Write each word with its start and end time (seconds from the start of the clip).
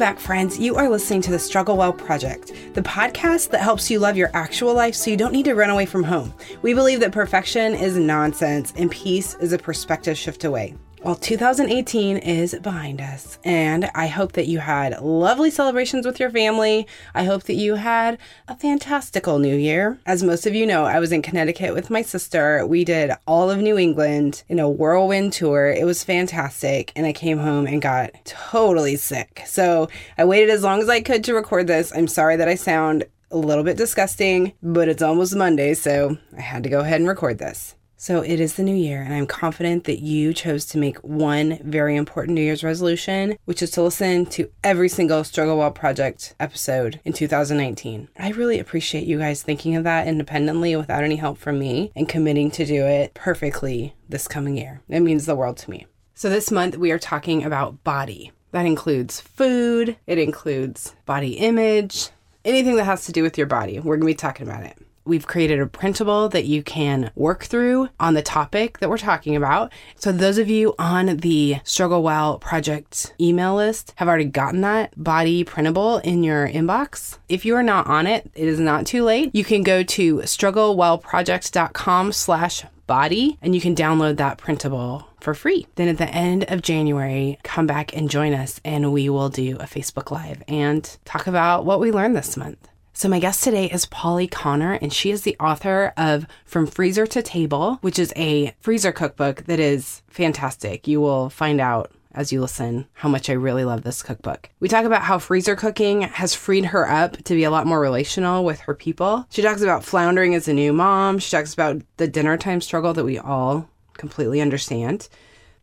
Back, 0.00 0.18
friends. 0.18 0.58
You 0.58 0.76
are 0.76 0.88
listening 0.88 1.20
to 1.22 1.30
the 1.30 1.38
Struggle 1.38 1.76
Well 1.76 1.92
Project, 1.92 2.54
the 2.72 2.80
podcast 2.80 3.50
that 3.50 3.60
helps 3.60 3.90
you 3.90 3.98
love 3.98 4.16
your 4.16 4.30
actual 4.32 4.72
life 4.72 4.94
so 4.94 5.10
you 5.10 5.16
don't 5.16 5.30
need 5.30 5.44
to 5.44 5.54
run 5.54 5.68
away 5.68 5.84
from 5.84 6.02
home. 6.02 6.32
We 6.62 6.72
believe 6.72 7.00
that 7.00 7.12
perfection 7.12 7.74
is 7.74 7.98
nonsense 7.98 8.72
and 8.78 8.90
peace 8.90 9.34
is 9.34 9.52
a 9.52 9.58
perspective 9.58 10.16
shift 10.16 10.44
away. 10.44 10.74
Well, 11.02 11.14
2018 11.14 12.18
is 12.18 12.54
behind 12.56 13.00
us, 13.00 13.38
and 13.42 13.90
I 13.94 14.06
hope 14.06 14.32
that 14.32 14.48
you 14.48 14.58
had 14.58 15.00
lovely 15.00 15.50
celebrations 15.50 16.04
with 16.04 16.20
your 16.20 16.28
family. 16.28 16.86
I 17.14 17.24
hope 17.24 17.44
that 17.44 17.54
you 17.54 17.76
had 17.76 18.18
a 18.48 18.54
fantastical 18.54 19.38
new 19.38 19.56
year. 19.56 19.98
As 20.04 20.22
most 20.22 20.46
of 20.46 20.54
you 20.54 20.66
know, 20.66 20.84
I 20.84 20.98
was 20.98 21.10
in 21.10 21.22
Connecticut 21.22 21.72
with 21.72 21.88
my 21.88 22.02
sister. 22.02 22.66
We 22.66 22.84
did 22.84 23.12
all 23.26 23.50
of 23.50 23.60
New 23.60 23.78
England 23.78 24.44
in 24.46 24.58
a 24.58 24.68
whirlwind 24.68 25.32
tour. 25.32 25.68
It 25.68 25.86
was 25.86 26.04
fantastic, 26.04 26.92
and 26.94 27.06
I 27.06 27.14
came 27.14 27.38
home 27.38 27.66
and 27.66 27.80
got 27.80 28.10
totally 28.26 28.96
sick. 28.96 29.42
So 29.46 29.88
I 30.18 30.26
waited 30.26 30.50
as 30.50 30.62
long 30.62 30.82
as 30.82 30.90
I 30.90 31.00
could 31.00 31.24
to 31.24 31.34
record 31.34 31.66
this. 31.66 31.94
I'm 31.96 32.08
sorry 32.08 32.36
that 32.36 32.48
I 32.48 32.56
sound 32.56 33.04
a 33.30 33.38
little 33.38 33.64
bit 33.64 33.78
disgusting, 33.78 34.52
but 34.62 34.90
it's 34.90 35.02
almost 35.02 35.34
Monday, 35.34 35.72
so 35.72 36.18
I 36.36 36.42
had 36.42 36.62
to 36.64 36.68
go 36.68 36.80
ahead 36.80 37.00
and 37.00 37.08
record 37.08 37.38
this. 37.38 37.74
So 38.02 38.22
it 38.22 38.40
is 38.40 38.54
the 38.54 38.62
new 38.62 38.74
year, 38.74 39.02
and 39.02 39.12
I'm 39.12 39.26
confident 39.26 39.84
that 39.84 40.00
you 40.00 40.32
chose 40.32 40.64
to 40.64 40.78
make 40.78 40.96
one 41.00 41.58
very 41.62 41.96
important 41.96 42.34
New 42.34 42.40
Year's 42.40 42.64
resolution, 42.64 43.36
which 43.44 43.60
is 43.60 43.70
to 43.72 43.82
listen 43.82 44.24
to 44.24 44.50
every 44.64 44.88
single 44.88 45.22
Struggle 45.22 45.58
Well 45.58 45.70
Project 45.70 46.34
episode 46.40 46.98
in 47.04 47.12
2019. 47.12 48.08
I 48.18 48.30
really 48.30 48.58
appreciate 48.58 49.06
you 49.06 49.18
guys 49.18 49.42
thinking 49.42 49.76
of 49.76 49.84
that 49.84 50.08
independently 50.08 50.74
without 50.76 51.04
any 51.04 51.16
help 51.16 51.36
from 51.36 51.58
me 51.58 51.92
and 51.94 52.08
committing 52.08 52.50
to 52.52 52.64
do 52.64 52.86
it 52.86 53.12
perfectly 53.12 53.94
this 54.08 54.26
coming 54.26 54.56
year. 54.56 54.80
It 54.88 55.00
means 55.00 55.26
the 55.26 55.36
world 55.36 55.58
to 55.58 55.70
me. 55.70 55.86
So 56.14 56.30
this 56.30 56.50
month 56.50 56.78
we 56.78 56.92
are 56.92 56.98
talking 56.98 57.44
about 57.44 57.84
body. 57.84 58.32
That 58.52 58.64
includes 58.64 59.20
food, 59.20 59.98
it 60.06 60.16
includes 60.16 60.94
body 61.04 61.34
image, 61.34 62.08
anything 62.46 62.76
that 62.76 62.84
has 62.84 63.04
to 63.04 63.12
do 63.12 63.22
with 63.22 63.36
your 63.36 63.46
body. 63.46 63.78
We're 63.78 63.98
to 63.98 64.06
be 64.06 64.14
talking 64.14 64.48
about 64.48 64.64
it. 64.64 64.78
We've 65.04 65.26
created 65.26 65.60
a 65.60 65.66
printable 65.66 66.28
that 66.28 66.44
you 66.44 66.62
can 66.62 67.10
work 67.14 67.44
through 67.44 67.88
on 67.98 68.14
the 68.14 68.22
topic 68.22 68.78
that 68.78 68.90
we're 68.90 68.98
talking 68.98 69.34
about. 69.34 69.72
So, 69.96 70.12
those 70.12 70.38
of 70.38 70.48
you 70.48 70.74
on 70.78 71.16
the 71.18 71.56
Struggle 71.64 72.02
Well 72.02 72.38
Project 72.38 73.14
email 73.20 73.54
list 73.56 73.92
have 73.96 74.08
already 74.08 74.24
gotten 74.26 74.60
that 74.60 74.92
body 75.02 75.44
printable 75.44 75.98
in 75.98 76.22
your 76.22 76.48
inbox. 76.48 77.18
If 77.28 77.44
you 77.44 77.56
are 77.56 77.62
not 77.62 77.86
on 77.86 78.06
it, 78.06 78.30
it 78.34 78.46
is 78.46 78.60
not 78.60 78.86
too 78.86 79.04
late. 79.04 79.30
You 79.34 79.44
can 79.44 79.62
go 79.62 79.82
to 79.82 80.16
strugglewellproject.com 80.18 82.12
slash 82.12 82.64
body 82.86 83.38
and 83.40 83.54
you 83.54 83.60
can 83.60 83.74
download 83.74 84.16
that 84.16 84.36
printable 84.36 85.06
for 85.20 85.32
free. 85.32 85.66
Then 85.76 85.86
at 85.88 85.98
the 85.98 86.08
end 86.08 86.44
of 86.48 86.60
January, 86.60 87.38
come 87.44 87.66
back 87.66 87.96
and 87.96 88.10
join 88.10 88.34
us 88.34 88.60
and 88.64 88.92
we 88.92 89.08
will 89.08 89.28
do 89.28 89.56
a 89.56 89.64
Facebook 89.64 90.10
Live 90.10 90.42
and 90.48 90.98
talk 91.04 91.26
about 91.26 91.64
what 91.64 91.78
we 91.78 91.92
learned 91.92 92.16
this 92.16 92.36
month. 92.36 92.69
So, 93.00 93.08
my 93.08 93.18
guest 93.18 93.42
today 93.42 93.64
is 93.64 93.86
Polly 93.86 94.26
Conner, 94.26 94.74
and 94.74 94.92
she 94.92 95.10
is 95.10 95.22
the 95.22 95.34
author 95.40 95.94
of 95.96 96.26
From 96.44 96.66
Freezer 96.66 97.06
to 97.06 97.22
Table, 97.22 97.78
which 97.80 97.98
is 97.98 98.12
a 98.14 98.54
freezer 98.60 98.92
cookbook 98.92 99.44
that 99.44 99.58
is 99.58 100.02
fantastic. 100.08 100.86
You 100.86 101.00
will 101.00 101.30
find 101.30 101.62
out 101.62 101.92
as 102.12 102.30
you 102.30 102.42
listen 102.42 102.86
how 102.92 103.08
much 103.08 103.30
I 103.30 103.32
really 103.32 103.64
love 103.64 103.84
this 103.84 104.02
cookbook. 104.02 104.50
We 104.60 104.68
talk 104.68 104.84
about 104.84 105.00
how 105.00 105.18
freezer 105.18 105.56
cooking 105.56 106.02
has 106.02 106.34
freed 106.34 106.66
her 106.66 106.86
up 106.90 107.16
to 107.24 107.34
be 107.34 107.44
a 107.44 107.50
lot 107.50 107.66
more 107.66 107.80
relational 107.80 108.44
with 108.44 108.60
her 108.60 108.74
people. 108.74 109.24
She 109.30 109.40
talks 109.40 109.62
about 109.62 109.82
floundering 109.82 110.34
as 110.34 110.46
a 110.46 110.52
new 110.52 110.74
mom. 110.74 111.20
She 111.20 111.30
talks 111.30 111.54
about 111.54 111.80
the 111.96 112.06
dinner 112.06 112.36
time 112.36 112.60
struggle 112.60 112.92
that 112.92 113.06
we 113.06 113.18
all 113.18 113.66
completely 113.94 114.42
understand. 114.42 115.08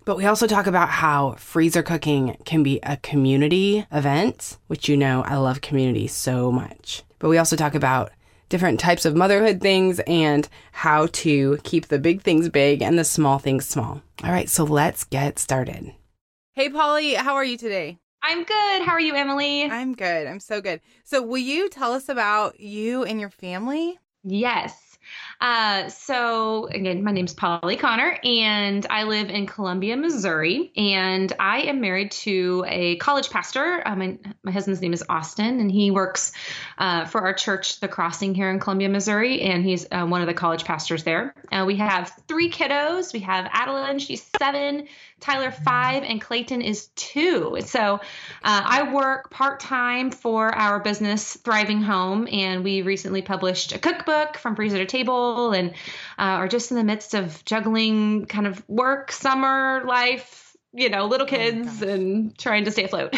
But 0.06 0.17
we 0.17 0.25
also 0.25 0.47
talk 0.47 0.66
about 0.66 0.89
how 0.89 1.33
freezer 1.33 1.83
cooking 1.83 2.38
can 2.45 2.63
be 2.63 2.79
a 2.81 2.97
community 2.97 3.85
event, 3.91 4.57
which 4.66 4.89
you 4.89 4.97
know 4.97 5.22
I 5.22 5.35
love 5.35 5.62
community 5.62 6.07
so 6.07 6.51
much. 6.51 7.03
But 7.19 7.29
we 7.29 7.38
also 7.38 7.55
talk 7.55 7.75
about 7.75 8.11
different 8.50 8.79
types 8.79 9.05
of 9.05 9.16
motherhood 9.16 9.61
things 9.61 10.00
and 10.07 10.47
how 10.72 11.07
to 11.07 11.57
keep 11.63 11.88
the 11.88 12.00
big 12.00 12.22
things 12.22 12.50
big 12.50 12.81
and 12.81 12.97
the 12.97 13.03
small 13.03 13.39
things 13.39 13.66
small. 13.66 14.01
All 14.23 14.31
right, 14.31 14.50
so 14.50 14.63
let's 14.63 15.03
get 15.03 15.39
started. 15.39 15.94
Hey, 16.53 16.69
Polly, 16.69 17.13
how 17.13 17.35
are 17.35 17.44
you 17.44 17.57
today? 17.57 18.00
I'm 18.23 18.44
good. 18.44 18.81
How 18.81 18.94
are 18.94 19.00
you, 19.00 19.16
Emily? 19.16 19.63
I'm 19.63 19.94
good. 19.94 20.27
I'm 20.27 20.39
so 20.39 20.59
good. 20.59 20.81
So, 21.03 21.22
will 21.22 21.38
you 21.38 21.69
tell 21.69 21.94
us 21.94 22.09
about 22.09 22.59
you 22.59 23.03
and 23.03 23.19
your 23.19 23.29
family? 23.29 24.00
yes. 24.23 24.83
Uh, 25.40 25.88
so 25.90 26.66
again, 26.68 27.03
my 27.03 27.12
name's 27.12 27.34
Polly 27.34 27.75
Conner, 27.75 28.18
and 28.24 28.86
I 28.90 29.03
live 29.03 29.30
in 29.30 29.46
Columbia, 29.46 29.96
Missouri, 29.96 30.72
and 30.75 31.31
I 31.40 31.62
am 31.62 31.80
married 31.80 32.12
to 32.12 32.66
a 32.68 32.96
college 32.98 33.30
pastor. 33.30 33.84
Uh, 33.86 33.96
my 33.96 34.18
my 34.44 34.52
husband's 34.52 34.81
name 34.81 34.94
is 34.94 35.03
Austin, 35.08 35.59
and 35.59 35.72
he 35.72 35.92
works 35.92 36.31
uh, 36.80 37.06
for 37.06 37.22
our 37.22 37.34
church, 37.34 37.80
The 37.80 37.88
Crossing, 37.88 38.34
here 38.34 38.50
in 38.50 38.59
Columbia, 38.59 38.90
Missouri, 38.90 39.42
and 39.42 39.64
he's 39.64 39.86
uh, 39.92 40.06
one 40.06 40.22
of 40.22 40.28
the 40.28 40.34
college 40.34 40.66
pastors 40.66 41.03
there. 41.03 41.36
Uh, 41.52 41.66
we 41.68 41.75
have 41.75 42.12
three 42.28 42.50
kiddos. 42.50 43.14
We 43.14 43.19
have 43.19 43.48
Adeline, 43.52 44.00
she's 44.00 44.25
seven. 44.40 44.88
Tyler 45.19 45.50
five 45.50 46.04
and 46.04 46.22
Clayton 46.22 46.62
is 46.62 46.88
two. 46.96 47.58
So 47.66 48.00
I 48.44 48.94
work 48.94 49.31
part 49.31 49.59
time 49.59 50.12
for 50.12 50.54
our 50.54 50.80
business 50.80 51.36
Thriving 51.38 51.81
Home, 51.81 52.28
and 52.31 52.64
we 52.64 52.84
recently 52.84 53.24
published 53.24 53.74
a 53.74 53.80
cookbook 53.80 54.38
from 54.38 54.56
freezer 54.56 54.78
to 54.78 54.86
table, 54.86 55.26
and 55.53 55.71
uh, 56.17 56.41
are 56.41 56.47
just 56.47 56.71
in 56.71 56.77
the 56.77 56.83
midst 56.83 57.13
of 57.13 57.43
juggling 57.45 58.25
kind 58.25 58.47
of 58.47 58.67
work, 58.67 59.11
summer 59.11 59.83
life, 59.85 60.55
you 60.73 60.89
know, 60.89 61.05
little 61.05 61.27
kids, 61.27 61.81
and 61.81 62.38
trying 62.38 62.65
to 62.65 62.71
stay 62.71 62.83
afloat. 62.85 63.15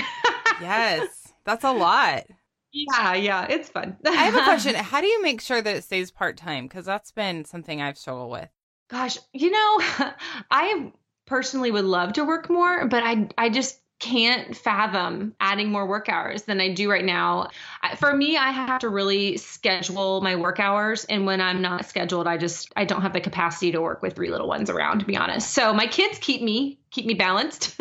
Yes, 0.62 1.32
that's 1.46 1.64
a 1.64 1.72
lot. 1.72 2.26
yeah, 2.72 3.14
yeah, 3.14 3.48
it's 3.50 3.70
fun. 3.70 3.98
I 4.06 4.12
have 4.12 4.36
a 4.36 4.44
question. 4.44 4.76
How 4.92 5.02
do 5.02 5.08
you 5.08 5.22
make 5.22 5.42
sure 5.42 5.62
that 5.62 5.76
it 5.76 5.84
stays 5.84 6.12
part 6.12 6.38
time? 6.38 6.68
Because 6.68 6.86
that's 6.86 7.12
been 7.12 7.46
something 7.46 7.82
I've 7.82 7.98
struggled 7.98 8.32
with. 8.32 8.50
Gosh, 8.90 9.18
you 9.34 9.52
know, 9.52 9.80
I 10.52 10.92
personally 11.26 11.72
would 11.72 11.86
love 11.86 12.14
to 12.14 12.26
work 12.26 12.50
more, 12.50 12.88
but 12.88 13.04
I 13.04 13.30
I 13.38 13.50
just 13.50 13.80
can't 14.00 14.56
fathom 14.56 15.36
adding 15.40 15.72
more 15.72 15.86
work 15.86 16.10
hours 16.10 16.44
than 16.44 16.62
I 16.62 16.74
do 16.74 16.90
right 16.90 17.04
now. 17.04 17.50
For 17.98 18.14
me, 18.16 18.38
I 18.38 18.52
have 18.52 18.80
to 18.82 18.90
really 18.90 19.38
schedule 19.38 20.22
my 20.22 20.36
work 20.36 20.60
hours 20.60 21.06
and 21.06 21.26
when 21.26 21.42
I'm 21.42 21.62
not 21.62 21.86
scheduled, 21.86 22.28
I 22.28 22.38
just 22.38 22.72
I 22.76 22.86
don't 22.86 23.02
have 23.02 23.14
the 23.14 23.22
capacity 23.22 23.72
to 23.74 23.82
work 23.82 24.02
with 24.02 24.16
three 24.16 24.30
little 24.30 24.48
ones 24.48 24.70
around 24.70 25.00
to 25.00 25.06
be 25.06 25.18
honest. 25.18 25.52
So 25.52 25.74
my 25.74 25.88
kids 25.88 26.18
keep 26.20 26.42
me 26.42 26.80
keep 26.92 27.06
me 27.06 27.14
balanced. 27.14 27.80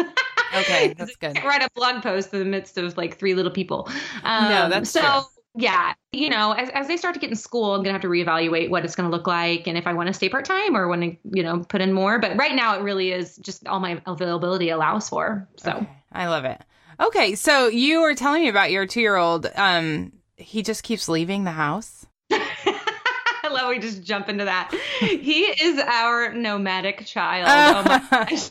Okay, 0.54 0.94
that's 0.98 1.16
good. 1.16 1.38
I 1.38 1.46
write 1.46 1.62
a 1.62 1.68
blog 1.74 2.02
post 2.02 2.32
in 2.32 2.40
the 2.40 2.44
midst 2.44 2.78
of 2.78 2.96
like 2.96 3.18
three 3.18 3.34
little 3.34 3.52
people. 3.52 3.88
Um, 4.24 4.48
No, 4.48 4.68
that's 4.68 4.90
so 4.90 5.00
true. 5.00 5.20
Yeah, 5.58 5.94
you 6.12 6.30
know, 6.30 6.52
as, 6.52 6.69
as 6.70 6.86
they 6.86 6.96
start 6.96 7.14
to 7.14 7.20
get 7.20 7.30
in 7.30 7.36
school, 7.36 7.74
I'm 7.74 7.82
gonna 7.82 7.92
have 7.92 8.02
to 8.02 8.08
reevaluate 8.08 8.70
what 8.70 8.84
it's 8.84 8.94
gonna 8.94 9.10
look 9.10 9.26
like 9.26 9.66
and 9.66 9.76
if 9.76 9.88
I 9.88 9.92
want 9.92 10.06
to 10.06 10.12
stay 10.12 10.28
part 10.28 10.44
time 10.44 10.76
or 10.76 10.86
want 10.86 11.02
to, 11.02 11.16
you 11.32 11.42
know, 11.42 11.64
put 11.69 11.80
in 11.80 11.92
more. 11.92 12.20
But 12.20 12.36
right 12.36 12.54
now, 12.54 12.78
it 12.78 12.82
really 12.82 13.10
is 13.10 13.36
just 13.38 13.66
all 13.66 13.80
my 13.80 14.00
availability 14.06 14.70
allows 14.70 15.08
for. 15.08 15.48
So 15.56 15.72
Okay, 15.72 15.88
I 16.12 16.28
love 16.28 16.44
it. 16.44 16.62
Okay, 17.00 17.34
so 17.34 17.66
you 17.66 18.00
were 18.00 18.14
telling 18.14 18.43
me 18.43 18.49
about 18.49 18.70
your 18.70 18.87
two 18.87 19.00
year 19.00 19.16
old. 19.16 19.50
Um, 19.56 20.12
he 20.37 20.62
just 20.62 20.84
keeps 20.84 21.08
leaving 21.08 21.43
the 21.43 21.50
house. 21.50 22.06
I 22.31 23.49
love 23.50 23.69
we 23.69 23.81
just 23.81 24.05
jump 24.05 24.28
into 24.28 24.44
that. 24.44 24.72
he 25.00 25.43
is 25.43 25.81
our 25.81 26.32
nomadic 26.32 27.05
child. 27.05 27.49
Oh 27.88 27.88
my 27.88 28.02
gosh. 28.10 28.49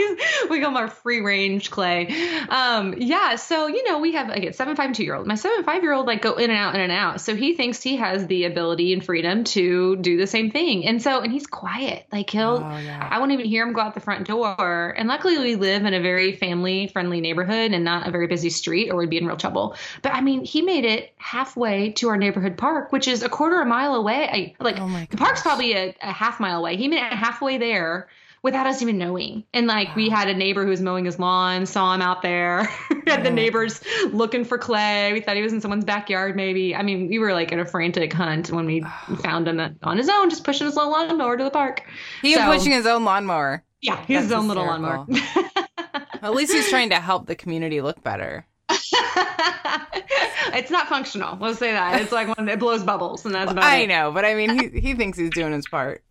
we 0.50 0.60
call 0.60 0.70
him 0.70 0.76
our 0.76 0.88
free 0.88 1.20
range 1.20 1.70
clay. 1.70 2.08
Um, 2.48 2.94
yeah, 2.98 3.36
so 3.36 3.66
you 3.66 3.84
know, 3.88 3.98
we 3.98 4.12
have 4.12 4.30
again 4.30 4.52
seven, 4.52 4.76
five, 4.76 4.86
and 4.86 4.94
two 4.94 5.04
year 5.04 5.14
old. 5.14 5.26
My 5.26 5.34
seven, 5.34 5.64
five 5.64 5.82
year 5.82 5.92
old 5.92 6.06
like 6.06 6.22
go 6.22 6.34
in 6.34 6.50
and 6.50 6.58
out, 6.58 6.74
in 6.74 6.80
and 6.80 6.92
out. 6.92 7.20
So 7.20 7.34
he 7.36 7.54
thinks 7.54 7.82
he 7.82 7.96
has 7.96 8.26
the 8.26 8.44
ability 8.44 8.92
and 8.92 9.04
freedom 9.04 9.44
to 9.44 9.96
do 9.96 10.16
the 10.16 10.26
same 10.26 10.50
thing. 10.50 10.86
And 10.86 11.00
so 11.02 11.20
and 11.20 11.32
he's 11.32 11.46
quiet. 11.46 12.06
Like 12.12 12.30
he'll 12.30 12.62
Oh, 12.62 12.78
yeah. 12.78 13.08
I 13.10 13.18
won't 13.18 13.32
even 13.32 13.46
hear 13.46 13.66
him 13.66 13.72
go 13.72 13.80
out 13.80 13.94
the 13.94 14.00
front 14.00 14.26
door. 14.26 14.94
And 14.96 15.08
luckily 15.08 15.38
we 15.38 15.56
live 15.56 15.84
in 15.84 15.94
a 15.94 16.00
very 16.00 16.32
family 16.36 16.88
friendly 16.88 17.20
neighborhood 17.20 17.72
and 17.72 17.84
not 17.84 18.06
a 18.08 18.10
very 18.10 18.26
busy 18.26 18.50
street 18.50 18.90
or 18.90 18.96
we'd 18.96 19.10
be 19.10 19.18
in 19.18 19.26
real 19.26 19.36
trouble. 19.36 19.76
But 20.02 20.14
I 20.14 20.20
mean, 20.20 20.44
he 20.44 20.62
made 20.62 20.84
it 20.84 21.12
halfway 21.16 21.92
to 21.92 22.08
our 22.08 22.16
neighborhood 22.16 22.56
park, 22.56 22.92
which 22.92 23.08
is 23.08 23.22
a 23.22 23.28
quarter 23.28 23.60
of 23.60 23.66
a 23.66 23.68
mile 23.68 23.94
away. 23.94 24.28
I, 24.60 24.62
like 24.62 24.78
Oh 24.78 25.06
the 25.10 25.16
park's 25.16 25.42
probably 25.42 25.74
a, 25.74 25.94
a 26.02 26.12
half 26.12 26.40
mile 26.40 26.58
away. 26.58 26.76
He 26.76 26.88
made 26.88 26.98
it 26.98 27.12
halfway 27.12 27.58
there 27.58 28.08
without 28.42 28.66
us 28.66 28.80
even 28.82 28.98
knowing. 28.98 29.44
And 29.52 29.66
like 29.66 29.94
we 29.96 30.08
had 30.08 30.28
a 30.28 30.34
neighbor 30.34 30.64
who 30.64 30.70
was 30.70 30.80
mowing 30.80 31.04
his 31.04 31.18
lawn, 31.18 31.66
saw 31.66 31.92
him 31.94 32.02
out 32.02 32.22
there. 32.22 32.68
we 32.90 33.02
had 33.10 33.24
the 33.24 33.30
neighbors 33.30 33.80
looking 34.12 34.44
for 34.44 34.58
clay. 34.58 35.12
We 35.12 35.20
thought 35.20 35.36
he 35.36 35.42
was 35.42 35.52
in 35.52 35.60
someone's 35.60 35.84
backyard, 35.84 36.36
maybe. 36.36 36.74
I 36.74 36.82
mean, 36.82 37.08
we 37.08 37.18
were 37.18 37.32
like 37.32 37.52
in 37.52 37.60
a 37.60 37.66
frantic 37.66 38.12
hunt 38.12 38.50
when 38.50 38.66
we 38.66 38.80
found 39.22 39.48
him 39.48 39.78
on 39.82 39.96
his 39.96 40.08
own, 40.08 40.30
just 40.30 40.44
pushing 40.44 40.66
his 40.66 40.76
little 40.76 40.90
lawnmower 40.92 41.36
to 41.36 41.44
the 41.44 41.50
park. 41.50 41.82
He 42.22 42.34
So- 42.34 42.48
was 42.48 42.58
pushing 42.58 42.72
his 42.72 42.86
own 42.86 43.04
lawnmower. 43.04 43.64
Yeah, 43.82 43.96
his 44.04 44.28
That's 44.28 44.38
own 44.38 44.46
little 44.48 44.66
lawnmower. 44.66 45.06
At 46.22 46.34
least 46.34 46.52
he's 46.52 46.68
trying 46.68 46.90
to 46.90 46.96
help 47.00 47.26
the 47.26 47.34
community 47.34 47.80
look 47.80 48.02
better. 48.02 48.46
it's 50.52 50.70
not 50.70 50.88
functional. 50.88 51.36
Let's 51.40 51.58
say 51.58 51.72
that. 51.72 52.00
It's 52.02 52.12
like 52.12 52.36
when 52.36 52.48
it 52.48 52.58
blows 52.58 52.82
bubbles, 52.82 53.24
and 53.24 53.34
that's 53.34 53.50
about 53.50 53.64
I 53.64 53.78
it. 53.78 53.86
know, 53.88 54.12
but 54.12 54.24
I 54.24 54.34
mean, 54.34 54.58
he 54.72 54.80
he 54.80 54.94
thinks 54.94 55.18
he's 55.18 55.30
doing 55.30 55.52
his 55.52 55.66
part. 55.68 56.04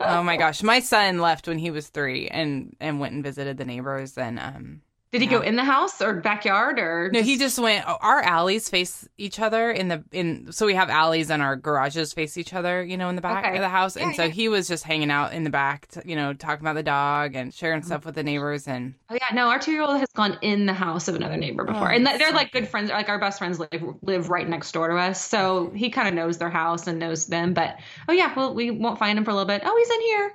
Oh 0.00 0.22
my 0.22 0.36
gosh, 0.36 0.62
my 0.62 0.80
son 0.80 1.18
left 1.18 1.46
when 1.46 1.58
he 1.58 1.70
was 1.70 1.88
three 1.88 2.28
and 2.28 2.76
and 2.80 3.00
went 3.00 3.14
and 3.14 3.22
visited 3.22 3.56
the 3.58 3.64
neighbors 3.64 4.16
and 4.18 4.38
um. 4.38 4.82
Did 5.10 5.22
he 5.22 5.26
go 5.26 5.40
in 5.40 5.56
the 5.56 5.64
house 5.64 6.02
or 6.02 6.14
backyard 6.14 6.78
or? 6.78 7.10
No, 7.10 7.22
he 7.22 7.38
just 7.38 7.58
went. 7.58 7.84
Our 7.86 8.20
alleys 8.20 8.68
face 8.68 9.08
each 9.16 9.40
other 9.40 9.70
in 9.70 9.88
the 9.88 10.04
in. 10.12 10.52
So 10.52 10.66
we 10.66 10.74
have 10.74 10.90
alleys 10.90 11.30
and 11.30 11.40
our 11.40 11.56
garages 11.56 12.12
face 12.12 12.36
each 12.36 12.52
other. 12.52 12.84
You 12.84 12.98
know, 12.98 13.08
in 13.08 13.16
the 13.16 13.22
back 13.22 13.44
Okay. 13.44 13.56
of 13.56 13.62
the 13.62 13.70
house. 13.70 13.96
and 13.96 14.10
Yeah, 14.10 14.16
so 14.16 14.24
yeah. 14.24 14.30
he 14.30 14.48
was 14.48 14.68
just 14.68 14.84
hanging 14.84 15.10
out 15.10 15.32
in 15.32 15.44
the 15.44 15.50
back. 15.50 15.88
t 15.88 16.00
you 16.04 16.14
know, 16.14 16.34
talking 16.34 16.62
about 16.62 16.74
the 16.74 16.82
dog 16.82 17.34
and 17.34 17.54
sharing 17.54 17.80
mm-hmm. 17.80 17.86
stuff 17.86 18.04
with 18.04 18.16
the 18.16 18.22
neighbors. 18.22 18.68
And 18.68 18.94
Oh 19.08 19.14
yeah, 19.14 19.34
no, 19.34 19.48
our 19.48 19.58
two-year-old 19.58 19.98
has 19.98 20.10
gone 20.10 20.36
in 20.42 20.66
the 20.66 20.74
house 20.74 21.08
of 21.08 21.14
another 21.14 21.38
neighbor 21.38 21.62
oh, 21.62 21.72
before, 21.72 21.90
Oh, 21.90 21.94
and 21.94 22.06
they're 22.06 22.32
like 22.32 22.52
good 22.52 22.68
friends. 22.68 22.90
Like 22.90 23.08
our 23.08 23.18
best 23.18 23.38
friends 23.38 23.58
live 23.58 23.82
live 24.02 24.28
right 24.28 24.48
next 24.48 24.72
door 24.72 24.88
to 24.88 24.96
us, 24.96 25.24
so 25.24 25.70
he 25.74 25.88
kind 25.88 26.08
of 26.08 26.14
knows 26.14 26.36
their 26.36 26.50
house 26.50 26.86
and 26.86 26.98
knows 26.98 27.26
them. 27.26 27.54
But 27.54 27.78
oh 28.08 28.12
yeah, 28.12 28.34
well 28.34 28.54
we 28.54 28.70
won't 28.70 28.98
find 28.98 29.18
him 29.18 29.24
for 29.24 29.30
a 29.30 29.34
little 29.34 29.46
bit. 29.46 29.62
Oh, 29.64 29.76
he's 29.78 29.90
in 29.90 30.00
here. 30.02 30.32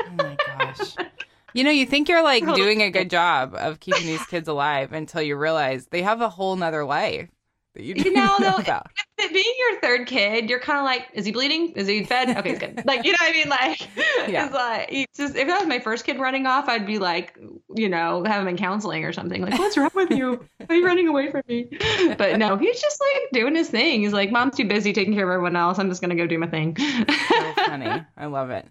oh 0.00 0.14
my 0.18 0.36
gosh. 0.58 0.96
You 1.56 1.64
know, 1.64 1.70
you 1.70 1.86
think 1.86 2.08
you're 2.10 2.22
like 2.22 2.46
oh, 2.46 2.54
doing 2.54 2.82
a 2.82 2.90
good 2.90 3.08
job 3.08 3.54
of 3.54 3.80
keeping 3.80 4.04
these 4.06 4.24
kids 4.26 4.46
alive 4.46 4.92
until 4.92 5.22
you 5.22 5.36
realize 5.36 5.86
they 5.86 6.02
have 6.02 6.20
a 6.20 6.28
whole 6.28 6.54
nother 6.54 6.84
life 6.84 7.30
that 7.74 7.82
you 7.82 7.94
didn't 7.94 8.12
know, 8.12 8.36
know 8.40 8.50
though, 8.50 8.56
about. 8.56 8.88
Being 9.16 9.54
your 9.58 9.80
third 9.80 10.06
kid, 10.06 10.50
you're 10.50 10.60
kind 10.60 10.78
of 10.78 10.84
like, 10.84 11.08
is 11.14 11.24
he 11.24 11.32
bleeding? 11.32 11.72
Is 11.72 11.86
he 11.88 12.04
fed? 12.04 12.28
Okay, 12.36 12.50
he's 12.50 12.58
good. 12.58 12.82
Like 12.86 13.06
you 13.06 13.12
know 13.12 13.16
what 13.20 13.30
I 13.30 13.32
mean? 13.32 13.48
Like, 13.48 13.88
Yeah. 14.28 14.44
it's 14.46 14.54
like 14.54 14.88
it's 14.90 15.16
just 15.16 15.34
if 15.34 15.48
that 15.48 15.58
was 15.58 15.66
my 15.66 15.78
first 15.78 16.04
kid 16.04 16.18
running 16.18 16.46
off, 16.46 16.68
I'd 16.68 16.86
be 16.86 16.98
like, 16.98 17.38
you 17.74 17.88
know, 17.88 18.22
have 18.24 18.42
him 18.42 18.48
in 18.48 18.58
counseling 18.58 19.04
or 19.04 19.14
something. 19.14 19.40
Like, 19.40 19.58
what's 19.58 19.78
wrong 19.78 19.90
with 19.94 20.10
you? 20.10 20.46
Why 20.58 20.66
are 20.68 20.78
you 20.78 20.84
running 20.84 21.08
away 21.08 21.30
from 21.30 21.40
me? 21.48 21.70
But 22.18 22.38
no, 22.38 22.58
he's 22.58 22.82
just 22.82 23.00
like 23.00 23.30
doing 23.32 23.54
his 23.54 23.70
thing. 23.70 24.02
He's 24.02 24.12
like, 24.12 24.30
mom's 24.30 24.56
too 24.56 24.66
busy 24.68 24.92
taking 24.92 25.14
care 25.14 25.24
of 25.24 25.32
everyone 25.32 25.56
else. 25.56 25.78
I'm 25.78 25.88
just 25.88 26.02
gonna 26.02 26.16
go 26.16 26.26
do 26.26 26.38
my 26.38 26.48
thing. 26.48 26.76
so 26.76 27.52
funny. 27.64 28.04
I 28.16 28.26
love 28.26 28.50
it. 28.50 28.66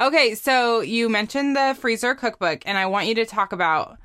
Okay, 0.00 0.34
so 0.34 0.80
you 0.80 1.08
mentioned 1.08 1.56
the 1.56 1.76
freezer 1.78 2.16
cookbook, 2.16 2.62
and 2.66 2.76
I 2.76 2.86
want 2.86 3.06
you 3.06 3.14
to 3.14 3.24
talk 3.24 3.52
about 3.52 3.96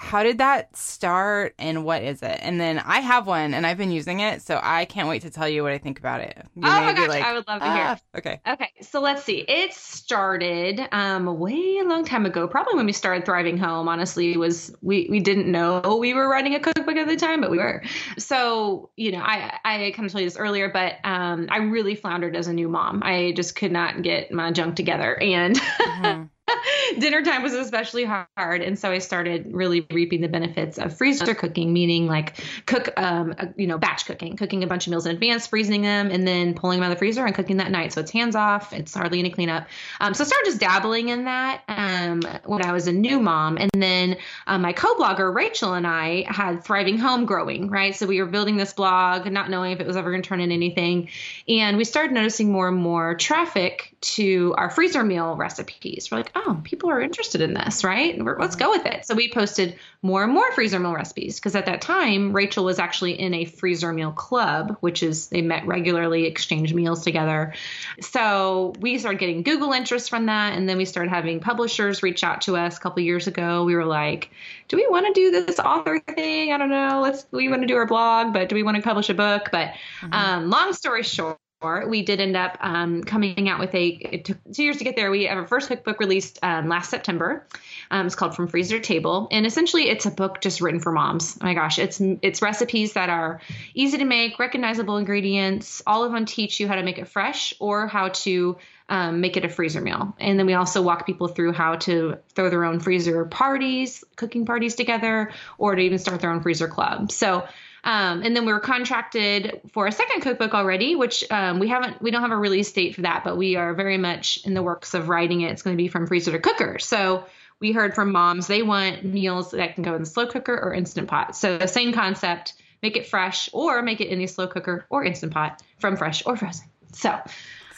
how 0.00 0.22
did 0.22 0.38
that 0.38 0.76
start 0.76 1.54
and 1.58 1.84
what 1.84 2.04
is 2.04 2.22
it? 2.22 2.38
And 2.40 2.60
then 2.60 2.78
I 2.78 3.00
have 3.00 3.26
one, 3.26 3.52
and 3.52 3.66
I've 3.66 3.76
been 3.76 3.90
using 3.90 4.20
it, 4.20 4.42
so 4.42 4.60
I 4.62 4.84
can't 4.84 5.08
wait 5.08 5.22
to 5.22 5.30
tell 5.30 5.48
you 5.48 5.64
what 5.64 5.72
I 5.72 5.78
think 5.78 5.98
about 5.98 6.20
it. 6.20 6.36
You 6.54 6.62
Oh 6.64 6.80
my 6.80 6.92
gosh, 6.94 7.10
I 7.10 7.32
would 7.32 7.48
love 7.48 7.60
to 7.62 7.68
hear. 7.68 7.82
"Ah." 7.84 7.98
Okay. 8.16 8.40
Okay, 8.48 8.70
so 8.80 9.00
let's 9.00 9.24
see. 9.24 9.38
It 9.40 9.74
started 9.74 10.80
um 10.92 11.38
way 11.38 11.78
a 11.82 11.84
long 11.84 12.04
time 12.04 12.26
ago, 12.26 12.46
probably 12.46 12.74
when 12.76 12.86
we 12.86 12.92
started 12.92 13.24
Thriving 13.26 13.58
Home. 13.58 13.88
Honestly, 13.88 14.36
was 14.36 14.72
we 14.82 15.08
we 15.10 15.18
didn't 15.18 15.50
know 15.50 15.98
we 16.00 16.14
were 16.14 16.28
writing 16.28 16.54
a 16.54 16.60
cookbook 16.60 16.96
at 16.96 17.08
the 17.08 17.16
time, 17.16 17.40
but 17.40 17.50
we 17.50 17.58
were. 17.58 17.82
So 18.18 18.90
you 18.96 19.10
know, 19.12 19.20
I 19.20 19.58
I 19.64 19.92
kind 19.96 20.06
of 20.06 20.12
told 20.12 20.22
you 20.22 20.26
this 20.30 20.36
earlier, 20.38 20.68
but 20.68 20.94
um 21.04 21.48
I 21.50 21.58
really 21.58 21.96
floundered 21.96 22.36
as 22.36 22.46
a 22.46 22.52
new 22.52 22.68
mom. 22.68 23.02
I 23.04 23.32
just 23.34 23.56
could 23.56 23.72
not 23.72 24.02
get 24.02 24.30
my 24.30 24.52
junk 24.52 24.76
together, 24.76 25.20
and 25.20 25.56
Mhm. 25.88 26.28
dinner 26.98 27.22
time 27.22 27.42
was 27.42 27.52
especially 27.52 28.04
hard. 28.04 28.62
And 28.62 28.78
so 28.78 28.90
i 28.90 28.98
started 28.98 29.52
really 29.52 29.86
reaping 29.90 30.20
the 30.20 30.28
benefits 30.28 30.78
of 30.78 30.96
freezer 30.96 31.34
cooking 31.34 31.72
meaning 31.72 32.06
like 32.06 32.36
cook 32.66 32.92
um 32.96 33.34
uh, 33.38 33.46
you 33.56 33.66
know 33.66 33.78
batch 33.78 34.06
cooking 34.06 34.36
cooking 34.36 34.62
a 34.64 34.66
bunch 34.66 34.86
of 34.86 34.90
meals 34.90 35.06
in 35.06 35.12
advance 35.12 35.46
freezing 35.46 35.82
them 35.82 36.10
and 36.10 36.26
then 36.26 36.54
pulling 36.54 36.78
them 36.78 36.84
out 36.84 36.92
of 36.92 36.96
the 36.96 36.98
freezer 36.98 37.24
and 37.24 37.34
cooking 37.34 37.58
that 37.58 37.70
night. 37.70 37.92
So 37.92 38.00
it's 38.00 38.10
hands 38.10 38.36
off. 38.36 38.72
It's 38.72 38.94
hardly 38.94 39.18
any 39.18 39.30
cleanup. 39.30 39.66
Um, 40.00 40.14
so 40.14 40.24
i 40.24 40.26
started 40.26 40.46
just 40.46 40.60
dabbling 40.60 41.08
in 41.08 41.24
that 41.24 41.62
um, 41.68 42.22
when 42.44 42.64
i 42.64 42.72
was 42.72 42.86
a 42.86 42.92
new 42.92 43.20
mom. 43.20 43.58
And 43.58 43.70
then 43.74 44.16
um, 44.46 44.62
my 44.62 44.72
co-blogger 44.72 45.34
rachel 45.34 45.74
and 45.74 45.86
i 45.86 46.24
had 46.28 46.64
thriving 46.64 46.98
home 46.98 47.24
growing 47.24 47.68
right? 47.70 47.94
So 47.94 48.06
we 48.06 48.20
were 48.20 48.26
building 48.26 48.56
this 48.56 48.72
blog 48.72 49.30
not 49.30 49.50
knowing 49.50 49.72
if 49.72 49.80
it 49.80 49.86
was 49.86 49.96
ever 49.96 50.10
going 50.10 50.22
to 50.22 50.28
turn 50.28 50.40
into 50.40 50.54
anything. 50.54 51.08
And 51.48 51.76
we 51.76 51.84
started 51.84 52.12
noticing 52.12 52.52
more 52.52 52.68
and 52.68 52.76
more 52.76 53.14
traffic 53.14 53.94
to 54.00 54.54
our 54.56 54.70
freezer 54.70 55.04
meal 55.04 55.36
recipes. 55.36 56.08
We're 56.10 56.18
like, 56.18 56.32
oh, 56.46 56.60
people 56.64 56.90
are 56.90 57.00
interested 57.00 57.40
in 57.40 57.54
this, 57.54 57.84
right? 57.84 58.18
Let's 58.38 58.56
go 58.56 58.70
with 58.70 58.86
it. 58.86 59.06
So 59.06 59.14
we 59.14 59.30
posted 59.30 59.76
more 60.02 60.22
and 60.22 60.32
more 60.32 60.50
freezer 60.52 60.78
meal 60.78 60.92
recipes 60.92 61.36
because 61.36 61.54
at 61.54 61.66
that 61.66 61.80
time, 61.80 62.32
Rachel 62.32 62.64
was 62.64 62.78
actually 62.78 63.18
in 63.18 63.34
a 63.34 63.44
freezer 63.44 63.92
meal 63.92 64.12
club, 64.12 64.76
which 64.80 65.02
is 65.02 65.28
they 65.28 65.42
met 65.42 65.66
regularly, 65.66 66.26
exchanged 66.26 66.74
meals 66.74 67.02
together. 67.02 67.54
So 68.00 68.74
we 68.80 68.98
started 68.98 69.18
getting 69.18 69.42
Google 69.42 69.72
interest 69.72 70.08
from 70.08 70.26
that. 70.26 70.54
And 70.54 70.68
then 70.68 70.76
we 70.76 70.84
started 70.84 71.10
having 71.10 71.40
publishers 71.40 72.02
reach 72.02 72.22
out 72.22 72.42
to 72.42 72.56
us 72.56 72.76
a 72.76 72.80
couple 72.80 73.02
years 73.02 73.26
ago. 73.26 73.64
We 73.64 73.74
were 73.74 73.86
like, 73.86 74.30
do 74.68 74.76
we 74.76 74.86
want 74.88 75.06
to 75.06 75.12
do 75.12 75.30
this 75.30 75.58
author 75.58 75.98
thing? 76.00 76.52
I 76.52 76.58
don't 76.58 76.70
know. 76.70 77.00
Let's, 77.02 77.26
we 77.30 77.48
want 77.48 77.62
to 77.62 77.66
do 77.66 77.76
our 77.76 77.86
blog, 77.86 78.32
but 78.32 78.48
do 78.48 78.54
we 78.54 78.62
want 78.62 78.76
to 78.76 78.82
publish 78.82 79.08
a 79.08 79.14
book? 79.14 79.48
But 79.50 79.72
um, 80.12 80.50
long 80.50 80.72
story 80.72 81.02
short, 81.02 81.38
we 81.60 82.02
did 82.02 82.20
end 82.20 82.36
up 82.36 82.56
um, 82.60 83.02
coming 83.02 83.48
out 83.48 83.58
with 83.58 83.74
a 83.74 83.88
it 83.88 84.24
took 84.24 84.38
two 84.52 84.62
years 84.62 84.76
to 84.78 84.84
get 84.84 84.94
there. 84.94 85.10
We 85.10 85.24
have 85.24 85.38
our 85.38 85.46
first 85.46 85.68
cookbook 85.68 85.98
released 85.98 86.38
um, 86.42 86.68
last 86.68 86.88
september. 86.88 87.46
Um, 87.90 88.06
it's 88.06 88.14
called 88.14 88.36
from 88.36 88.46
freezer 88.46 88.78
to 88.78 88.84
table. 88.84 89.26
And 89.32 89.44
essentially 89.44 89.88
it's 89.88 90.06
a 90.06 90.10
book 90.10 90.40
just 90.40 90.60
written 90.60 90.80
for 90.80 90.92
moms. 90.92 91.36
Oh 91.40 91.44
my 91.44 91.54
gosh. 91.54 91.80
It's 91.80 92.00
it's 92.22 92.42
recipes 92.42 92.92
that 92.92 93.10
are 93.10 93.40
easy 93.74 93.98
to 93.98 94.04
make 94.04 94.38
recognizable 94.38 94.98
ingredients 94.98 95.82
all 95.86 96.04
of 96.04 96.12
them 96.12 96.26
teach 96.26 96.60
you 96.60 96.68
how 96.68 96.76
to 96.76 96.82
make 96.82 96.98
it 96.98 97.08
fresh 97.08 97.54
or 97.58 97.88
how 97.88 98.08
to 98.08 98.56
um, 98.88 99.20
make 99.20 99.36
it 99.36 99.44
a 99.44 99.48
freezer 99.48 99.80
meal. 99.80 100.14
And 100.18 100.38
then 100.38 100.46
we 100.46 100.54
also 100.54 100.80
walk 100.80 101.06
people 101.06 101.28
through 101.28 101.52
how 101.52 101.76
to 101.76 102.18
throw 102.34 102.50
their 102.50 102.64
own 102.64 102.78
freezer 102.80 103.24
parties 103.24 104.04
cooking 104.16 104.46
parties 104.46 104.76
together 104.76 105.32
or 105.58 105.74
to 105.74 105.82
even 105.82 105.98
start 105.98 106.20
their 106.20 106.30
own 106.30 106.40
freezer 106.40 106.68
club. 106.68 107.10
So 107.10 107.46
um, 107.88 108.22
and 108.22 108.36
then 108.36 108.44
we 108.44 108.52
were 108.52 108.60
contracted 108.60 109.62
for 109.72 109.86
a 109.86 109.92
second 109.92 110.20
cookbook 110.20 110.52
already, 110.52 110.94
which 110.94 111.24
um, 111.30 111.58
we 111.58 111.68
haven't, 111.68 112.02
we 112.02 112.10
don't 112.10 112.20
have 112.20 112.32
a 112.32 112.36
release 112.36 112.70
date 112.70 112.94
for 112.94 113.00
that, 113.00 113.24
but 113.24 113.38
we 113.38 113.56
are 113.56 113.72
very 113.72 113.96
much 113.96 114.40
in 114.44 114.52
the 114.52 114.62
works 114.62 114.92
of 114.92 115.08
writing 115.08 115.40
it. 115.40 115.52
It's 115.52 115.62
going 115.62 115.74
to 115.74 115.82
be 115.82 115.88
from 115.88 116.06
freezer 116.06 116.32
to 116.32 116.38
cooker. 116.38 116.78
So 116.78 117.24
we 117.60 117.72
heard 117.72 117.94
from 117.94 118.12
moms, 118.12 118.46
they 118.46 118.60
want 118.62 119.04
meals 119.04 119.52
that 119.52 119.74
can 119.74 119.84
go 119.84 119.94
in 119.94 120.02
the 120.02 120.06
slow 120.06 120.26
cooker 120.26 120.54
or 120.54 120.74
instant 120.74 121.08
pot. 121.08 121.34
So 121.34 121.56
the 121.56 121.66
same 121.66 121.94
concept, 121.94 122.52
make 122.82 122.98
it 122.98 123.06
fresh 123.06 123.48
or 123.54 123.80
make 123.80 124.02
it 124.02 124.08
in 124.08 124.18
the 124.18 124.26
slow 124.26 124.48
cooker 124.48 124.84
or 124.90 125.02
instant 125.02 125.32
pot 125.32 125.62
from 125.78 125.96
fresh 125.96 126.22
or 126.26 126.36
frozen. 126.36 126.66
So 126.92 127.18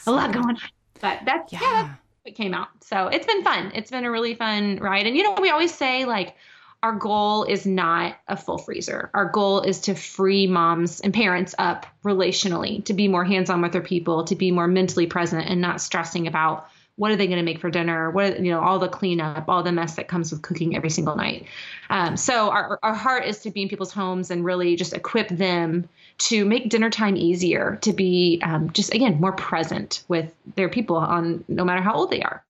a 0.05 0.11
lot 0.11 0.33
going 0.33 0.45
on, 0.45 0.57
but 0.99 1.19
that's, 1.25 1.53
yeah, 1.53 1.59
Yeah. 1.61 1.83
that's 1.83 1.99
what 2.25 2.35
came 2.35 2.53
out. 2.53 2.67
So 2.81 3.07
it's 3.07 3.25
been 3.25 3.45
fun. 3.45 3.71
It's 3.75 3.89
been 3.89 4.03
a 4.03 4.11
really 4.11 4.35
fun 4.35 4.75
ride. 4.75 5.07
And 5.07 5.15
you 5.15 5.23
know, 5.23 5.37
we 5.39 5.51
always 5.51 5.73
say 5.73 6.03
like, 6.03 6.35
our 6.83 6.93
goal 6.93 7.43
is 7.43 7.65
not 7.65 8.15
a 8.27 8.35
full 8.35 8.57
freezer. 8.57 9.11
Our 9.13 9.25
goal 9.25 9.61
is 9.61 9.81
to 9.81 9.95
free 9.95 10.47
moms 10.47 10.99
and 10.99 11.13
parents 11.13 11.53
up 11.59 11.85
relationally, 12.03 12.83
to 12.85 12.93
be 12.93 13.07
more 13.07 13.23
hands 13.23 13.49
on 13.49 13.61
with 13.61 13.71
their 13.71 13.81
people, 13.81 14.23
to 14.25 14.35
be 14.35 14.51
more 14.51 14.67
mentally 14.67 15.05
present 15.05 15.47
and 15.47 15.61
not 15.61 15.79
stressing 15.79 16.27
about 16.27 16.67
what 16.95 17.11
are 17.11 17.15
they 17.15 17.27
going 17.27 17.39
to 17.39 17.43
make 17.43 17.59
for 17.59 17.69
dinner, 17.69 18.11
what 18.11 18.33
are, 18.33 18.43
you 18.43 18.51
know, 18.51 18.59
all 18.59 18.77
the 18.77 18.87
cleanup, 18.87 19.45
all 19.47 19.63
the 19.63 19.71
mess 19.71 19.95
that 19.95 20.07
comes 20.07 20.31
with 20.31 20.41
cooking 20.41 20.75
every 20.75 20.89
single 20.89 21.15
night. 21.15 21.45
Um, 21.89 22.17
so 22.17 22.49
our 22.49 22.79
our 22.83 22.93
heart 22.93 23.25
is 23.25 23.39
to 23.39 23.51
be 23.51 23.63
in 23.63 23.69
people's 23.69 23.93
homes 23.93 24.29
and 24.29 24.43
really 24.43 24.75
just 24.75 24.93
equip 24.93 25.29
them 25.29 25.87
to 26.19 26.45
make 26.45 26.69
dinner 26.69 26.89
time 26.89 27.15
easier, 27.15 27.79
to 27.81 27.93
be 27.93 28.41
um, 28.43 28.71
just 28.71 28.93
again 28.93 29.19
more 29.19 29.31
present 29.31 30.03
with 30.07 30.33
their 30.55 30.69
people 30.69 30.97
on 30.97 31.43
no 31.47 31.63
matter 31.63 31.81
how 31.81 31.93
old 31.93 32.11
they 32.11 32.21
are. 32.21 32.43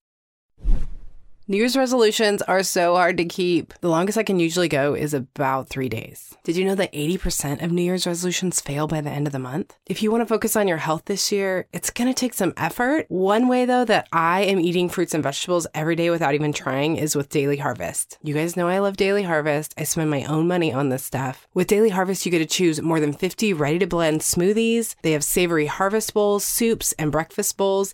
New 1.52 1.58
Year's 1.58 1.76
resolutions 1.76 2.42
are 2.44 2.64
so 2.64 2.96
hard 2.96 3.18
to 3.18 3.26
keep. 3.26 3.74
The 3.82 3.90
longest 3.90 4.18
I 4.18 4.24
can 4.24 4.40
usually 4.40 4.70
go 4.70 4.94
is 4.94 5.14
about 5.14 5.68
three 5.68 5.90
days. 5.90 6.34
Did 6.46 6.56
you 6.56 6.64
know 6.64 6.76
that 6.76 6.94
80% 6.94 7.62
of 7.62 7.74
New 7.74 7.82
Year's 7.82 8.08
resolutions 8.08 8.62
fail 8.62 8.88
by 8.88 9.02
the 9.02 9.10
end 9.10 9.28
of 9.28 9.34
the 9.34 9.38
month? 9.38 9.76
If 9.86 10.02
you 10.02 10.12
want 10.12 10.22
to 10.22 10.34
focus 10.34 10.56
on 10.56 10.70
your 10.70 10.78
health 10.78 11.04
this 11.08 11.30
year, 11.30 11.68
it's 11.74 11.90
going 11.90 12.08
to 12.08 12.14
take 12.14 12.34
some 12.34 12.54
effort. 12.56 13.06
One 13.10 13.50
way, 13.50 13.66
though, 13.66 13.84
that 13.84 14.08
I 14.14 14.44
am 14.44 14.62
eating 14.62 14.88
fruits 14.88 15.14
and 15.14 15.22
vegetables 15.22 15.68
every 15.76 15.98
day 15.98 16.10
without 16.10 16.36
even 16.36 16.54
trying 16.54 16.96
is 16.96 17.18
with 17.18 17.28
Daily 17.28 17.58
Harvest. 17.58 18.18
You 18.24 18.34
guys 18.34 18.56
know 18.56 18.70
I 18.70 18.80
love 18.80 18.96
Daily 18.96 19.24
Harvest. 19.24 19.74
I 19.78 19.84
spend 19.84 20.10
my 20.10 20.24
own 20.24 20.48
money 20.48 20.72
on 20.72 20.88
this 20.88 21.04
stuff. 21.04 21.48
With 21.54 21.68
Daily 21.68 21.90
Harvest, 21.90 22.26
you 22.26 22.32
get 22.32 22.40
to 22.40 22.46
choose 22.46 22.82
more 22.82 23.02
than 23.02 23.12
50 23.12 23.52
ready 23.52 23.80
to 23.80 23.88
blend 23.88 24.22
smoothies. 24.22 24.96
They 25.02 25.12
have 25.12 25.24
savory 25.26 25.66
harvest 25.66 26.14
bowls, 26.14 26.46
soups, 26.46 26.94
and 26.94 27.12
breakfast 27.12 27.58
bowls. 27.58 27.94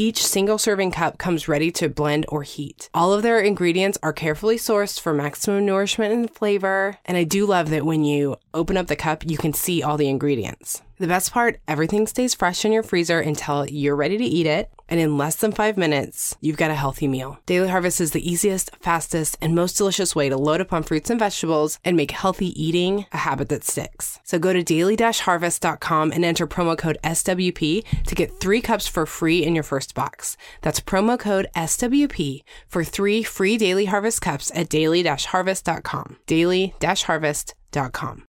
Each 0.00 0.24
single 0.24 0.58
serving 0.58 0.92
cup 0.92 1.18
comes 1.18 1.48
ready 1.48 1.72
to 1.72 1.88
blend 1.88 2.24
or 2.28 2.44
heat. 2.44 2.88
All 2.94 3.12
of 3.12 3.24
their 3.24 3.40
ingredients 3.40 3.98
are 4.00 4.12
carefully 4.12 4.54
sourced 4.54 5.00
for 5.00 5.12
maximum 5.12 5.66
nourishment 5.66 6.14
and 6.14 6.30
flavor. 6.30 6.98
And 7.04 7.16
I 7.16 7.24
do 7.24 7.44
love 7.44 7.70
that 7.70 7.84
when 7.84 8.04
you 8.04 8.36
open 8.54 8.76
up 8.76 8.86
the 8.86 8.94
cup, 8.94 9.26
you 9.26 9.36
can 9.36 9.52
see 9.52 9.82
all 9.82 9.96
the 9.96 10.08
ingredients. 10.08 10.82
The 11.00 11.06
best 11.06 11.32
part 11.32 11.60
everything 11.68 12.08
stays 12.08 12.34
fresh 12.34 12.64
in 12.64 12.72
your 12.72 12.82
freezer 12.82 13.20
until 13.20 13.66
you're 13.66 13.94
ready 13.94 14.18
to 14.18 14.24
eat 14.24 14.46
it. 14.46 14.68
And 14.88 14.98
in 14.98 15.18
less 15.18 15.36
than 15.36 15.52
five 15.52 15.76
minutes, 15.76 16.36
you've 16.40 16.56
got 16.56 16.70
a 16.70 16.74
healthy 16.74 17.06
meal. 17.06 17.38
Daily 17.46 17.68
Harvest 17.68 18.00
is 18.00 18.12
the 18.12 18.28
easiest, 18.28 18.74
fastest, 18.76 19.36
and 19.40 19.54
most 19.54 19.76
delicious 19.76 20.16
way 20.16 20.28
to 20.28 20.36
load 20.36 20.60
up 20.60 20.72
on 20.72 20.82
fruits 20.82 21.10
and 21.10 21.20
vegetables 21.20 21.78
and 21.84 21.96
make 21.96 22.10
healthy 22.10 22.60
eating 22.60 23.06
a 23.12 23.18
habit 23.18 23.48
that 23.50 23.64
sticks. 23.64 24.18
So 24.24 24.38
go 24.38 24.52
to 24.52 24.62
daily-harvest.com 24.62 26.12
and 26.12 26.24
enter 26.24 26.46
promo 26.46 26.76
code 26.76 26.98
SWP 27.04 28.04
to 28.06 28.14
get 28.14 28.40
three 28.40 28.62
cups 28.62 28.88
for 28.88 29.06
free 29.06 29.44
in 29.44 29.54
your 29.54 29.64
first 29.64 29.94
box. 29.94 30.36
That's 30.62 30.80
promo 30.80 31.18
code 31.18 31.48
SWP 31.54 32.42
for 32.66 32.82
three 32.82 33.22
free 33.22 33.58
Daily 33.58 33.84
Harvest 33.84 34.22
cups 34.22 34.50
at 34.54 34.70
daily-harvest.com. 34.70 36.16
Daily-harvest.com. 36.26 38.27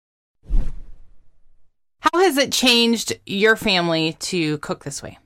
How 2.13 2.21
has 2.21 2.37
it 2.37 2.53
changed 2.53 3.19
your 3.25 3.57
family 3.57 4.17
to 4.21 4.59
cook 4.59 4.85
this 4.85 5.03
way? 5.03 5.19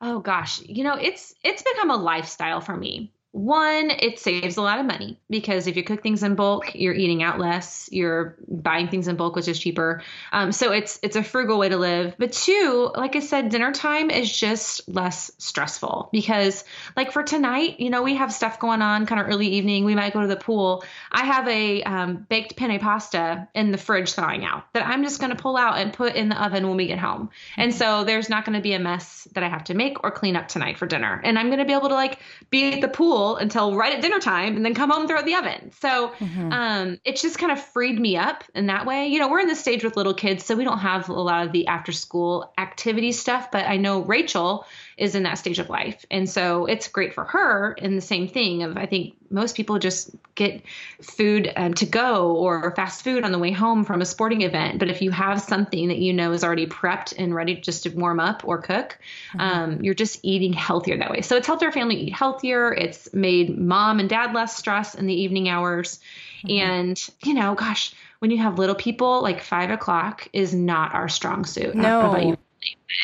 Oh 0.00 0.20
gosh, 0.20 0.60
you 0.60 0.84
know, 0.84 0.94
it's 0.94 1.34
it's 1.42 1.62
become 1.62 1.90
a 1.90 1.96
lifestyle 1.96 2.60
for 2.60 2.76
me. 2.76 3.12
One, 3.32 3.90
it 3.90 4.18
saves 4.18 4.56
a 4.56 4.62
lot 4.62 4.80
of 4.80 4.86
money 4.86 5.16
because 5.30 5.68
if 5.68 5.76
you 5.76 5.84
cook 5.84 6.02
things 6.02 6.24
in 6.24 6.34
bulk, 6.34 6.74
you're 6.74 6.94
eating 6.94 7.22
out 7.22 7.38
less. 7.38 7.88
You're 7.92 8.36
buying 8.48 8.88
things 8.88 9.06
in 9.06 9.14
bulk, 9.14 9.36
which 9.36 9.46
is 9.46 9.56
cheaper. 9.56 10.02
Um, 10.32 10.50
so 10.50 10.72
it's 10.72 10.98
it's 11.00 11.14
a 11.14 11.22
frugal 11.22 11.56
way 11.56 11.68
to 11.68 11.76
live. 11.76 12.16
But 12.18 12.32
two, 12.32 12.90
like 12.96 13.14
I 13.14 13.20
said, 13.20 13.50
dinner 13.50 13.70
time 13.70 14.10
is 14.10 14.36
just 14.36 14.88
less 14.88 15.30
stressful 15.38 16.08
because, 16.10 16.64
like 16.96 17.12
for 17.12 17.22
tonight, 17.22 17.78
you 17.78 17.88
know, 17.88 18.02
we 18.02 18.16
have 18.16 18.32
stuff 18.32 18.58
going 18.58 18.82
on, 18.82 19.06
kind 19.06 19.20
of 19.20 19.28
early 19.28 19.46
evening. 19.46 19.84
We 19.84 19.94
might 19.94 20.12
go 20.12 20.22
to 20.22 20.26
the 20.26 20.34
pool. 20.34 20.82
I 21.12 21.24
have 21.24 21.46
a 21.46 21.84
um, 21.84 22.26
baked 22.28 22.56
penne 22.56 22.80
pasta 22.80 23.46
in 23.54 23.70
the 23.70 23.78
fridge 23.78 24.12
thawing 24.12 24.44
out 24.44 24.64
that 24.72 24.84
I'm 24.84 25.04
just 25.04 25.20
going 25.20 25.30
to 25.30 25.40
pull 25.40 25.56
out 25.56 25.78
and 25.78 25.92
put 25.92 26.16
in 26.16 26.30
the 26.30 26.44
oven 26.44 26.66
when 26.66 26.76
we 26.76 26.88
get 26.88 26.98
home. 26.98 27.30
And 27.56 27.72
so 27.72 28.02
there's 28.02 28.28
not 28.28 28.44
going 28.44 28.56
to 28.56 28.62
be 28.62 28.72
a 28.72 28.80
mess 28.80 29.28
that 29.34 29.44
I 29.44 29.48
have 29.48 29.62
to 29.64 29.74
make 29.74 30.02
or 30.02 30.10
clean 30.10 30.34
up 30.34 30.48
tonight 30.48 30.78
for 30.78 30.86
dinner. 30.86 31.20
And 31.22 31.38
I'm 31.38 31.46
going 31.46 31.60
to 31.60 31.64
be 31.64 31.74
able 31.74 31.90
to 31.90 31.94
like 31.94 32.18
be 32.50 32.72
at 32.72 32.80
the 32.80 32.88
pool 32.88 33.19
until 33.36 33.74
right 33.76 33.94
at 33.94 34.02
dinner 34.02 34.20
time 34.20 34.56
and 34.56 34.64
then 34.64 34.74
come 34.74 34.90
home 34.90 35.00
and 35.00 35.08
throw 35.08 35.18
it 35.18 35.20
in 35.20 35.26
the 35.26 35.34
oven. 35.34 35.70
So 35.80 36.12
um, 36.52 36.98
it's 37.04 37.22
just 37.22 37.38
kind 37.38 37.52
of 37.52 37.60
freed 37.60 37.98
me 37.98 38.16
up 38.16 38.44
in 38.54 38.66
that 38.66 38.86
way. 38.86 39.08
You 39.08 39.18
know, 39.18 39.28
we're 39.28 39.40
in 39.40 39.48
this 39.48 39.60
stage 39.60 39.84
with 39.84 39.96
little 39.96 40.14
kids, 40.14 40.44
so 40.44 40.56
we 40.56 40.64
don't 40.64 40.78
have 40.78 41.08
a 41.08 41.12
lot 41.12 41.46
of 41.46 41.52
the 41.52 41.66
after 41.66 41.92
school 41.92 42.52
activity 42.58 43.12
stuff, 43.12 43.50
but 43.50 43.66
I 43.66 43.76
know 43.76 44.00
Rachel 44.00 44.66
is 45.00 45.14
in 45.14 45.22
that 45.22 45.38
stage 45.38 45.58
of 45.58 45.70
life. 45.70 46.04
And 46.10 46.28
so 46.28 46.66
it's 46.66 46.86
great 46.86 47.14
for 47.14 47.24
her 47.24 47.72
in 47.72 47.96
the 47.96 48.02
same 48.02 48.28
thing 48.28 48.62
of 48.62 48.76
I 48.76 48.84
think 48.84 49.14
most 49.30 49.56
people 49.56 49.78
just 49.78 50.10
get 50.34 50.62
food 51.00 51.50
um, 51.56 51.72
to 51.74 51.86
go 51.86 52.36
or 52.36 52.74
fast 52.76 53.02
food 53.02 53.24
on 53.24 53.32
the 53.32 53.38
way 53.38 53.50
home 53.50 53.86
from 53.86 54.02
a 54.02 54.04
sporting 54.04 54.42
event. 54.42 54.78
But 54.78 54.90
if 54.90 55.00
you 55.00 55.10
have 55.10 55.40
something 55.40 55.88
that 55.88 55.96
you 55.96 56.12
know 56.12 56.32
is 56.32 56.44
already 56.44 56.66
prepped 56.66 57.14
and 57.16 57.34
ready 57.34 57.56
just 57.56 57.84
to 57.84 57.88
warm 57.88 58.20
up 58.20 58.42
or 58.44 58.58
cook, 58.58 58.98
um, 59.38 59.82
you're 59.82 59.94
just 59.94 60.20
eating 60.22 60.52
healthier 60.52 60.98
that 60.98 61.10
way. 61.10 61.22
So 61.22 61.34
it's 61.34 61.46
helped 61.46 61.62
our 61.62 61.72
family 61.72 61.96
eat 61.96 62.12
healthier. 62.12 62.70
It's 62.70 63.12
made 63.14 63.58
mom 63.58 64.00
and 64.00 64.08
dad 64.08 64.34
less 64.34 64.54
stress 64.54 64.94
in 64.94 65.06
the 65.06 65.14
evening 65.14 65.48
hours. 65.48 65.98
And, 66.46 67.02
you 67.22 67.32
know, 67.32 67.54
gosh, 67.54 67.94
when 68.18 68.30
you 68.30 68.36
have 68.38 68.58
little 68.58 68.74
people, 68.74 69.22
like 69.22 69.42
five 69.42 69.70
o'clock 69.70 70.28
is 70.34 70.52
not 70.54 70.94
our 70.94 71.08
strong 71.08 71.46
suit. 71.46 71.74
I 71.74 71.80
don't 71.80 71.82
about 72.06 72.36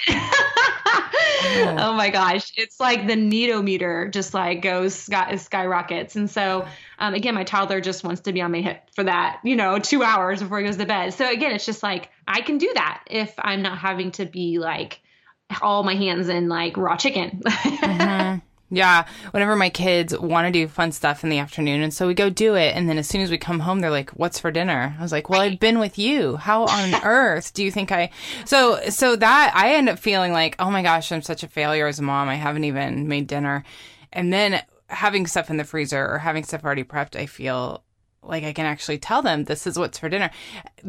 No. 0.08 0.52
oh 1.42 1.94
my 1.96 2.10
gosh. 2.10 2.52
It's 2.56 2.80
like 2.80 3.06
the 3.06 3.14
needometer 3.14 4.12
just 4.12 4.34
like 4.34 4.62
goes 4.62 4.94
sky, 4.94 5.36
skyrockets. 5.36 6.16
And 6.16 6.30
so 6.30 6.66
um, 6.98 7.14
again 7.14 7.34
my 7.34 7.44
toddler 7.44 7.80
just 7.80 8.04
wants 8.04 8.22
to 8.22 8.32
be 8.32 8.40
on 8.40 8.52
my 8.52 8.60
hip 8.60 8.88
for 8.94 9.04
that 9.04 9.40
you 9.44 9.56
know 9.56 9.78
two 9.78 10.02
hours 10.02 10.42
before 10.42 10.58
he 10.58 10.64
goes 10.64 10.76
to 10.76 10.86
bed. 10.86 11.14
So 11.14 11.30
again 11.30 11.52
it's 11.52 11.66
just 11.66 11.82
like 11.82 12.10
i 12.26 12.40
can 12.40 12.58
do 12.58 12.70
that 12.74 13.02
if 13.06 13.34
i'm 13.38 13.62
not 13.62 13.78
having 13.78 14.12
to 14.12 14.26
be 14.26 14.58
like 14.58 15.00
all 15.62 15.82
my 15.82 15.94
hands 15.94 16.28
in 16.28 16.48
like 16.48 16.76
raw 16.76 16.96
chicken 16.96 17.40
Yeah, 18.68 19.06
whenever 19.30 19.54
my 19.54 19.70
kids 19.70 20.16
want 20.18 20.46
to 20.46 20.50
do 20.50 20.66
fun 20.66 20.90
stuff 20.90 21.22
in 21.22 21.30
the 21.30 21.38
afternoon, 21.38 21.82
and 21.82 21.94
so 21.94 22.08
we 22.08 22.14
go 22.14 22.30
do 22.30 22.56
it, 22.56 22.74
and 22.74 22.88
then 22.88 22.98
as 22.98 23.08
soon 23.08 23.20
as 23.20 23.30
we 23.30 23.38
come 23.38 23.60
home, 23.60 23.80
they're 23.80 23.90
like, 23.90 24.10
"What's 24.10 24.40
for 24.40 24.50
dinner?" 24.50 24.96
I 24.98 25.02
was 25.02 25.12
like, 25.12 25.28
"Well, 25.30 25.40
I've 25.40 25.60
been 25.60 25.78
with 25.78 25.98
you. 25.98 26.36
How 26.36 26.64
on 26.64 26.94
earth 27.04 27.54
do 27.54 27.62
you 27.62 27.70
think 27.70 27.92
I?" 27.92 28.10
So, 28.44 28.80
so 28.88 29.14
that 29.14 29.52
I 29.54 29.74
end 29.74 29.88
up 29.88 30.00
feeling 30.00 30.32
like, 30.32 30.56
"Oh 30.58 30.70
my 30.70 30.82
gosh, 30.82 31.12
I'm 31.12 31.22
such 31.22 31.44
a 31.44 31.48
failure 31.48 31.86
as 31.86 32.00
a 32.00 32.02
mom. 32.02 32.28
I 32.28 32.34
haven't 32.34 32.64
even 32.64 33.06
made 33.06 33.28
dinner," 33.28 33.62
and 34.12 34.32
then 34.32 34.62
having 34.88 35.26
stuff 35.26 35.50
in 35.50 35.56
the 35.56 35.64
freezer 35.64 36.04
or 36.04 36.18
having 36.18 36.44
stuff 36.44 36.64
already 36.64 36.84
prepped, 36.84 37.16
I 37.16 37.26
feel 37.26 37.82
like 38.22 38.44
I 38.44 38.52
can 38.52 38.66
actually 38.66 38.98
tell 38.98 39.22
them 39.22 39.44
this 39.44 39.66
is 39.66 39.78
what's 39.78 39.98
for 39.98 40.08
dinner. 40.08 40.30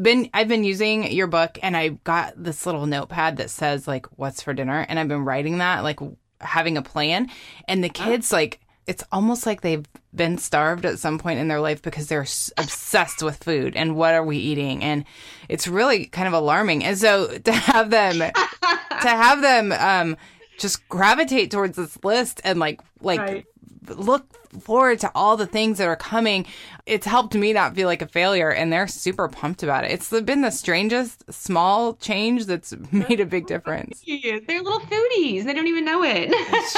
Been 0.00 0.28
I've 0.34 0.48
been 0.48 0.64
using 0.64 1.12
your 1.12 1.26
book 1.26 1.58
and 1.62 1.76
I 1.76 1.90
got 2.04 2.34
this 2.36 2.66
little 2.66 2.86
notepad 2.86 3.36
that 3.36 3.50
says 3.50 3.86
like 3.86 4.06
what's 4.16 4.42
for 4.42 4.52
dinner 4.52 4.84
and 4.88 4.98
I've 4.98 5.08
been 5.08 5.24
writing 5.24 5.58
that 5.58 5.84
like 5.84 6.00
having 6.40 6.76
a 6.76 6.82
plan. 6.82 7.28
And 7.66 7.82
the 7.82 7.88
kids 7.88 8.32
like 8.32 8.60
it's 8.86 9.04
almost 9.12 9.44
like 9.44 9.60
they've 9.60 9.84
been 10.14 10.38
starved 10.38 10.86
at 10.86 10.98
some 10.98 11.18
point 11.18 11.38
in 11.38 11.48
their 11.48 11.60
life 11.60 11.82
because 11.82 12.06
they're 12.06 12.22
obsessed 12.56 13.22
with 13.22 13.36
food 13.44 13.76
and 13.76 13.94
what 13.96 14.14
are 14.14 14.24
we 14.24 14.38
eating? 14.38 14.82
And 14.82 15.04
it's 15.48 15.68
really 15.68 16.06
kind 16.06 16.26
of 16.26 16.32
alarming. 16.32 16.84
And 16.84 16.96
so 16.96 17.26
to 17.44 17.52
have 17.52 17.90
them 17.90 18.18
to 18.20 19.08
have 19.08 19.42
them 19.42 19.72
um 19.72 20.16
just 20.58 20.88
gravitate 20.88 21.50
towards 21.50 21.76
this 21.76 22.02
list 22.02 22.40
and 22.44 22.58
like 22.58 22.80
like 23.00 23.46
look 23.88 24.26
forward 24.60 25.00
to 25.00 25.10
all 25.14 25.36
the 25.36 25.46
things 25.46 25.78
that 25.78 25.88
are 25.88 25.96
coming. 25.96 26.46
It's 26.86 27.06
helped 27.06 27.34
me 27.34 27.52
not 27.52 27.74
feel 27.74 27.86
like 27.86 28.02
a 28.02 28.08
failure 28.08 28.50
and 28.50 28.72
they're 28.72 28.86
super 28.88 29.28
pumped 29.28 29.62
about 29.62 29.84
it. 29.84 29.90
It's 29.90 30.10
been 30.10 30.40
the 30.42 30.50
strangest 30.50 31.32
small 31.32 31.94
change 31.94 32.46
that's 32.46 32.74
made 32.92 33.20
a 33.20 33.26
big 33.26 33.46
difference. 33.46 34.02
They're 34.06 34.62
little 34.62 34.80
foodies. 34.80 35.44
They 35.44 35.54
don't 35.54 35.66
even 35.68 35.84
know 35.84 36.02
it. 36.04 36.32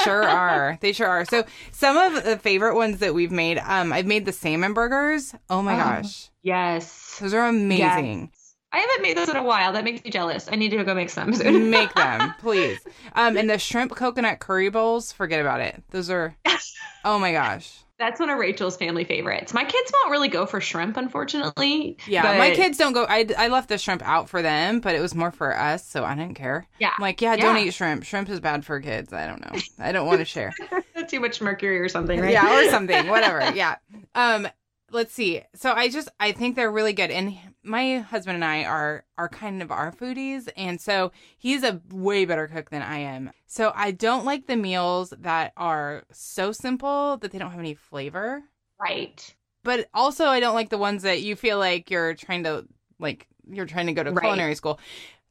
Sure 0.05 0.23
are. 0.23 0.79
They 0.81 0.93
sure 0.93 1.09
are. 1.09 1.25
So 1.25 1.45
some 1.73 1.97
of 1.97 2.25
the 2.25 2.39
favorite 2.39 2.75
ones 2.75 2.99
that 3.01 3.15
we've 3.15 3.31
made 3.33 3.59
um 3.59 3.93
i've 3.93 4.07
made 4.07 4.25
the 4.25 4.33
salmon 4.33 4.75
burgers. 4.75 5.35
Oh 5.49 5.63
my 5.63 5.75
gosh. 5.77 6.29
yes. 6.43 7.19
Those 7.21 7.35
are 7.35 7.47
amazing 7.47 8.31
i 8.73 8.79
haven't 8.79 9.03
made 9.03 9.17
those 9.17 9.29
in 9.29 9.37
a 9.37 9.43
while 9.43 9.73
that 9.73 9.85
makes 9.85 10.05
me 10.05 10.11
jealous 10.11 10.49
i 10.51 10.57
need 10.57 10.71
to 10.71 10.83
go 10.85 10.95
make 10.95 11.11
some 11.11 11.33
soon 11.35 11.71
make 11.71 11.93
them 11.95 12.35
please 12.39 12.79
um 13.15 13.37
and 13.37 13.49
the 13.51 13.59
shrimp 13.59 13.95
coconut 13.95 14.39
curry 14.39 14.69
bowls 14.71 15.13
forget 15.13 15.41
about 15.41 15.61
it 15.61 15.83
those 15.91 16.11
are 16.11 16.37
oh 17.05 17.19
my 17.19 17.33
gosh 17.33 17.79
That's 17.99 18.19
one 18.19 18.31
of 18.31 18.39
Rachel's 18.39 18.79
family 18.79 19.05
favorites. 19.05 19.53
My 19.53 19.63
kids 19.63 19.93
won't 19.93 20.11
really 20.11 20.29
go 20.29 20.47
for 20.47 20.59
shrimp, 20.63 20.97
unfortunately. 20.97 21.99
Yeah, 22.09 22.23
but- 22.23 22.39
my 22.39 22.55
kids 22.55 22.79
don't 22.79 22.95
go. 22.95 23.05
I, 23.07 23.27
I 23.37 23.49
left 23.49 23.69
the 23.69 23.77
shrimp 23.77 24.01
out 24.03 24.31
for 24.31 24.41
them, 24.41 24.81
but 24.81 24.95
it 24.95 25.01
was 25.03 25.15
more 25.15 25.31
for 25.31 25.55
us, 25.55 25.87
so 25.87 26.03
I 26.03 26.15
didn't 26.15 26.35
care. 26.35 26.67
Yeah. 26.79 26.93
I'm 26.97 27.03
like, 27.03 27.21
yeah, 27.21 27.37
don't 27.37 27.59
eat 27.59 27.75
shrimp. 27.75 28.05
Shrimp 28.05 28.31
is 28.31 28.41
bad 28.41 28.65
for 28.65 28.81
kids. 28.81 29.13
I 29.13 29.27
don't 29.27 29.43
know. 29.43 29.61
I 29.79 29.93
don't 29.93 30.07
want 30.07 30.21
to 30.21 30.25
share. 30.25 30.51
too 31.09 31.21
much 31.21 31.43
mercury 31.43 31.79
or 31.79 31.91
something, 31.91 32.19
right? 32.19 32.33
yeah, 32.33 32.59
or 32.67 32.71
something, 32.71 33.07
whatever. 33.07 33.53
Yeah. 33.55 33.77
Um, 34.15 34.49
let's 34.91 35.13
see. 35.13 35.43
So 35.55 35.71
I 35.71 35.91
just 35.91 36.09
I 36.19 36.33
think 36.33 36.57
they're 36.57 36.73
really 36.73 36.95
good, 36.95 37.11
and 37.11 37.37
my 37.63 37.99
husband 37.99 38.35
and 38.37 38.45
I 38.45 38.65
are 38.65 39.05
are 39.19 39.29
kind 39.29 39.63
of 39.63 39.71
our 39.71 39.93
foodies, 39.93 40.49
and 40.57 40.81
so 40.81 41.13
he's 41.39 41.63
a 41.63 41.81
way 41.91 42.25
better 42.25 42.47
cook 42.49 42.71
than 42.71 42.83
I 42.83 42.99
am. 42.99 43.31
So 43.47 43.73
I 43.75 43.91
don't 43.91 44.25
like 44.25 44.47
the 44.47 44.57
meals 44.57 45.13
that 45.19 45.53
are 45.57 46.05
so 46.13 46.53
simple 46.53 47.17
that 47.19 47.33
they 47.33 47.39
don't 47.39 47.51
have 47.51 47.61
any 47.61 47.75
flavor. 47.75 48.43
Right. 48.81 49.35
but 49.63 49.89
also 49.93 50.25
I 50.27 50.41
don't 50.41 50.55
like 50.55 50.71
the 50.71 50.79
ones 50.79 51.03
that 51.03 51.21
you 51.23 51.37
feel 51.37 51.59
like 51.59 51.91
you're 51.91 52.15
trying 52.15 52.45
to 52.45 52.67
like 52.99 53.27
you're 53.51 53.67
trying 53.67 53.87
to 53.89 53.93
go 53.93 54.03
to 54.03 54.11
Right. 54.13 54.23
culinary 54.23 54.55
school 54.55 54.81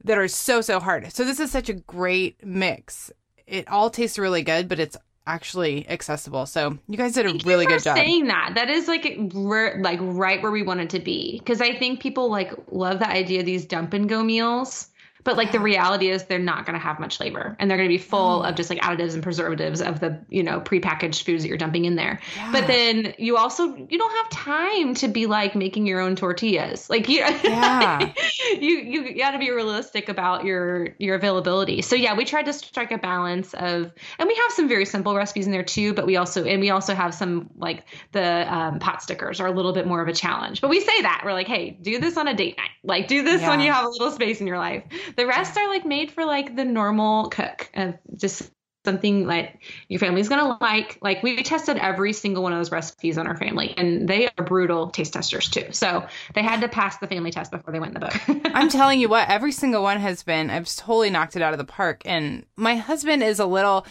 that 0.03 0.17
are 0.19 0.27
so 0.27 0.62
so 0.62 0.79
hard. 0.79 1.12
So 1.12 1.24
this 1.25 1.39
is 1.39 1.51
such 1.51 1.67
a 1.69 1.74
great 1.74 2.45
mix. 2.45 3.12
It 3.48 3.67
all 3.67 3.89
tastes 3.89 4.19
really 4.19 4.43
good, 4.43 4.67
but 4.69 4.79
it's 4.79 4.95
actually 5.27 5.88
accessible. 5.89 6.45
So 6.45 6.77
you 6.88 6.97
guys 6.97 7.13
did 7.13 7.25
a 7.25 7.29
Thank 7.29 7.45
really 7.45 7.65
good 7.65 7.83
job. 7.83 7.97
saying 7.97 8.27
that. 8.27 8.53
That 8.55 8.69
is 8.69 8.88
like 8.88 9.17
we're 9.33 9.79
like 9.81 9.99
right 10.01 10.41
where 10.41 10.51
we 10.51 10.63
wanted 10.63 10.89
to 10.91 10.99
be 10.99 11.39
because 11.39 11.61
I 11.61 11.77
think 11.77 12.01
people 12.01 12.29
like 12.29 12.51
love 12.71 12.99
the 12.99 13.09
idea 13.09 13.41
of 13.41 13.45
these 13.45 13.65
dump 13.65 13.93
and 13.93 14.09
go 14.09 14.23
meals. 14.23 14.88
But 15.23 15.38
like 15.38 15.51
the 15.51 15.59
reality 15.59 16.09
is 16.09 16.23
they're 16.25 16.39
not 16.39 16.65
going 16.65 16.73
to 16.73 16.83
have 16.83 16.99
much 16.99 17.19
labor 17.19 17.55
and 17.59 17.69
they're 17.69 17.77
going 17.77 17.89
to 17.89 17.93
be 17.93 17.97
full 17.97 18.43
of 18.43 18.55
just 18.55 18.69
like 18.69 18.79
additives 18.79 19.13
and 19.13 19.23
preservatives 19.23 19.81
of 19.81 19.99
the, 19.99 20.19
you 20.29 20.43
know, 20.43 20.61
prepackaged 20.61 21.23
foods 21.23 21.43
that 21.43 21.49
you're 21.49 21.57
dumping 21.57 21.85
in 21.85 21.95
there. 21.95 22.19
But 22.51 22.67
then 22.67 23.13
you 23.17 23.38
also 23.38 23.75
you 23.75 23.97
don't 23.97 24.15
have 24.17 24.29
time 24.29 24.93
to 24.95 25.07
be 25.07 25.25
like 25.25 25.55
making 25.55 25.85
your 25.85 25.99
own 25.99 26.15
tortillas. 26.15 26.89
Like 26.89 27.09
you 27.09 27.19
Yeah. 27.43 28.13
you 28.53 28.79
you 28.79 29.15
got 29.17 29.31
to 29.31 29.39
be 29.39 29.51
realistic 29.51 30.09
about 30.09 30.45
your 30.45 30.95
your 30.99 31.15
availability. 31.15 31.81
So 31.81 31.95
yeah, 31.95 32.15
we 32.15 32.25
tried 32.25 32.43
to 32.43 32.53
strike 32.53 32.91
a 32.91 32.97
balance 32.97 33.53
of 33.53 33.91
and 34.17 34.27
we 34.27 34.35
have 34.35 34.51
some 34.51 34.67
very 34.67 34.85
simple 34.85 35.15
recipes 35.15 35.45
in 35.45 35.51
there 35.51 35.63
too, 35.63 35.93
but 35.93 36.05
we 36.05 36.15
also 36.15 36.45
and 36.45 36.61
we 36.61 36.69
also 36.69 36.95
have 36.95 37.13
some 37.13 37.49
like 37.57 37.85
the 38.11 38.53
um, 38.53 38.79
pot 38.79 39.01
stickers 39.03 39.39
are 39.39 39.47
a 39.47 39.51
little 39.51 39.73
bit 39.73 39.85
more 39.85 40.01
of 40.01 40.07
a 40.07 40.13
challenge. 40.13 40.61
But 40.61 40.69
we 40.69 40.79
say 40.79 41.01
that 41.01 41.23
we're 41.25 41.33
like, 41.33 41.47
"Hey, 41.47 41.71
do 41.81 41.99
this 41.99 42.17
on 42.17 42.27
a 42.27 42.33
date 42.33 42.57
night. 42.57 42.69
Like 42.83 43.07
do 43.07 43.23
this 43.23 43.41
when 43.41 43.59
you 43.59 43.71
have 43.71 43.85
a 43.85 43.89
little 43.89 44.11
space 44.11 44.39
in 44.41 44.47
your 44.47 44.57
life." 44.57 44.83
The 45.16 45.25
rest 45.25 45.58
are 45.58 45.68
like 45.68 45.86
made 45.86 46.12
for 46.12 46.25
like 46.25 46.56
the 46.56 46.66
normal 46.66 47.30
cook 47.30 47.70
of 47.74 47.96
just 48.16 48.51
something 48.86 49.28
like 49.28 49.62
your 49.89 50.00
family's 50.00 50.30
gonna 50.30 50.58
like. 50.62 50.98
Like 51.01 51.22
we 51.22 51.44
tested 51.44 51.78
every 51.78 52.13
single 52.13 52.44
one 52.44 52.54
of 52.54 52.60
those 52.60 52.72
recipes 52.72 53.18
on 53.18 53.28
our 53.28 53.36
family, 53.36 53.74
and 53.78 54.08
they 54.08 54.28
are 54.28 54.44
brutal 54.46 54.89
taste 54.89 55.13
testers 55.13 55.50
too. 55.50 55.72
So 55.72 56.08
they 56.34 56.42
had 56.42 56.62
to 56.62 56.68
pass 56.68 56.98
the 56.98 57.08
family 57.08 57.32
test 57.32 57.51
before 57.51 57.74
they 57.74 57.80
went 57.80 57.96
in 57.96 58.01
the 58.01 58.08
book. 58.08 58.46
I'm 58.56 58.70
telling 58.70 59.00
you 59.00 59.10
what, 59.10 59.30
every 59.30 59.51
single 59.51 59.84
one 59.84 60.00
has 60.00 60.24
been. 60.24 60.50
I've 60.50 60.74
totally 60.75 61.10
knocked 61.10 61.36
it 61.36 61.42
out 61.42 61.54
of 61.54 61.60
the 61.60 61.66
park. 61.66 62.01
And 62.06 62.46
my 62.56 62.75
husband 62.75 63.24
is 63.24 63.39
a 63.39 63.46
little 63.46 63.86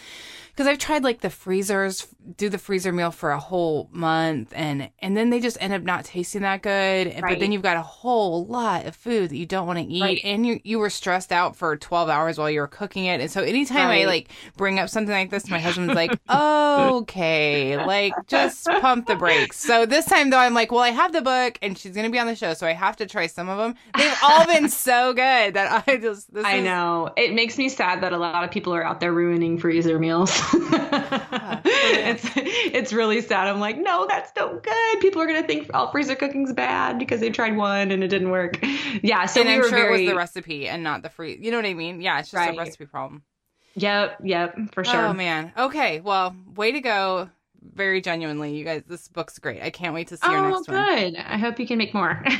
because 0.58 0.66
I've 0.66 0.78
tried 0.78 1.04
like 1.04 1.20
the 1.20 1.30
freezers, 1.30 2.08
do 2.36 2.48
the 2.48 2.58
freezer 2.58 2.90
meal 2.90 3.12
for 3.12 3.30
a 3.30 3.38
whole 3.38 3.88
month, 3.92 4.52
and 4.56 4.90
and 4.98 5.16
then 5.16 5.30
they 5.30 5.38
just 5.38 5.56
end 5.60 5.72
up 5.72 5.82
not 5.82 6.04
tasting 6.04 6.42
that 6.42 6.62
good. 6.62 7.06
And 7.06 7.22
But 7.22 7.38
then 7.38 7.52
you've 7.52 7.62
got 7.62 7.76
a 7.76 7.82
whole 7.82 8.44
lot 8.44 8.84
of 8.86 8.96
food 8.96 9.30
that 9.30 9.36
you 9.36 9.46
don't 9.46 9.68
want 9.68 9.78
to 9.78 9.84
eat, 9.84 10.02
Right. 10.02 10.20
and 10.24 10.44
you 10.44 10.58
you 10.64 10.80
were 10.80 10.90
stressed 10.90 11.30
out 11.30 11.54
for 11.54 11.76
12 11.76 12.08
hours 12.08 12.38
while 12.38 12.50
you 12.50 12.58
were 12.60 12.66
cooking 12.66 13.04
it. 13.04 13.20
And 13.20 13.30
so 13.30 13.42
anytime 13.44 13.86
I 13.88 14.04
like 14.06 14.30
bring 14.56 14.80
up 14.80 14.88
something 14.88 15.14
like 15.14 15.30
this, 15.30 15.48
my 15.48 15.60
husband's 15.60 15.94
like, 15.94 16.18
okay, 16.28 17.76
like 17.86 18.14
just 18.26 18.66
pump 18.66 19.06
the 19.06 19.14
brakes. 19.14 19.58
So 19.60 19.86
this 19.86 20.06
time 20.06 20.30
though, 20.30 20.38
I'm 20.38 20.54
like, 20.54 20.72
well, 20.72 20.80
I 20.82 20.90
have 20.90 21.12
the 21.12 21.22
book, 21.22 21.56
and 21.62 21.78
she's 21.78 21.94
gonna 21.94 22.10
be 22.10 22.18
on 22.18 22.26
the 22.26 22.34
show, 22.34 22.54
so 22.54 22.66
I 22.66 22.72
have 22.72 22.96
to 22.96 23.06
try 23.06 23.28
some 23.28 23.48
of 23.48 23.58
them. 23.58 23.74
They've 23.96 24.18
all 24.24 24.44
been 24.46 24.68
so 24.88 25.12
good 25.12 25.54
that 25.54 25.84
I 25.86 25.96
just 25.98 26.34
this 26.34 26.44
I 26.44 26.56
is- 26.56 26.64
know. 26.64 27.10
It 27.16 27.32
makes 27.32 27.56
me 27.58 27.68
sad 27.68 28.00
that 28.02 28.12
a 28.12 28.18
lot 28.18 28.42
of 28.44 28.50
people 28.50 28.74
are 28.74 28.84
out 28.84 28.98
there 29.00 29.12
ruining 29.12 29.56
freezer 29.58 29.98
meals. 30.00 30.36
it's 31.64 32.24
it's 32.36 32.92
really 32.92 33.20
sad. 33.20 33.46
I'm 33.48 33.60
like, 33.60 33.78
no, 33.78 34.06
that's 34.08 34.32
no 34.36 34.58
good. 34.58 35.00
People 35.00 35.22
are 35.22 35.26
gonna 35.26 35.46
think 35.46 35.70
all 35.74 35.90
freezer 35.90 36.14
cooking's 36.14 36.52
bad 36.52 36.98
because 36.98 37.20
they 37.20 37.30
tried 37.30 37.56
one 37.56 37.90
and 37.90 38.02
it 38.04 38.08
didn't 38.08 38.30
work. 38.30 38.58
Yeah, 39.02 39.26
so 39.26 39.40
and 39.40 39.48
we 39.48 39.54
I'm 39.54 39.60
were 39.60 39.68
sure 39.68 39.78
very 39.78 39.88
it 39.88 40.06
was 40.06 40.10
the 40.12 40.16
recipe 40.16 40.68
and 40.68 40.82
not 40.82 41.02
the 41.02 41.10
free. 41.10 41.38
You 41.40 41.50
know 41.50 41.58
what 41.58 41.66
I 41.66 41.74
mean? 41.74 42.00
Yeah, 42.00 42.18
it's 42.20 42.30
just 42.30 42.36
Right. 42.38 42.54
a 42.54 42.58
recipe 42.58 42.86
problem. 42.86 43.22
Yep, 43.74 44.20
yep, 44.24 44.56
for 44.72 44.84
sure. 44.84 45.06
Oh 45.06 45.12
man. 45.12 45.52
Okay. 45.56 46.00
Well, 46.00 46.34
way 46.54 46.72
to 46.72 46.80
go. 46.80 47.30
Very 47.74 48.00
genuinely, 48.00 48.56
you 48.56 48.64
guys. 48.64 48.82
This 48.86 49.08
book's 49.08 49.38
great. 49.40 49.60
I 49.62 49.70
can't 49.70 49.92
wait 49.92 50.08
to 50.08 50.16
see 50.16 50.30
your 50.30 50.38
Oh, 50.38 50.50
next 50.50 50.68
one. 50.68 50.84
good. 51.12 51.16
I 51.16 51.36
hope 51.38 51.58
you 51.58 51.66
can 51.66 51.78
make 51.78 51.92
more. 51.94 52.22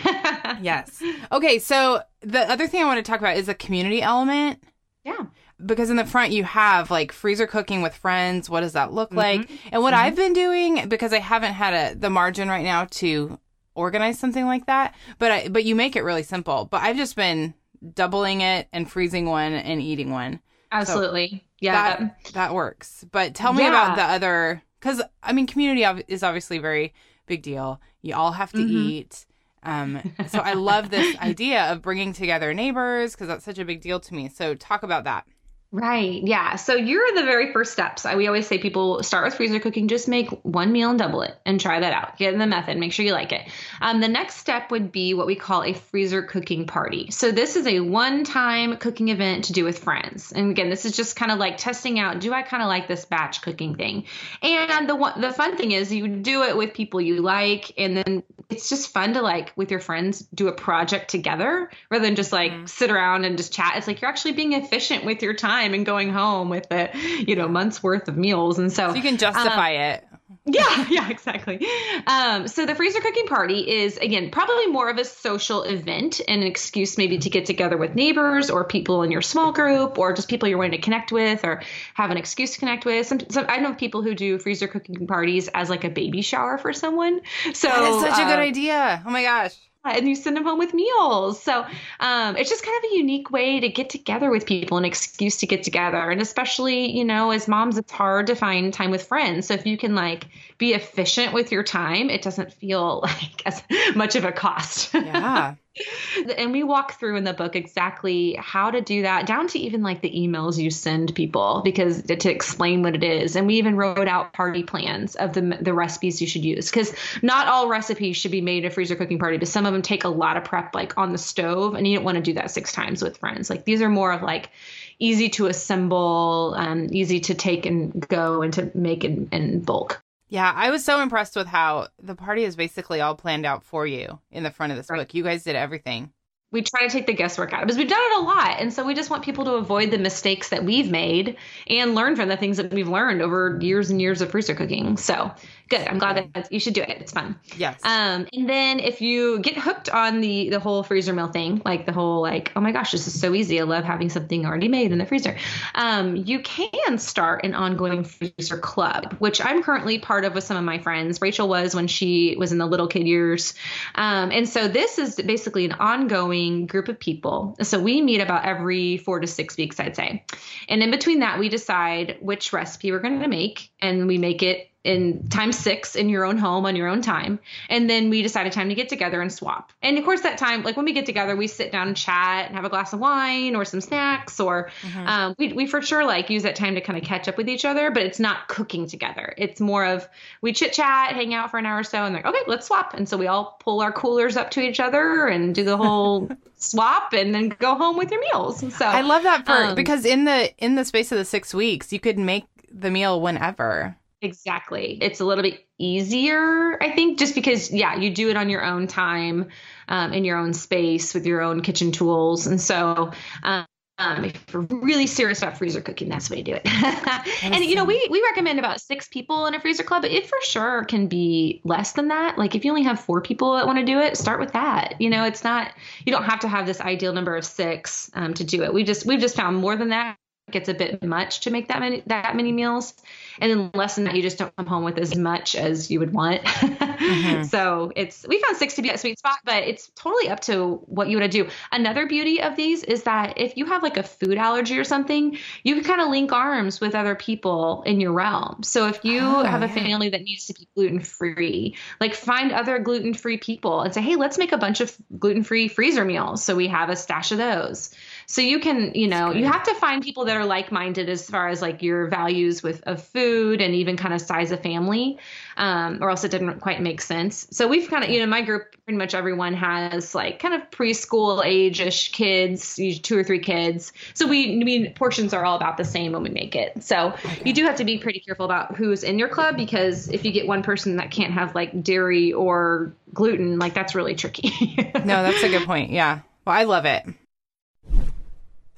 Yes. 0.63 1.03
Okay. 1.31 1.59
So 1.59 2.01
the 2.23 2.51
other 2.51 2.67
thing 2.67 2.83
I 2.83 2.87
want 2.87 3.05
to 3.05 3.09
talk 3.09 3.21
about 3.21 3.37
is 3.37 3.47
the 3.47 3.55
community 3.55 4.01
element. 4.01 4.63
Yeah. 5.05 5.27
Because 5.65 5.91
in 5.91 5.97
the 5.97 6.05
front 6.07 6.33
you 6.33 6.45
have 6.45 6.91
like 6.91 7.11
freezer 7.13 7.47
cooking 7.47 7.83
with 7.83 7.95
friends. 7.95 8.49
What 8.49 8.61
does 8.61 8.75
that 8.75 8.93
look 8.93 9.11
Mm-hmm. 9.11 9.19
like? 9.19 9.51
And 9.73 9.83
what 9.83 9.95
I've 9.95 10.15
been 10.17 10.33
doing 10.33 10.89
because 10.89 11.13
I 11.13 11.19
haven't 11.19 11.55
had 11.55 11.75
a 11.75 11.99
the 11.99 12.11
margin 12.11 12.49
right 12.49 12.63
now 12.65 12.85
to 12.93 13.39
organize 13.75 14.19
something 14.19 14.47
like 14.47 14.67
that. 14.67 14.95
But 15.19 15.31
I 15.33 15.49
but 15.49 15.65
you 15.65 15.75
make 15.75 15.97
it 15.97 16.03
really 16.05 16.23
simple. 16.23 16.65
But 16.71 16.83
I've 16.83 16.97
just 16.97 17.17
been 17.17 17.55
doubling 17.95 18.41
it 18.41 18.69
and 18.73 18.91
freezing 18.91 19.27
one 19.27 19.53
and 19.53 19.81
eating 19.81 20.11
one. 20.11 20.41
Absolutely. 20.71 21.45
Yeah. 21.61 21.73
that 21.97 22.33
that 22.35 22.55
works. 22.55 23.05
But 23.11 23.35
tell 23.35 23.53
me 23.53 23.63
Yeah. 23.65 23.69
about 23.71 23.97
the 23.97 24.05
other 24.05 24.63
because 24.79 25.03
I 25.23 25.33
mean, 25.33 25.47
community 25.49 25.83
is 26.09 26.23
obviously 26.23 26.59
a 26.59 26.61
very 26.61 26.95
big 27.27 27.43
deal. 27.43 27.81
You 28.03 28.15
all 28.15 28.33
have 28.33 28.53
to 28.53 28.59
Mhm. 28.59 28.71
eat. 28.71 29.27
Um, 29.65 30.15
so 30.29 30.39
I 30.39 30.53
love 30.53 30.91
this 30.91 31.17
idea 31.21 31.65
of 31.73 31.83
bringing 31.83 32.13
together 32.13 32.55
neighbors 32.55 33.13
because 33.13 33.27
that's 33.27 33.45
such 33.45 33.59
a 33.59 33.65
big 33.65 33.81
deal 33.81 33.99
to 34.01 34.15
me. 34.15 34.29
So 34.29 34.55
talk 34.55 34.85
about 34.85 35.03
that. 35.05 35.27
Right. 35.71 36.23
Yeah. 36.23 36.57
So 36.57 36.77
you're 36.77 37.13
the 37.15 37.25
very 37.25 37.53
first 37.53 37.73
steps. 37.73 38.07
I, 38.07 38.17
we 38.17 38.27
always 38.27 38.47
say 38.47 38.57
people 38.57 39.03
start 39.03 39.27
with 39.27 39.35
freezer 39.35 39.61
cooking, 39.61 39.87
just 39.87 40.09
make 40.09 40.31
one 40.43 40.73
meal 40.73 40.89
and 40.89 40.99
double 40.99 41.21
it 41.21 41.39
and 41.45 41.61
try 41.61 41.79
that 41.81 41.93
out. 41.93 42.17
Get 42.17 42.33
in 42.33 42.39
the 42.39 42.47
method, 42.47 42.79
make 42.79 42.95
sure 42.95 43.05
you 43.05 43.13
like 43.13 43.33
it. 43.33 43.47
Um, 43.83 44.01
the 44.01 44.09
next 44.09 44.37
step 44.37 44.71
would 44.71 44.91
be 44.91 45.13
what 45.13 45.27
we 45.27 45.37
call 45.37 45.63
a 45.63 45.75
freezer 45.75 46.23
cooking 46.23 46.67
party. 46.67 47.11
So 47.11 47.33
this 47.33 47.55
is 47.55 47.67
a 47.67 47.81
one 47.81 48.25
time 48.25 48.79
cooking 48.79 49.09
event 49.09 49.45
to 49.45 49.53
do 49.53 49.65
with 49.65 49.79
friends. 49.79 50.33
And 50.33 50.51
again, 50.51 50.71
this 50.71 50.87
is 50.87 50.97
just 50.97 51.17
kind 51.17 51.31
of 51.31 51.39
like 51.39 51.59
testing 51.59 51.99
out 51.99 52.21
do 52.21 52.33
I 52.33 52.41
kind 52.41 52.63
of 52.63 52.69
like 52.69 52.89
this 52.89 53.05
batch 53.05 53.43
cooking 53.43 53.75
thing? 53.75 54.05
And 54.41 54.89
the 54.89 54.97
one, 54.97 55.21
the 55.21 55.33
fun 55.33 55.59
thing 55.59 55.73
is 55.73 55.93
you 55.93 56.09
do 56.09 56.45
it 56.45 56.57
with 56.57 56.73
people 56.73 56.99
you 56.99 57.21
like. 57.21 57.73
And 57.77 57.95
then 57.95 58.23
it's 58.49 58.71
just 58.71 58.91
fun 58.91 59.13
to 59.13 59.21
like 59.21 59.53
with 59.55 59.71
your 59.71 59.81
friends 59.81 60.21
do 60.35 60.49
a 60.49 60.53
project 60.53 61.11
together 61.11 61.71
rather 61.91 62.07
than 62.07 62.17
just 62.17 62.33
like 62.33 62.53
sit 62.69 62.91
around 62.91 63.27
and 63.27 63.37
just 63.37 63.53
chat. 63.53 63.75
It's 63.77 63.87
like 63.87 64.01
you're 64.01 64.09
actually 64.09 64.33
being 64.33 64.55
efficient 64.55 65.05
with 65.05 65.23
your 65.23 65.35
time 65.35 65.58
and 65.75 65.85
going 65.85 66.11
home 66.11 66.49
with 66.49 66.69
the, 66.69 66.91
you 67.27 67.37
know, 67.37 67.49
month's 67.49 67.83
worth 67.83 68.09
of 68.09 68.17
meals. 68.17 68.59
And 68.59 68.73
so, 68.73 68.89
So 68.89 68.95
you 68.95 69.03
can 69.03 69.19
justify 69.19 69.71
it. 69.71 70.05
yeah, 70.47 70.87
yeah, 70.89 71.11
exactly. 71.11 71.67
Um, 72.07 72.49
so 72.49 72.65
the 72.65 72.75
freezer 72.75 73.01
cooking 73.01 73.27
party 73.27 73.71
is 73.83 73.99
again 73.99 74.31
probably 74.31 74.67
more 74.67 74.89
of 74.89 74.97
a 74.97 75.05
social 75.05 75.63
event 75.63 76.21
and 76.27 76.41
an 76.41 76.47
excuse 76.47 76.97
maybe 76.97 77.19
to 77.19 77.31
get 77.31 77.45
together 77.47 77.77
with 77.77 77.95
neighbors 77.95 78.49
or 78.49 78.65
people 78.65 79.03
in 79.03 79.11
your 79.11 79.21
small 79.21 79.53
group 79.53 79.99
or 79.99 80.13
just 80.15 80.29
people 80.29 80.49
you're 80.49 80.59
wanting 80.59 80.81
to 80.81 80.85
connect 80.85 81.13
with 81.13 81.45
or 81.45 81.63
have 81.95 82.11
an 82.11 82.17
excuse 82.17 82.53
to 82.53 82.59
connect 82.59 82.87
with. 82.87 83.07
Some, 83.07 83.21
some 83.29 83.47
I 83.49 83.59
know 83.59 83.75
people 83.75 84.03
who 84.03 84.15
do 84.15 84.39
freezer 84.39 84.69
cooking 84.69 85.07
parties 85.07 85.49
as 85.49 85.69
like 85.69 85.85
a 85.85 85.91
baby 85.91 86.23
shower 86.23 86.57
for 86.57 86.73
someone. 86.73 87.21
So 87.53 87.69
That 87.69 87.83
is 87.83 88.01
such 88.01 88.19
a 88.19 88.25
good 88.25 88.39
uh, 88.39 88.43
idea. 88.43 89.03
Oh 89.07 89.11
my 89.11 89.23
gosh. 89.23 89.55
And 89.85 90.09
you 90.09 90.15
send 90.15 90.37
them 90.37 90.45
home 90.45 90.59
with 90.59 90.75
meals. 90.75 91.43
So 91.43 91.65
um, 92.01 92.37
it's 92.37 92.51
just 92.51 92.65
kind 92.65 92.77
of 92.85 92.91
a 92.91 92.97
unique 92.97 93.31
way 93.31 93.61
to 93.61 93.69
get 93.69 93.91
together 93.91 94.31
with 94.31 94.47
people, 94.47 94.79
an 94.79 94.85
excuse 94.85 95.37
to 95.39 95.47
get 95.47 95.63
together. 95.63 96.11
And 96.11 96.21
especially, 96.21 96.91
you 96.97 97.05
know, 97.05 97.31
as 97.31 97.49
moms, 97.49 97.79
it's 97.79 97.93
hard 97.93 98.27
to 98.27 98.35
find 98.35 98.73
time 98.73 98.91
with 98.91 99.07
friends. 99.07 99.47
So 99.47 99.55
if 99.55 99.67
you 99.67 99.79
can 99.79 99.95
like 99.95 100.27
be 100.59 100.75
efficient 100.75 101.33
with 101.33 101.53
your 101.53 101.63
time, 101.63 102.11
it 102.11 102.23
doesn't 102.23 102.53
feel 102.53 103.01
like 103.03 103.47
as 103.47 103.63
much 103.95 104.17
of 104.17 104.25
a 104.25 104.33
cost. 104.33 104.95
Yeah. 104.95 105.55
and 106.37 106.53
we 106.53 106.63
walk 106.63 106.99
through 106.99 107.17
in 107.17 107.25
the 107.25 107.33
book 107.33 107.57
exactly 107.57 108.37
how 108.41 108.71
to 108.71 108.81
do 108.81 109.03
that, 109.03 109.27
down 109.27 109.49
to 109.49 109.59
even 109.59 109.83
like 109.83 110.01
the 110.01 110.11
emails 110.11 110.59
you 110.59 110.71
send 110.71 111.15
people, 111.15 111.63
because 111.65 112.03
to 112.03 112.31
explain 112.31 112.83
what 112.83 112.95
it 112.95 113.05
is. 113.05 113.37
And 113.37 113.47
we 113.47 113.55
even 113.55 113.77
wrote 113.77 114.09
out 114.09 114.33
party 114.33 114.63
plans 114.63 115.15
of 115.15 115.33
the 115.33 115.59
the 115.61 115.75
recipes 115.75 116.21
you 116.21 116.27
should 116.27 116.45
use, 116.45 116.71
because 116.71 116.95
not 117.23 117.49
all 117.49 117.69
recipes 117.69 118.17
should 118.17 118.33
be 118.33 118.41
made 118.41 118.65
at 118.65 118.73
a 118.73 118.75
freezer 118.75 118.97
cooking 118.97 119.19
party, 119.19 119.39
but 119.39 119.49
some 119.49 119.67
of 119.67 119.73
them 119.73 119.83
take 119.83 120.05
a 120.05 120.09
lot 120.09 120.37
of 120.37 120.45
prep, 120.45 120.75
like 120.75 120.97
on 120.99 121.13
the 121.13 121.19
stove, 121.19 121.75
and 121.75 121.87
you 121.87 121.97
don't 121.97 122.05
want 122.05 122.17
to 122.17 122.23
do 122.23 122.35
that 122.35 122.51
six 122.51 122.73
times 122.73 123.03
with 123.03 123.19
friends. 123.19 123.51
Like 123.51 123.65
these 123.65 123.83
are 123.83 123.89
more 123.89 124.13
of 124.13 124.23
like 124.23 124.51
easy 124.99 125.29
to 125.31 125.47
assemble, 125.47 126.55
um, 126.57 126.89
easy 126.91 127.21
to 127.21 127.35
take 127.35 127.67
and 127.67 128.07
go 128.09 128.43
and 128.43 128.53
to 128.55 128.71
make 128.75 129.05
in, 129.05 129.29
in 129.33 129.61
bulk. 129.61 130.03
Yeah, 130.29 130.53
I 130.55 130.71
was 130.71 130.85
so 130.85 131.01
impressed 131.01 131.37
with 131.37 131.47
how 131.47 131.89
the 132.03 132.15
party 132.15 132.45
is 132.45 132.55
basically 132.57 133.01
all 133.01 133.15
planned 133.15 133.47
out 133.47 133.65
for 133.65 133.87
you 133.87 134.19
in 134.31 134.43
the 134.43 134.51
front 134.51 134.73
of 134.73 134.77
this 134.79 134.91
Right. 134.91 134.99
book. 134.99 135.15
You 135.15 135.23
guys 135.23 135.43
did 135.45 135.57
everything. 135.57 136.13
we 136.51 136.63
try 136.63 136.87
to 136.87 136.89
take 136.91 137.07
the 137.07 137.13
guesswork 137.13 137.53
out 137.53 137.59
of 137.59 137.65
it 137.65 137.67
because 137.67 137.77
we've 137.77 137.91
done 137.91 138.01
it 138.01 138.21
a 138.21 138.23
lot. 138.23 138.57
And 138.59 138.73
so 138.73 138.87
we 138.87 138.95
just 138.95 139.11
want 139.11 139.23
people 139.23 139.45
to 139.45 139.53
avoid 139.57 139.91
the 139.91 139.99
mistakes 139.99 140.49
that 140.49 140.65
we've 140.65 140.91
made 140.91 141.37
and 141.67 141.95
learn 141.95 142.17
from 142.17 142.31
the 142.31 142.39
things 142.39 142.57
that 142.57 142.73
we've 142.73 142.89
learned 142.89 143.21
over 143.21 143.59
years 143.61 143.91
and 143.91 144.01
years 144.01 144.23
of 144.23 144.31
freezer 144.31 144.55
cooking. 144.55 144.97
So 144.97 145.31
good. 145.69 145.87
I'm 145.87 145.99
glad 145.99 146.31
that 146.35 146.53
you 146.53 146.61
should 146.61 146.75
do 146.75 146.83
it. 146.83 146.99
It's 147.01 147.13
fun. 147.13 147.39
Yes. 147.57 147.81
Um, 147.85 148.27
and 148.33 148.49
then 148.49 148.81
if 148.81 149.01
you 149.01 149.39
get 149.41 149.57
hooked 149.57 149.89
on 149.89 150.21
the 150.21 150.51
the 150.51 150.61
whole 150.61 150.83
freezer 150.83 151.13
meal 151.13 151.29
thing, 151.29 151.63
like 151.65 151.87
the 151.87 151.93
whole 151.93 152.23
like, 152.23 152.53
oh 152.57 152.61
my 152.61 152.73
gosh, 152.73 152.93
this 152.93 153.07
is 153.07 153.21
so 153.21 153.35
easy. 153.35 153.61
I 153.61 153.65
love 153.65 153.85
having 153.85 154.11
something 154.11 154.47
already 154.47 154.69
made 154.69 154.93
in 154.93 154.99
the 154.99 155.07
freezer. 155.07 155.37
Um, 155.75 156.17
you 156.17 156.41
can 156.41 156.99
start 156.99 157.45
an 157.45 157.55
ongoing 157.55 158.05
freezer 158.05 158.59
club, 158.59 159.17
which 159.19 159.41
I'm 159.45 159.63
currently 159.63 159.99
part 159.99 160.25
of 160.25 160.35
with 160.35 160.45
some 160.45 160.57
of 160.57 160.65
my 160.65 160.79
friends. 160.79 161.21
Rachel 161.21 161.49
was 161.49 161.75
when 161.75 161.87
she 161.87 162.37
was 162.39 162.53
in 162.53 162.59
the 162.59 162.67
little 162.67 162.89
kid 162.89 163.07
years. 163.07 163.55
Um, 163.95 164.31
and 164.31 164.49
so 164.49 164.69
this 164.69 164.99
is 164.99 165.17
basically 165.17 165.65
an 165.65 165.73
ongoing 165.73 166.67
group 166.67 166.89
of 166.89 166.99
people. 166.99 167.57
So 167.63 167.81
we 167.81 168.01
meet 168.01 168.21
about 168.21 168.45
every 168.45 168.97
four 168.99 169.21
to 169.21 169.27
six 169.27 169.57
weeks, 169.57 169.79
I'd 169.81 169.97
say. 169.97 170.25
And 170.69 170.83
in 170.83 170.91
between 170.91 171.21
that, 171.21 171.39
we 171.39 171.49
decide 171.49 172.17
which 172.21 172.53
recipe 172.53 172.93
we're 172.93 173.01
going 173.01 173.21
to 173.21 173.29
make, 173.29 173.71
and 173.81 174.07
we 174.07 174.19
make 174.19 174.43
it 174.43 174.71
in 174.89 175.29
times 175.29 175.59
six 175.59 175.95
in 175.95 176.09
your 176.09 176.25
own 176.25 176.39
home 176.39 176.65
on 176.65 176.75
your 176.75 176.89
own 176.89 177.03
time. 177.03 177.39
And 177.69 177.91
then 177.91 178.09
we 178.09 178.23
decided 178.23 178.55
time 178.55 178.71
to 178.71 178.75
get 178.75 178.89
together 178.89 179.21
and 179.21 179.31
swap. 179.31 179.71
And 179.83 179.99
of 179.99 180.05
course, 180.05 180.23
that 180.23 180.39
time, 180.39 180.63
like 180.63 180.77
when 180.77 180.87
we 180.87 180.95
get 180.95 181.05
together, 181.05 181.37
we 181.37 181.47
sit 181.47 181.71
down 181.71 181.89
and 181.89 181.97
chat 181.97 182.47
and 182.47 182.57
have 182.57 182.65
a 182.65 182.71
glass 182.71 182.95
of 182.95 182.99
wine 182.99 183.55
or 183.55 183.67
some 183.67 183.83
snacks, 183.83 184.41
or 184.41 184.71
um, 185.05 185.35
we, 185.39 185.53
we 185.53 185.67
for 185.67 185.83
sure 185.83 186.07
like 186.07 186.31
use 186.31 186.43
that 186.45 186.57
time 186.57 186.75
to 186.75 186.81
kind 186.81 186.99
of 186.99 187.05
catch 187.05 187.29
up 187.29 187.37
with 187.37 187.51
each 187.51 187.67
other, 187.67 187.91
but 187.91 188.03
it's 188.03 188.19
not 188.19 188.49
cooking 188.49 188.87
together. 188.87 189.35
It's 189.37 189.61
more 189.61 189.85
of 189.85 190.09
we 190.41 190.55
chit 190.55 190.73
chat, 190.73 191.13
hang 191.13 191.35
out 191.35 191.51
for 191.51 191.59
an 191.59 191.67
hour 191.67 191.81
or 191.81 191.85
so, 191.85 192.05
and 192.05 192.15
like, 192.15 192.25
okay, 192.25 192.43
let's 192.47 192.67
swap. 192.67 192.95
And 192.95 193.07
so 193.07 193.19
we 193.19 193.27
all 193.27 193.59
pull 193.61 193.83
our 193.83 193.93
coolers 193.93 194.39
up 194.39 194.51
to 194.53 194.63
each 194.63 194.81
other 194.81 195.27
and 195.27 195.55
do 195.55 195.65
the 195.65 195.77
whole 195.77 196.31
swap 196.57 197.13
and 197.13 197.35
then 197.35 197.51
go 197.51 197.75
home 197.75 197.99
with 197.99 198.11
your 198.11 198.23
meals. 198.23 198.61
So 198.75 198.87
I 198.87 199.03
love 199.03 199.25
that 199.25 199.45
for 199.45 199.53
um, 199.53 199.75
because 199.75 200.07
in 200.07 200.25
the 200.25 200.51
in 200.57 200.77
the 200.77 200.87
space 200.87 201.13
of 201.13 201.19
the 201.19 201.27
six 201.27 201.53
weeks, 201.53 201.93
you 201.93 202.01
could 202.01 202.19
make 202.19 202.47
the 202.73 202.91
meal 202.91 203.21
whenever. 203.21 203.98
Exactly. 204.21 204.99
It's 205.01 205.21
a 205.21 205.25
little 205.25 205.43
bit 205.43 205.67
easier, 205.79 206.83
I 206.83 206.91
think, 206.91 207.19
just 207.19 207.35
because, 207.35 207.73
yeah, 207.73 207.97
you 207.97 208.11
do 208.11 208.31
it 208.31 208.37
on 208.37 208.49
your 208.49 208.65
own 208.65 208.89
time, 208.89 209.49
um, 209.89 210.13
in 210.13 210.25
your 210.25 210.37
own 210.37 210.53
space 210.53 211.15
with 211.15 211.25
your 211.25 211.41
own 211.41 211.63
kitchen 211.63 211.93
tools. 211.93 212.47
And 212.47 212.61
so, 212.61 213.13
um, 213.45 213.65
um, 214.01 214.25
if 214.25 214.45
you're 214.53 214.63
really 214.63 215.09
serious 215.09 215.43
about 215.43 215.59
freezer 215.59 215.81
cooking, 215.81 216.09
that's 216.09 216.29
the 216.29 216.37
way 216.37 216.43
to 216.43 216.53
do 216.53 216.57
it. 216.57 217.43
and 217.43 217.65
you 217.65 217.75
know, 217.75 217.85
we 217.85 218.07
we 218.11 218.23
recommend 218.23 218.61
about 218.61 218.81
six 218.81 219.09
people 219.09 219.47
in 219.47 219.55
a 219.55 219.61
freezer 219.61 219.83
club, 219.83 220.03
but 220.03 220.13
it 220.13 220.29
for 220.29 220.39
sure 220.43 220.85
can 220.85 221.09
be 221.09 221.61
less 221.65 221.93
than 221.93 222.07
that. 222.09 222.39
Like 222.39 222.55
if 222.55 222.65
you 222.65 222.71
only 222.71 222.85
have 222.85 223.01
four 223.01 223.21
people 223.21 223.55
that 223.55 223.67
want 223.67 223.79
to 223.79 223.85
do 223.85 223.99
it, 223.99 224.17
start 224.17 224.39
with 224.39 224.53
that. 224.53 225.01
You 225.01 225.11
know, 225.11 225.25
it's 225.25 225.43
not 225.43 225.73
you 226.07 226.13
don't 226.13 226.23
have 226.23 226.39
to 226.41 226.49
have 226.49 226.65
this 226.65 226.81
ideal 226.81 227.13
number 227.13 227.37
of 227.37 227.45
six 227.45 228.09
um, 228.15 228.35
to 228.35 228.45
do 228.45 228.63
it. 228.63 228.73
We 228.73 228.85
just 228.85 229.05
we've 229.05 229.21
just 229.21 229.35
found 229.35 229.57
more 229.57 229.75
than 229.75 229.89
that 229.89 230.17
it's 230.55 230.69
a 230.69 230.75
bit 230.75 231.03
much 231.03 231.41
to 231.41 231.51
make 231.51 231.69
that 231.69 231.81
many 231.81 232.03
that 232.07 232.37
many 232.37 232.53
meals. 232.53 232.95
And 233.41 233.51
then 233.51 233.71
less 233.75 233.95
than 233.95 234.05
that, 234.05 234.15
you 234.15 234.23
just 234.23 234.39
don't 234.39 234.55
come 234.57 234.67
home 234.67 234.85
with 234.85 234.99
as 234.99 235.17
much 235.17 235.55
as 235.55 235.91
you 235.91 236.01
would 236.01 236.13
want. 236.13 236.43
Mm-hmm. 236.45 237.43
So 237.49 237.93
it's 237.97 238.27
we 238.29 238.41
found 238.41 238.57
six 238.57 238.75
to 238.75 238.83
be 238.83 238.91
a 238.91 238.99
sweet 238.99 239.19
spot, 239.19 239.39
but 239.45 239.63
it's 239.63 239.91
totally 239.95 240.29
up 240.29 240.41
to 240.41 240.77
what 240.87 241.09
you 241.09 241.19
want 241.19 241.31
to 241.33 241.45
do. 241.45 241.51
Another 241.73 242.07
beauty 242.07 242.43
of 242.43 242.57
these 242.57 242.83
is 242.85 243.05
that 243.05 243.39
if 243.39 243.57
you 243.57 243.67
have 243.67 243.83
like 243.83 243.97
a 243.97 244.03
food 244.03 244.37
allergy 244.37 244.79
or 244.79 244.85
something, 244.85 245.39
you 245.63 245.75
can 245.75 245.85
kind 245.85 246.01
of 246.01 246.09
link 246.09 246.33
arms 246.33 246.81
with 246.81 246.95
other 246.95 247.15
people 247.15 247.83
in 247.87 248.01
your 248.01 248.13
realm. 248.13 248.63
So 248.63 248.87
if 248.89 249.05
you 249.05 249.21
Oh, 249.21 249.43
have 249.45 249.63
a 249.63 249.69
family 249.69 250.09
that 250.11 250.23
needs 250.23 250.47
to 250.47 250.55
be 250.55 250.69
gluten 250.75 251.01
free, 251.01 251.77
like 252.01 252.15
find 252.15 252.53
other 252.53 252.79
gluten 252.79 253.15
free 253.15 253.37
people 253.39 253.83
and 253.83 253.93
say, 253.95 254.01
hey, 254.01 254.17
let's 254.17 254.39
make 254.39 254.53
a 254.53 254.59
bunch 254.59 254.81
of 254.81 254.95
gluten 255.19 255.43
free 255.43 255.69
freezer 255.69 256.05
meals. 256.05 256.43
So 256.43 256.55
we 256.57 256.69
have 256.69 256.89
a 256.89 256.97
stash 256.97 257.33
of 257.33 257.39
those. 257.39 257.95
So 258.31 258.43
you 258.43 258.61
can, 258.61 258.93
you 258.95 259.09
know, 259.09 259.33
you 259.33 259.47
have 259.47 259.63
to 259.63 259.75
find 259.75 260.03
people 260.03 260.27
that 260.27 260.37
are 260.37 260.45
like 260.45 260.71
minded 260.71 261.09
as 261.09 261.29
far 261.29 261.49
as 261.49 261.63
like 261.63 261.83
your 261.83 262.09
values 262.09 262.63
with 262.63 262.83
of 262.83 263.03
food 263.03 263.63
and 263.63 263.75
even 263.75 263.97
kind 263.97 264.13
of 264.13 264.21
size 264.21 264.53
of 264.53 264.61
family, 264.61 265.19
um, 265.57 266.01
or 266.03 266.11
else 266.11 266.25
it 266.25 266.31
didn't 266.31 266.61
quite 266.61 266.83
make 266.83 267.01
sense. 267.01 267.47
So 267.51 267.67
we've 267.67 267.89
kind 267.89 268.05
of, 268.05 268.11
you 268.11 268.21
know, 268.21 268.27
my 268.27 268.43
group 268.43 268.77
pretty 268.85 268.99
much 268.99 269.15
everyone 269.15 269.55
has 269.55 270.15
like 270.15 270.41
kind 270.41 270.53
of 270.53 270.69
preschool 270.71 271.43
age 271.43 271.81
ish 271.81 272.13
kids, 272.13 272.79
two 273.01 273.17
or 273.17 273.25
three 273.25 273.39
kids. 273.39 273.95
So 274.13 274.27
we, 274.27 274.61
I 274.61 274.63
mean, 274.63 274.93
portions 274.93 275.33
are 275.33 275.43
all 275.43 275.57
about 275.57 275.79
the 275.79 275.87
same 275.87 276.13
when 276.13 276.23
we 276.23 276.29
make 276.29 276.55
it. 276.55 276.83
So 276.83 277.15
you 277.47 277.55
do 277.55 277.65
have 277.65 277.77
to 277.77 277.85
be 277.85 277.97
pretty 277.97 278.21
careful 278.21 278.45
about 278.45 278.77
who's 278.77 279.05
in 279.05 279.19
your 279.19 279.29
club 279.29 279.57
because 279.57 280.11
if 280.11 280.27
you 280.27 280.33
get 280.33 280.47
one 280.47 280.63
person 280.63 280.97
that 280.97 281.11
can't 281.11 281.33
have 281.33 281.55
like 281.55 281.83
dairy 281.83 282.35
or 282.35 282.93
gluten, 283.15 283.59
like 283.59 283.73
that's 283.73 283.95
really 283.95 284.15
tricky. 284.15 284.77
No, 284.99 285.23
that's 285.23 285.43
a 285.43 285.49
good 285.49 285.65
point. 285.65 285.93
Yeah. 285.93 286.21
Well, 286.45 286.57
I 286.57 286.65
love 286.65 286.85
it. 286.85 287.07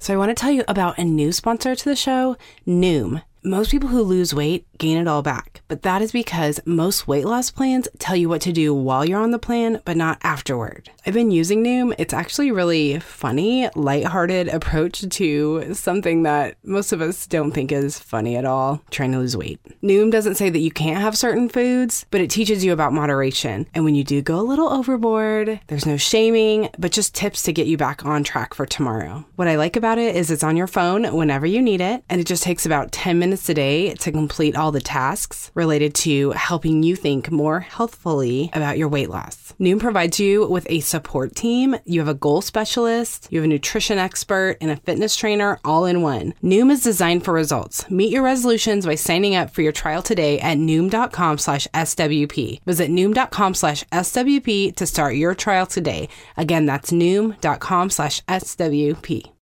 So 0.01 0.15
I 0.15 0.17
want 0.17 0.29
to 0.29 0.33
tell 0.35 0.49
you 0.49 0.63
about 0.67 0.97
a 0.97 1.03
new 1.03 1.31
sponsor 1.31 1.75
to 1.75 1.85
the 1.85 1.95
show, 1.95 2.35
Noom. 2.67 3.21
Most 3.43 3.71
people 3.71 3.89
who 3.89 4.03
lose 4.03 4.35
weight 4.35 4.67
gain 4.77 4.97
it 4.97 5.07
all 5.07 5.23
back, 5.23 5.63
but 5.67 5.81
that 5.81 6.03
is 6.03 6.11
because 6.11 6.59
most 6.63 7.07
weight 7.07 7.25
loss 7.25 7.49
plans 7.49 7.87
tell 7.97 8.15
you 8.15 8.29
what 8.29 8.41
to 8.41 8.51
do 8.51 8.71
while 8.71 9.03
you're 9.03 9.19
on 9.19 9.31
the 9.31 9.39
plan, 9.39 9.81
but 9.83 9.97
not 9.97 10.19
afterward. 10.21 10.91
I've 11.07 11.15
been 11.15 11.31
using 11.31 11.63
Noom. 11.63 11.95
It's 11.97 12.13
actually 12.13 12.51
really 12.51 12.99
funny, 12.99 13.67
lighthearted 13.73 14.47
approach 14.49 15.09
to 15.09 15.73
something 15.73 16.21
that 16.21 16.55
most 16.63 16.91
of 16.91 17.01
us 17.01 17.25
don't 17.25 17.51
think 17.51 17.71
is 17.71 17.97
funny 17.97 18.35
at 18.35 18.45
all, 18.45 18.83
trying 18.91 19.11
to 19.13 19.17
lose 19.17 19.35
weight. 19.35 19.59
Noom 19.81 20.11
doesn't 20.11 20.35
say 20.35 20.51
that 20.51 20.59
you 20.59 20.69
can't 20.69 21.01
have 21.01 21.17
certain 21.17 21.49
foods, 21.49 22.05
but 22.11 22.21
it 22.21 22.29
teaches 22.29 22.63
you 22.63 22.71
about 22.73 22.93
moderation. 22.93 23.65
And 23.73 23.83
when 23.83 23.95
you 23.95 24.03
do 24.03 24.21
go 24.21 24.39
a 24.39 24.41
little 24.41 24.69
overboard, 24.69 25.59
there's 25.65 25.87
no 25.87 25.97
shaming, 25.97 26.69
but 26.77 26.91
just 26.91 27.15
tips 27.15 27.41
to 27.43 27.53
get 27.53 27.65
you 27.65 27.77
back 27.77 28.05
on 28.05 28.23
track 28.23 28.53
for 28.53 28.67
tomorrow. 28.67 29.25
What 29.35 29.47
I 29.47 29.55
like 29.55 29.75
about 29.75 29.97
it 29.97 30.15
is 30.15 30.29
it's 30.29 30.43
on 30.43 30.57
your 30.57 30.67
phone 30.67 31.11
whenever 31.15 31.47
you 31.47 31.59
need 31.59 31.81
it, 31.81 32.03
and 32.07 32.21
it 32.21 32.27
just 32.27 32.43
takes 32.43 32.67
about 32.67 32.91
10 32.91 33.17
minutes 33.17 33.30
a 33.33 33.53
day 33.53 33.93
to 33.95 34.11
complete 34.11 34.55
all 34.55 34.71
the 34.71 34.81
tasks 34.81 35.51
related 35.53 35.93
to 35.95 36.31
helping 36.31 36.83
you 36.83 36.95
think 36.95 37.29
more 37.29 37.59
healthfully 37.59 38.49
about 38.53 38.77
your 38.77 38.87
weight 38.87 39.09
loss. 39.09 39.53
Noom 39.59 39.79
provides 39.79 40.19
you 40.19 40.47
with 40.47 40.65
a 40.69 40.79
support 40.79 41.35
team. 41.35 41.75
You 41.85 41.99
have 41.99 42.07
a 42.07 42.13
goal 42.13 42.41
specialist, 42.41 43.27
you 43.31 43.39
have 43.39 43.45
a 43.45 43.47
nutrition 43.47 43.97
expert, 43.97 44.57
and 44.61 44.71
a 44.71 44.77
fitness 44.77 45.15
trainer 45.15 45.59
all 45.65 45.85
in 45.85 46.01
one. 46.01 46.33
Noom 46.43 46.71
is 46.71 46.83
designed 46.83 47.25
for 47.25 47.33
results. 47.33 47.89
Meet 47.89 48.11
your 48.11 48.23
resolutions 48.23 48.85
by 48.85 48.95
signing 48.95 49.35
up 49.35 49.51
for 49.51 49.61
your 49.61 49.71
trial 49.71 50.01
today 50.01 50.39
at 50.39 50.57
noom.com 50.57 51.37
slash 51.37 51.67
SWP. 51.73 52.63
Visit 52.65 52.89
noom.com 52.89 53.53
slash 53.53 53.83
SWP 53.85 54.75
to 54.75 54.85
start 54.85 55.15
your 55.15 55.35
trial 55.35 55.65
today. 55.65 56.07
Again, 56.37 56.65
that's 56.65 56.91
noom.com 56.91 57.89
slash 57.89 58.21
SWP. 58.25 59.40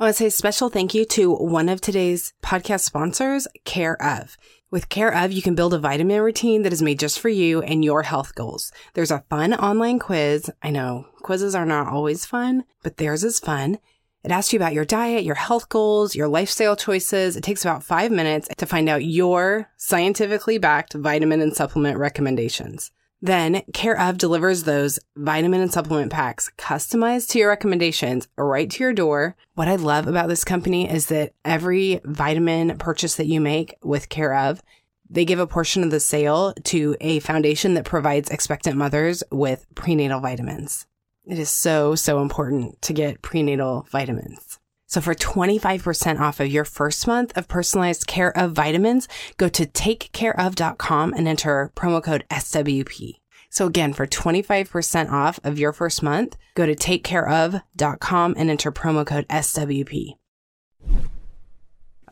I 0.00 0.04
want 0.04 0.16
to 0.16 0.18
say 0.18 0.26
a 0.28 0.30
special 0.30 0.70
thank 0.70 0.94
you 0.94 1.04
to 1.04 1.30
one 1.34 1.68
of 1.68 1.82
today's 1.82 2.32
podcast 2.42 2.80
sponsors, 2.80 3.46
Care 3.66 4.02
of. 4.02 4.38
With 4.70 4.88
Care 4.88 5.14
of, 5.14 5.30
you 5.30 5.42
can 5.42 5.54
build 5.54 5.74
a 5.74 5.78
vitamin 5.78 6.22
routine 6.22 6.62
that 6.62 6.72
is 6.72 6.80
made 6.80 6.98
just 6.98 7.20
for 7.20 7.28
you 7.28 7.60
and 7.60 7.84
your 7.84 8.04
health 8.04 8.34
goals. 8.34 8.72
There's 8.94 9.10
a 9.10 9.24
fun 9.28 9.52
online 9.52 9.98
quiz. 9.98 10.50
I 10.62 10.70
know 10.70 11.04
quizzes 11.16 11.54
are 11.54 11.66
not 11.66 11.86
always 11.86 12.24
fun, 12.24 12.64
but 12.82 12.96
theirs 12.96 13.24
is 13.24 13.40
fun. 13.40 13.78
It 14.24 14.30
asks 14.30 14.54
you 14.54 14.58
about 14.58 14.72
your 14.72 14.86
diet, 14.86 15.24
your 15.24 15.34
health 15.34 15.68
goals, 15.68 16.16
your 16.16 16.28
lifestyle 16.28 16.76
choices. 16.76 17.36
It 17.36 17.44
takes 17.44 17.62
about 17.62 17.84
five 17.84 18.10
minutes 18.10 18.48
to 18.56 18.64
find 18.64 18.88
out 18.88 19.04
your 19.04 19.68
scientifically 19.76 20.56
backed 20.56 20.94
vitamin 20.94 21.42
and 21.42 21.54
supplement 21.54 21.98
recommendations. 21.98 22.90
Then 23.22 23.62
Care 23.74 23.98
of 23.98 24.16
delivers 24.16 24.62
those 24.62 24.98
vitamin 25.16 25.60
and 25.60 25.72
supplement 25.72 26.10
packs 26.10 26.50
customized 26.56 27.28
to 27.30 27.38
your 27.38 27.50
recommendations 27.50 28.28
right 28.36 28.70
to 28.70 28.82
your 28.82 28.94
door. 28.94 29.36
What 29.54 29.68
I 29.68 29.76
love 29.76 30.06
about 30.06 30.28
this 30.28 30.44
company 30.44 30.90
is 30.90 31.06
that 31.06 31.34
every 31.44 32.00
vitamin 32.04 32.78
purchase 32.78 33.16
that 33.16 33.26
you 33.26 33.40
make 33.40 33.76
with 33.82 34.08
Care 34.08 34.34
of, 34.34 34.62
they 35.10 35.24
give 35.24 35.40
a 35.40 35.46
portion 35.46 35.82
of 35.82 35.90
the 35.90 36.00
sale 36.00 36.54
to 36.64 36.96
a 37.00 37.18
foundation 37.18 37.74
that 37.74 37.84
provides 37.84 38.30
expectant 38.30 38.76
mothers 38.76 39.22
with 39.30 39.66
prenatal 39.74 40.20
vitamins. 40.20 40.86
It 41.26 41.38
is 41.38 41.50
so, 41.50 41.94
so 41.94 42.22
important 42.22 42.80
to 42.82 42.92
get 42.92 43.20
prenatal 43.20 43.86
vitamins. 43.90 44.59
So 44.90 45.00
for 45.00 45.14
25% 45.14 46.18
off 46.18 46.40
of 46.40 46.48
your 46.48 46.64
first 46.64 47.06
month 47.06 47.36
of 47.36 47.46
personalized 47.46 48.08
care 48.08 48.36
of 48.36 48.52
vitamins, 48.54 49.06
go 49.36 49.48
to 49.48 49.64
takecareof.com 49.64 51.14
and 51.14 51.28
enter 51.28 51.70
promo 51.76 52.02
code 52.02 52.24
SWP. 52.28 53.20
So 53.50 53.66
again, 53.66 53.92
for 53.92 54.08
25% 54.08 55.12
off 55.12 55.38
of 55.44 55.60
your 55.60 55.72
first 55.72 56.02
month, 56.02 56.36
go 56.56 56.66
to 56.66 56.74
takecareof.com 56.74 58.34
and 58.36 58.50
enter 58.50 58.72
promo 58.72 59.06
code 59.06 59.28
SWP. 59.28 60.16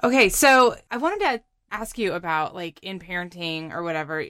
Okay, 0.04 0.28
so 0.28 0.76
I 0.88 0.98
wanted 0.98 1.20
to 1.20 1.42
ask 1.72 1.98
you 1.98 2.12
about 2.12 2.54
like 2.54 2.78
in 2.84 3.00
parenting 3.00 3.72
or 3.72 3.82
whatever. 3.82 4.24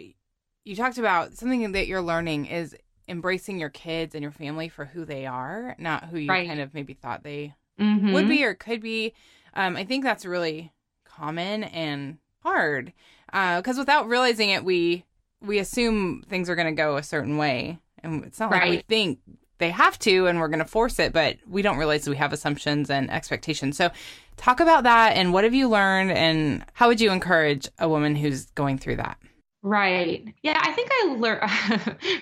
You 0.64 0.74
talked 0.74 0.96
about 0.96 1.34
something 1.34 1.72
that 1.72 1.86
you're 1.86 2.00
learning 2.00 2.46
is 2.46 2.74
embracing 3.06 3.60
your 3.60 3.68
kids 3.68 4.14
and 4.14 4.22
your 4.22 4.32
family 4.32 4.70
for 4.70 4.86
who 4.86 5.04
they 5.04 5.26
are, 5.26 5.76
not 5.78 6.04
who 6.04 6.16
you 6.16 6.30
Right. 6.30 6.48
kind 6.48 6.60
of 6.60 6.72
maybe 6.72 6.94
thought 6.94 7.22
they 7.22 7.54
Mhm. 7.78 8.12
would 8.12 8.28
be 8.28 8.44
or 8.44 8.54
could 8.54 8.80
be. 8.80 9.14
Um, 9.54 9.76
I 9.76 9.84
think 9.84 10.04
that's 10.04 10.24
really 10.24 10.72
common 11.04 11.64
and 11.64 12.18
hard 12.42 12.92
because 13.26 13.76
without 13.78 14.08
realizing 14.08 14.50
it, 14.50 14.64
we 14.64 15.04
we 15.40 15.58
assume 15.58 16.22
things 16.28 16.50
are 16.50 16.56
going 16.56 16.66
to 16.66 16.72
go 16.72 16.96
a 16.96 17.02
certain 17.02 17.36
way, 17.36 17.78
and 18.02 18.24
it's 18.24 18.40
not 18.40 18.50
like 18.50 18.62
we 18.70 18.76
think 18.88 19.20
they 19.58 19.70
have 19.70 19.98
to, 20.00 20.26
and 20.26 20.38
we're 20.40 20.48
going 20.48 20.58
to 20.60 20.64
force 20.64 20.98
it, 20.98 21.12
but 21.12 21.36
we 21.46 21.62
don't 21.62 21.76
realize 21.78 22.08
we 22.08 22.16
have 22.16 22.32
assumptions 22.32 22.90
and 22.90 23.10
expectations. 23.10 23.76
So, 23.76 23.90
talk 24.36 24.60
about 24.60 24.84
that 24.84 25.16
and 25.16 25.32
what 25.32 25.44
have 25.44 25.54
you 25.54 25.68
learned, 25.68 26.10
and 26.12 26.64
how 26.74 26.88
would 26.88 27.00
you 27.00 27.10
encourage 27.12 27.68
a 27.78 27.88
woman 27.88 28.16
who's 28.16 28.46
going 28.52 28.78
through 28.78 28.96
that? 28.96 29.18
Right. 29.62 30.34
Yeah, 30.42 30.56
I 30.62 30.70
think 30.72 30.88
I 30.92 31.14
learned 31.18 31.50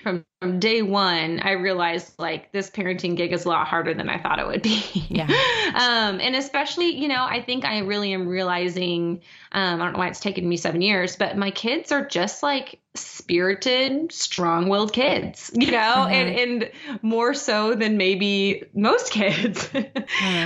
from 0.01 0.25
from 0.41 0.59
day 0.59 0.81
one. 0.81 1.39
I 1.39 1.51
realized 1.51 2.13
like 2.17 2.51
this 2.51 2.69
parenting 2.69 3.15
gig 3.15 3.31
is 3.31 3.45
a 3.45 3.49
lot 3.49 3.67
harder 3.67 3.93
than 3.93 4.09
I 4.09 4.19
thought 4.19 4.39
it 4.39 4.47
would 4.47 4.63
be. 4.63 4.83
Yeah. 5.09 5.25
um, 5.75 6.19
and 6.19 6.35
especially, 6.35 6.95
you 6.95 7.07
know, 7.07 7.23
I 7.23 7.41
think 7.43 7.63
I 7.63 7.79
really 7.79 8.11
am 8.13 8.27
realizing. 8.27 9.21
Um, 9.51 9.79
I 9.81 9.85
don't 9.85 9.93
know 9.93 9.99
why 9.99 10.07
it's 10.07 10.19
taken 10.19 10.49
me 10.49 10.57
seven 10.57 10.81
years, 10.81 11.15
but 11.15 11.37
my 11.37 11.51
kids 11.51 11.91
are 11.91 12.05
just 12.05 12.41
like 12.41 12.79
spirited, 12.97 14.11
strong-willed 14.11 14.93
kids. 14.93 15.51
You 15.53 15.71
know, 15.71 16.07
and 16.09 16.29
and 16.37 16.71
more 17.01 17.33
so 17.33 17.75
than 17.75 17.97
maybe 17.97 18.63
most 18.73 19.11
kids. 19.11 19.69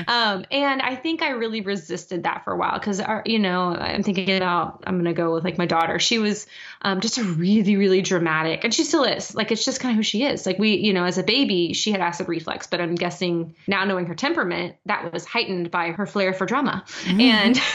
Um, 0.08 0.46
and 0.52 0.82
I 0.82 0.96
think 0.96 1.22
I 1.22 1.30
really 1.30 1.62
resisted 1.62 2.24
that 2.24 2.44
for 2.44 2.54
a 2.54 2.58
while 2.58 2.78
because, 2.78 3.02
you 3.26 3.40
know, 3.40 3.76
I'm 3.76 4.04
thinking 4.04 4.36
about, 4.36 4.84
I'm 4.86 4.96
going 4.96 5.06
to 5.06 5.14
go 5.14 5.34
with 5.34 5.44
like 5.44 5.58
my 5.58 5.66
daughter. 5.66 6.00
She 6.00 6.18
was 6.18 6.48
um, 6.82 7.00
just 7.00 7.18
a 7.18 7.24
really, 7.24 7.76
really 7.76 8.02
dramatic, 8.02 8.64
and 8.64 8.74
she 8.74 8.84
still 8.84 9.04
is. 9.04 9.34
Like, 9.36 9.52
it's 9.52 9.64
just 9.64 9.80
kind 9.80 9.94
of 9.94 9.98
who 9.98 10.04
she 10.04 10.24
is. 10.24 10.46
Like, 10.46 10.60
we, 10.60 10.76
you 10.76 10.94
know, 10.94 11.06
as 11.06 11.18
a 11.18 11.24
baby, 11.24 11.74
she 11.74 11.92
had 11.92 12.02
acid 12.02 12.28
reflux, 12.28 12.68
but 12.68 12.82
I'm 12.82 12.96
guessing 12.96 13.56
now 13.68 13.86
knowing 13.86 14.06
her 14.08 14.16
temperament, 14.16 14.76
that 14.86 15.14
was 15.14 15.26
heightened 15.26 15.72
by 15.72 15.92
her 15.92 16.06
flair 16.06 16.34
for 16.34 16.46
drama. 16.46 16.84
And, 17.08 17.60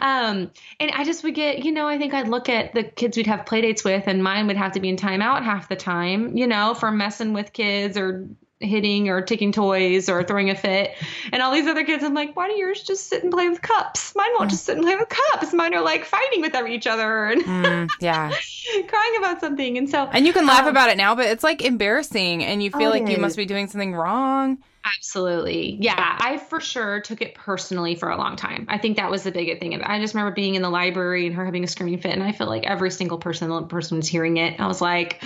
um, 0.00 0.50
and 0.80 0.90
I 0.92 1.04
just 1.04 1.24
would 1.24 1.34
get, 1.34 1.64
you 1.64 1.72
know, 1.72 1.86
I 1.88 1.98
think 1.98 2.14
I'd 2.14 2.28
look 2.28 2.48
at 2.48 2.74
the 2.74 2.84
kids 2.84 3.16
we'd 3.16 3.26
have 3.26 3.46
play 3.46 3.60
dates 3.60 3.84
with, 3.84 4.04
and 4.06 4.22
mine 4.22 4.46
would 4.46 4.56
have 4.56 4.72
to 4.72 4.80
be 4.80 4.88
in 4.88 4.96
timeout 4.96 5.42
half 5.42 5.68
the 5.68 5.76
time, 5.76 6.36
you 6.36 6.46
know, 6.46 6.74
for 6.74 6.90
messing 6.90 7.32
with 7.32 7.52
kids 7.52 7.96
or 7.96 8.28
hitting 8.58 9.10
or 9.10 9.20
taking 9.20 9.52
toys 9.52 10.08
or 10.08 10.24
throwing 10.24 10.48
a 10.48 10.54
fit. 10.54 10.92
And 11.30 11.42
all 11.42 11.52
these 11.52 11.66
other 11.66 11.84
kids, 11.84 12.02
I'm 12.02 12.14
like, 12.14 12.34
why 12.34 12.48
do 12.48 12.54
yours 12.56 12.82
just 12.82 13.06
sit 13.08 13.22
and 13.22 13.30
play 13.30 13.48
with 13.50 13.60
cups? 13.60 14.14
Mine 14.16 14.30
won't 14.38 14.50
just 14.50 14.64
sit 14.64 14.76
and 14.76 14.84
play 14.84 14.96
with 14.96 15.10
cups. 15.10 15.52
Mine 15.52 15.74
are 15.74 15.82
like 15.82 16.06
fighting 16.06 16.40
with 16.40 16.54
each 16.68 16.86
other 16.86 17.26
and 17.26 17.42
Mm, 17.42 17.90
yeah. 18.00 18.32
crying 18.88 19.16
about 19.18 19.40
something. 19.40 19.76
And 19.76 19.90
so, 19.90 20.08
And 20.10 20.26
you 20.26 20.32
can 20.32 20.46
laugh 20.46 20.62
Um, 20.62 20.68
about 20.68 20.88
it 20.88 20.96
now, 20.96 21.14
but 21.14 21.26
it's 21.26 21.44
like 21.44 21.60
embarrassing 21.62 22.42
and 22.44 22.62
you 22.62 22.70
feel 22.70 22.88
Oh, 22.88 22.90
like 22.92 23.08
you 23.08 23.18
must 23.18 23.36
be 23.36 23.44
doing 23.44 23.66
something 23.68 23.94
wrong. 23.94 24.58
Absolutely. 24.86 25.78
Yeah. 25.80 26.16
I 26.20 26.36
for 26.38 26.60
sure 26.60 27.00
took 27.00 27.20
it 27.20 27.34
personally 27.34 27.96
for 27.96 28.08
a 28.08 28.16
long 28.16 28.36
time. 28.36 28.66
I 28.68 28.78
think 28.78 28.98
that 28.98 29.10
was 29.10 29.24
the 29.24 29.32
biggest 29.32 29.58
thing. 29.60 29.82
I 29.82 29.98
just 30.00 30.14
remember 30.14 30.32
being 30.32 30.54
in 30.54 30.62
the 30.62 30.70
library 30.70 31.26
and 31.26 31.34
her 31.34 31.44
having 31.44 31.64
a 31.64 31.66
screaming 31.66 31.98
fit. 31.98 32.12
And 32.12 32.22
I 32.22 32.30
felt 32.30 32.48
like 32.48 32.64
every 32.64 32.92
single 32.92 33.18
person, 33.18 33.48
the 33.48 33.62
person 33.62 33.96
was 33.96 34.06
hearing 34.06 34.36
it. 34.36 34.60
I 34.60 34.68
was 34.68 34.80
like, 34.80 35.22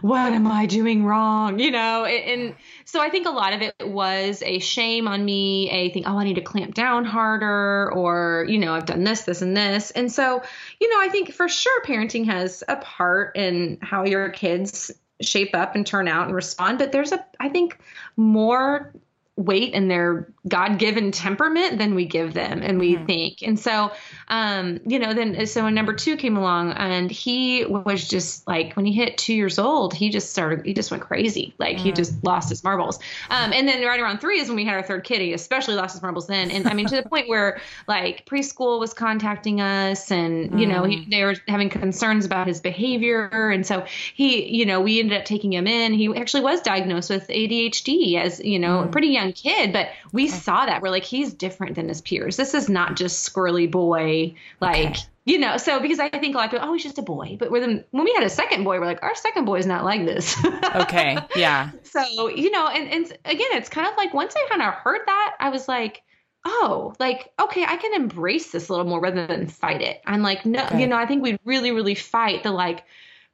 what 0.00 0.32
am 0.32 0.48
I 0.48 0.66
doing 0.66 1.04
wrong? 1.04 1.60
You 1.60 1.70
know? 1.70 2.04
And, 2.04 2.56
so 2.84 3.00
I 3.02 3.10
think 3.10 3.26
a 3.26 3.30
lot 3.30 3.52
of 3.52 3.60
it 3.60 3.74
was 3.82 4.42
a 4.42 4.58
shame 4.58 5.06
on 5.06 5.22
me, 5.22 5.70
a 5.70 5.90
think, 5.90 6.08
oh, 6.08 6.18
I 6.18 6.24
need 6.24 6.36
to 6.36 6.40
clamp 6.40 6.74
down 6.74 7.04
harder, 7.04 7.92
or, 7.92 8.46
you 8.48 8.58
know, 8.58 8.72
I've 8.72 8.86
done 8.86 9.04
this, 9.04 9.22
this, 9.22 9.42
and 9.42 9.54
this. 9.54 9.90
And 9.90 10.10
so, 10.10 10.42
you 10.80 10.90
know, 10.90 10.98
I 10.98 11.10
think 11.10 11.32
for 11.32 11.48
sure 11.48 11.82
parenting 11.82 12.24
has 12.24 12.64
a 12.66 12.76
part 12.76 13.36
in 13.36 13.78
how 13.82 14.06
your 14.06 14.30
kids 14.30 14.90
shape 15.20 15.54
up 15.54 15.74
and 15.74 15.86
turn 15.86 16.08
out 16.08 16.26
and 16.26 16.34
respond. 16.34 16.78
But 16.78 16.92
there's 16.92 17.12
a 17.12 17.24
i 17.40 17.48
think 17.48 17.78
more 18.16 18.92
weight 19.38 19.72
and 19.72 19.88
their 19.88 20.26
god-given 20.48 21.12
temperament 21.12 21.78
than 21.78 21.94
we 21.94 22.04
give 22.04 22.34
them 22.34 22.60
and 22.60 22.80
we 22.80 22.96
think. 22.96 23.40
And 23.42 23.58
so 23.58 23.92
um 24.26 24.80
you 24.84 24.98
know 24.98 25.14
then 25.14 25.46
so 25.46 25.62
when 25.62 25.74
number 25.74 25.92
two 25.92 26.16
came 26.16 26.36
along 26.36 26.72
and 26.72 27.08
he 27.08 27.64
was 27.64 28.06
just 28.08 28.46
like 28.48 28.74
when 28.74 28.84
he 28.84 28.92
hit 28.92 29.16
two 29.16 29.34
years 29.34 29.58
old 29.58 29.94
he 29.94 30.10
just 30.10 30.30
started 30.30 30.66
he 30.66 30.74
just 30.74 30.90
went 30.90 31.04
crazy. 31.04 31.54
Like 31.58 31.78
he 31.78 31.92
just 31.92 32.22
lost 32.24 32.48
his 32.48 32.64
marbles. 32.64 32.98
Um 33.30 33.52
and 33.52 33.68
then 33.68 33.84
right 33.84 34.00
around 34.00 34.18
three 34.18 34.40
is 34.40 34.48
when 34.48 34.56
we 34.56 34.64
had 34.64 34.74
our 34.74 34.82
third 34.82 35.04
kid 35.04 35.20
he 35.20 35.32
especially 35.32 35.74
lost 35.74 35.94
his 35.94 36.02
marbles 36.02 36.26
then. 36.26 36.50
And 36.50 36.66
i 36.66 36.74
mean 36.74 36.86
to 36.88 36.96
the 36.96 37.08
point 37.08 37.28
where 37.28 37.60
like 37.86 38.26
preschool 38.26 38.80
was 38.80 38.92
contacting 38.92 39.60
us 39.60 40.10
and 40.10 40.58
you 40.58 40.66
know 40.66 40.82
he, 40.82 41.06
they 41.08 41.22
were 41.22 41.36
having 41.46 41.70
concerns 41.70 42.24
about 42.24 42.48
his 42.48 42.60
behavior. 42.60 43.50
And 43.50 43.64
so 43.64 43.86
he 44.14 44.48
you 44.52 44.66
know 44.66 44.80
we 44.80 44.98
ended 44.98 45.16
up 45.16 45.26
taking 45.26 45.52
him 45.52 45.68
in. 45.68 45.92
He 45.92 46.12
actually 46.16 46.42
was 46.42 46.60
diagnosed 46.60 47.08
with 47.08 47.28
adhd 47.28 48.16
as 48.16 48.40
you 48.40 48.58
know 48.58 48.80
a 48.80 48.88
pretty 48.88 49.08
young 49.08 49.27
kid 49.32 49.72
but 49.72 49.88
we 50.12 50.28
saw 50.28 50.66
that 50.66 50.82
we're 50.82 50.90
like 50.90 51.04
he's 51.04 51.32
different 51.32 51.74
than 51.76 51.88
his 51.88 52.00
peers 52.00 52.36
this 52.36 52.54
is 52.54 52.68
not 52.68 52.96
just 52.96 53.28
squirrely 53.32 53.70
boy 53.70 54.34
like 54.60 54.86
Okay. 54.90 55.00
you 55.24 55.38
know 55.38 55.56
so 55.56 55.80
because 55.80 55.98
i 55.98 56.08
think 56.08 56.34
a 56.34 56.38
lot 56.38 56.46
of 56.46 56.50
people 56.52 56.68
oh 56.68 56.72
he's 56.72 56.82
just 56.82 56.98
a 56.98 57.02
boy 57.02 57.36
but 57.38 57.50
when 57.50 57.84
we 57.92 58.12
had 58.14 58.24
a 58.24 58.30
second 58.30 58.64
boy 58.64 58.78
we're 58.78 58.86
like 58.86 59.02
our 59.02 59.14
second 59.14 59.44
boy 59.44 59.58
is 59.58 59.66
not 59.66 59.84
like 59.84 60.04
this 60.06 60.36
Okay. 60.76 61.18
Yeah. 61.36 61.70
so 61.82 62.28
you 62.28 62.50
know 62.50 62.66
and, 62.68 62.88
and 62.90 63.04
again 63.24 63.48
it's 63.52 63.68
kind 63.68 63.86
of 63.88 63.96
like 63.96 64.14
once 64.14 64.34
i 64.36 64.46
kind 64.48 64.62
of 64.62 64.74
heard 64.74 65.00
that 65.06 65.36
i 65.40 65.48
was 65.50 65.68
like 65.68 66.02
oh 66.44 66.94
like 67.00 67.32
okay 67.40 67.64
i 67.64 67.76
can 67.76 67.94
embrace 67.94 68.52
this 68.52 68.68
a 68.68 68.72
little 68.72 68.86
more 68.86 69.00
rather 69.00 69.26
than 69.26 69.46
fight 69.48 69.82
it 69.82 70.00
i'm 70.06 70.22
like 70.22 70.46
no 70.46 70.64
Okay. 70.64 70.80
you 70.80 70.86
know 70.86 70.96
i 70.96 71.04
think 71.06 71.22
we 71.22 71.36
really 71.44 71.72
really 71.72 71.94
fight 71.96 72.42
the 72.42 72.50
like 72.52 72.84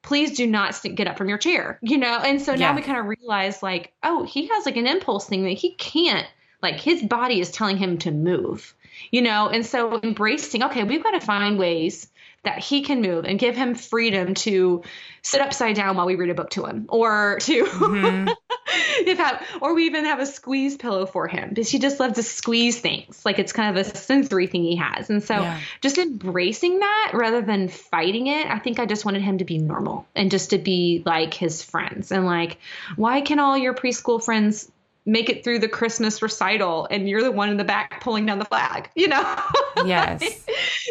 please 0.04 0.36
do 0.36 0.46
not 0.46 0.74
st- 0.74 0.94
get 0.94 1.08
up 1.08 1.18
from 1.18 1.28
your 1.28 1.38
chair 1.38 1.78
you 1.82 1.98
know 1.98 2.18
and 2.18 2.40
so 2.40 2.52
now 2.54 2.70
Yeah. 2.70 2.76
we 2.76 2.82
kind 2.82 2.98
of 2.98 3.06
realize 3.06 3.62
like 3.62 3.92
oh 4.04 4.22
he 4.24 4.46
has 4.46 4.64
like 4.64 4.76
an 4.76 4.86
impulse 4.86 5.26
thing 5.26 5.42
that 5.44 5.50
he 5.50 5.72
can't 5.72 6.26
like 6.62 6.78
his 6.78 7.02
body 7.02 7.40
is 7.40 7.50
telling 7.50 7.76
him 7.76 7.98
to 7.98 8.10
move 8.12 8.74
you 9.10 9.22
know 9.22 9.48
and 9.48 9.66
so 9.66 9.98
embracing 10.02 10.62
okay 10.62 10.84
we've 10.84 11.02
got 11.02 11.12
to 11.12 11.20
find 11.20 11.58
ways 11.58 12.06
that 12.44 12.58
he 12.58 12.82
can 12.82 13.00
move 13.00 13.24
and 13.24 13.38
give 13.38 13.56
him 13.56 13.74
freedom 13.74 14.34
to 14.34 14.82
sit 15.22 15.40
upside 15.40 15.74
down 15.76 15.96
while 15.96 16.06
we 16.06 16.14
read 16.14 16.30
a 16.30 16.34
book 16.34 16.50
to 16.50 16.64
him 16.64 16.86
or 16.88 17.38
to 17.40 17.64
Mm-hmm. 17.64 18.28
if 19.06 19.18
have, 19.18 19.42
or 19.60 19.74
we 19.74 19.86
even 19.86 20.04
have 20.04 20.20
a 20.20 20.26
squeeze 20.26 20.76
pillow 20.76 21.06
for 21.06 21.28
him 21.28 21.50
because 21.50 21.68
he 21.68 21.78
just 21.78 22.00
loves 22.00 22.14
to 22.14 22.22
squeeze 22.22 22.78
things 22.80 23.24
like 23.24 23.38
it's 23.38 23.52
kind 23.52 23.76
of 23.76 23.86
a 23.86 23.96
sensory 23.96 24.46
thing 24.46 24.62
he 24.64 24.76
has 24.76 25.10
and 25.10 25.22
so 25.22 25.34
Yeah. 25.34 25.60
just 25.80 25.98
embracing 25.98 26.78
that 26.80 27.12
rather 27.14 27.40
than 27.42 27.68
fighting 27.68 28.26
it 28.26 28.46
i 28.46 28.58
think 28.58 28.78
i 28.78 28.86
just 28.86 29.04
wanted 29.04 29.22
him 29.22 29.38
to 29.38 29.44
be 29.44 29.58
normal 29.58 30.06
and 30.14 30.30
just 30.30 30.50
to 30.50 30.58
be 30.58 31.02
like 31.04 31.34
his 31.34 31.62
friends 31.62 32.10
and 32.12 32.24
like 32.26 32.58
why 32.96 33.20
can 33.20 33.38
all 33.38 33.56
your 33.56 33.74
preschool 33.74 34.22
friends 34.22 34.70
make 35.06 35.28
it 35.28 35.44
through 35.44 35.58
the 35.58 35.68
christmas 35.68 36.22
recital 36.22 36.86
and 36.90 37.08
you're 37.08 37.22
the 37.22 37.32
one 37.32 37.50
in 37.50 37.56
the 37.56 37.64
back 37.64 38.00
pulling 38.00 38.24
down 38.24 38.38
the 38.38 38.44
flag 38.44 38.88
you 38.94 39.08
know 39.08 39.36
Yes. 39.84 40.46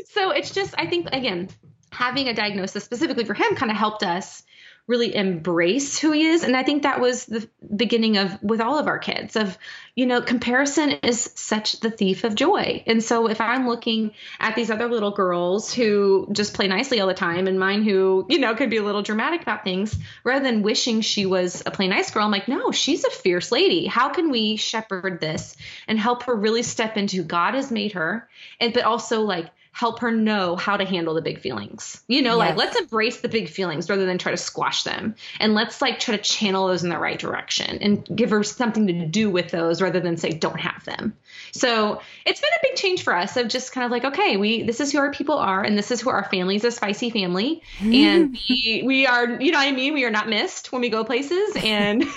so 0.09 0.31
it's 0.31 0.51
just 0.51 0.75
i 0.77 0.85
think 0.85 1.07
again 1.11 1.49
having 1.91 2.27
a 2.27 2.33
diagnosis 2.33 2.83
specifically 2.83 3.23
for 3.23 3.33
him 3.33 3.55
kind 3.55 3.71
of 3.71 3.77
helped 3.77 4.03
us 4.03 4.43
really 4.85 5.15
embrace 5.15 5.97
who 5.97 6.11
he 6.11 6.25
is. 6.25 6.43
And 6.43 6.57
i 6.57 6.63
think 6.63 6.83
that 6.83 6.99
was 6.99 7.25
the 7.25 7.47
beginning 7.75 8.17
of 8.17 8.41
with 8.43 8.59
all 8.59 8.77
of 8.77 8.87
our 8.87 8.99
kids 8.99 9.35
of 9.35 9.57
you 9.95 10.05
know 10.05 10.21
comparison 10.21 10.91
is 11.03 11.31
such 11.35 11.79
the 11.79 11.89
thief 11.91 12.23
of 12.23 12.35
joy. 12.35 12.83
And 12.85 13.01
so 13.01 13.27
if 13.27 13.39
i'm 13.39 13.67
looking 13.67 14.11
at 14.39 14.55
these 14.55 14.69
other 14.69 14.89
little 14.89 15.11
girls 15.11 15.73
who 15.73 16.27
just 16.31 16.53
play 16.53 16.67
nicely 16.67 16.99
all 16.99 17.07
the 17.07 17.13
time 17.13 17.47
and 17.47 17.59
mine 17.59 17.83
who 17.83 18.25
you 18.29 18.39
know 18.39 18.55
could 18.55 18.69
be 18.69 18.77
a 18.77 18.83
little 18.83 19.03
dramatic 19.03 19.41
about 19.41 19.63
things 19.63 19.95
rather 20.23 20.43
than 20.43 20.63
wishing 20.63 21.01
she 21.01 21.25
was 21.25 21.63
a 21.65 21.71
play 21.71 21.87
nice 21.87 22.11
girl 22.11 22.25
i'm 22.25 22.31
like 22.31 22.47
no 22.47 22.71
she's 22.71 23.05
a 23.05 23.09
fierce 23.09 23.51
lady. 23.51 23.85
How 23.85 24.09
can 24.09 24.31
we 24.31 24.57
shepherd 24.57 25.19
this 25.19 25.55
and 25.87 25.97
help 25.97 26.23
her 26.23 26.35
really 26.35 26.63
step 26.63 26.97
into 26.97 27.17
who 27.17 27.23
god 27.23 27.53
has 27.53 27.71
made 27.71 27.93
her? 27.93 28.27
And 28.59 28.73
but 28.73 28.83
also 28.83 29.21
like 29.21 29.49
help 29.73 29.99
her 29.99 30.11
know 30.11 30.55
how 30.55 30.77
to 30.77 30.85
handle 30.85 31.15
the 31.15 31.21
big 31.21 31.39
feelings. 31.39 32.01
You 32.07 32.21
know, 32.21 32.37
like 32.37 32.55
let's 32.55 32.79
embrace 32.79 33.21
the 33.21 33.27
big 33.27 33.49
feelings 33.49 33.89
rather 33.89 34.05
than 34.05 34.19
try 34.19 34.31
to 34.31 34.37
squash 34.37 34.83
them. 34.83 35.15
And 35.39 35.55
let's 35.55 35.81
like 35.81 35.99
try 35.99 36.15
to 36.15 36.21
channel 36.21 36.67
those 36.67 36.83
in 36.83 36.89
the 36.89 36.97
right 36.99 37.17
direction 37.17 37.79
and 37.81 38.07
give 38.15 38.29
her 38.29 38.43
something 38.43 38.85
to 38.85 39.05
do 39.07 39.31
with 39.31 39.49
those 39.49 39.81
rather 39.81 39.99
than 39.99 40.15
say 40.15 40.29
don't 40.29 40.59
have 40.59 40.85
them. 40.85 41.17
So 41.53 42.01
it's 42.23 42.39
been 42.39 42.51
a 42.55 42.59
big 42.61 42.75
change 42.75 43.03
for 43.03 43.15
us 43.15 43.35
of 43.35 43.47
just 43.47 43.71
kind 43.71 43.83
of 43.83 43.91
like, 43.91 44.05
okay, 44.05 44.37
we 44.37 44.61
this 44.61 44.79
is 44.79 44.91
who 44.91 44.99
our 44.99 45.11
people 45.11 45.39
are 45.39 45.63
and 45.63 45.75
this 45.75 45.89
is 45.89 45.99
who 46.01 46.11
our 46.11 46.23
family 46.25 46.55
is 46.55 46.63
a 46.63 46.71
spicy 46.71 47.09
family. 47.09 47.63
Mm. 47.79 47.95
And 47.95 48.37
we, 48.47 48.83
we 48.85 49.07
are, 49.07 49.25
you 49.41 49.51
know 49.51 49.57
what 49.57 49.67
I 49.67 49.71
mean? 49.71 49.95
We 49.95 50.05
are 50.05 50.11
not 50.11 50.29
missed 50.29 50.71
when 50.71 50.81
we 50.81 50.89
go 50.89 51.03
places 51.03 51.57
and 51.57 52.05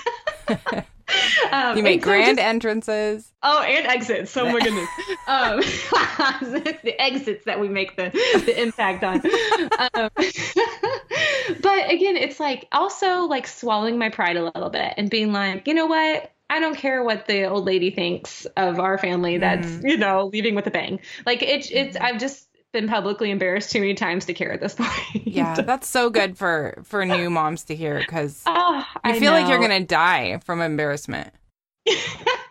um, 1.51 1.77
You 1.77 1.83
make 1.83 1.95
and 1.95 2.03
so 2.03 2.09
grand 2.09 2.37
just- 2.37 2.47
enrances. 2.49 3.33
Oh, 3.43 3.61
and 3.61 3.85
exits. 3.87 4.35
Oh 4.35 4.45
my 4.51 4.59
goodness. 4.59 4.89
um, 5.27 5.59
the 6.83 6.95
exits 6.99 7.45
that 7.45 7.59
we 7.59 7.69
make 7.69 7.95
the, 7.95 8.09
the 8.45 8.61
impact 8.61 9.03
on. 9.03 9.21
Um, 9.93 10.09
but 11.61 11.91
again, 11.91 12.17
it's 12.17 12.39
like 12.39 12.67
also 12.71 13.21
like 13.21 13.47
swallowing 13.47 13.97
my 13.97 14.09
pride 14.09 14.37
a 14.37 14.43
little 14.43 14.69
bit 14.69 14.93
and 14.97 15.09
being 15.09 15.31
like, 15.31 15.67
you 15.67 15.73
know 15.73 15.85
what? 15.85 16.31
I 16.49 16.59
don't 16.59 16.75
care 16.77 17.03
what 17.03 17.27
the 17.27 17.45
old 17.45 17.65
lady 17.65 17.91
thinks 17.91 18.45
of 18.55 18.79
our 18.79 18.97
family 18.97 19.37
that's, 19.37 19.67
you 19.83 19.97
know, 19.97 20.27
leaving 20.27 20.55
with 20.55 20.65
a 20.67 20.71
bang. 20.71 20.99
Like 21.25 21.43
it's 21.43 21.69
it's 21.71 21.97
I've 21.97 22.19
just 22.19 22.46
been 22.73 22.87
publicly 22.87 23.31
embarrassed 23.31 23.71
too 23.71 23.79
many 23.79 23.93
times 23.93 24.25
to 24.25 24.33
care 24.33 24.51
at 24.51 24.59
this 24.59 24.75
point. 24.77 24.91
Yeah, 25.25 25.55
that's 25.61 25.87
so 25.87 26.09
good 26.09 26.37
for 26.37 26.81
for 26.83 27.05
new 27.05 27.29
moms 27.29 27.63
to 27.65 27.75
hear 27.75 27.99
because 27.99 28.43
Oh, 28.45 28.53
ah, 28.55 28.91
you 29.05 29.11
I 29.11 29.19
feel 29.19 29.31
like 29.31 29.47
you're 29.47 29.59
gonna 29.59 29.85
die 29.85 30.39
from 30.45 30.61
embarrassment. 30.61 31.33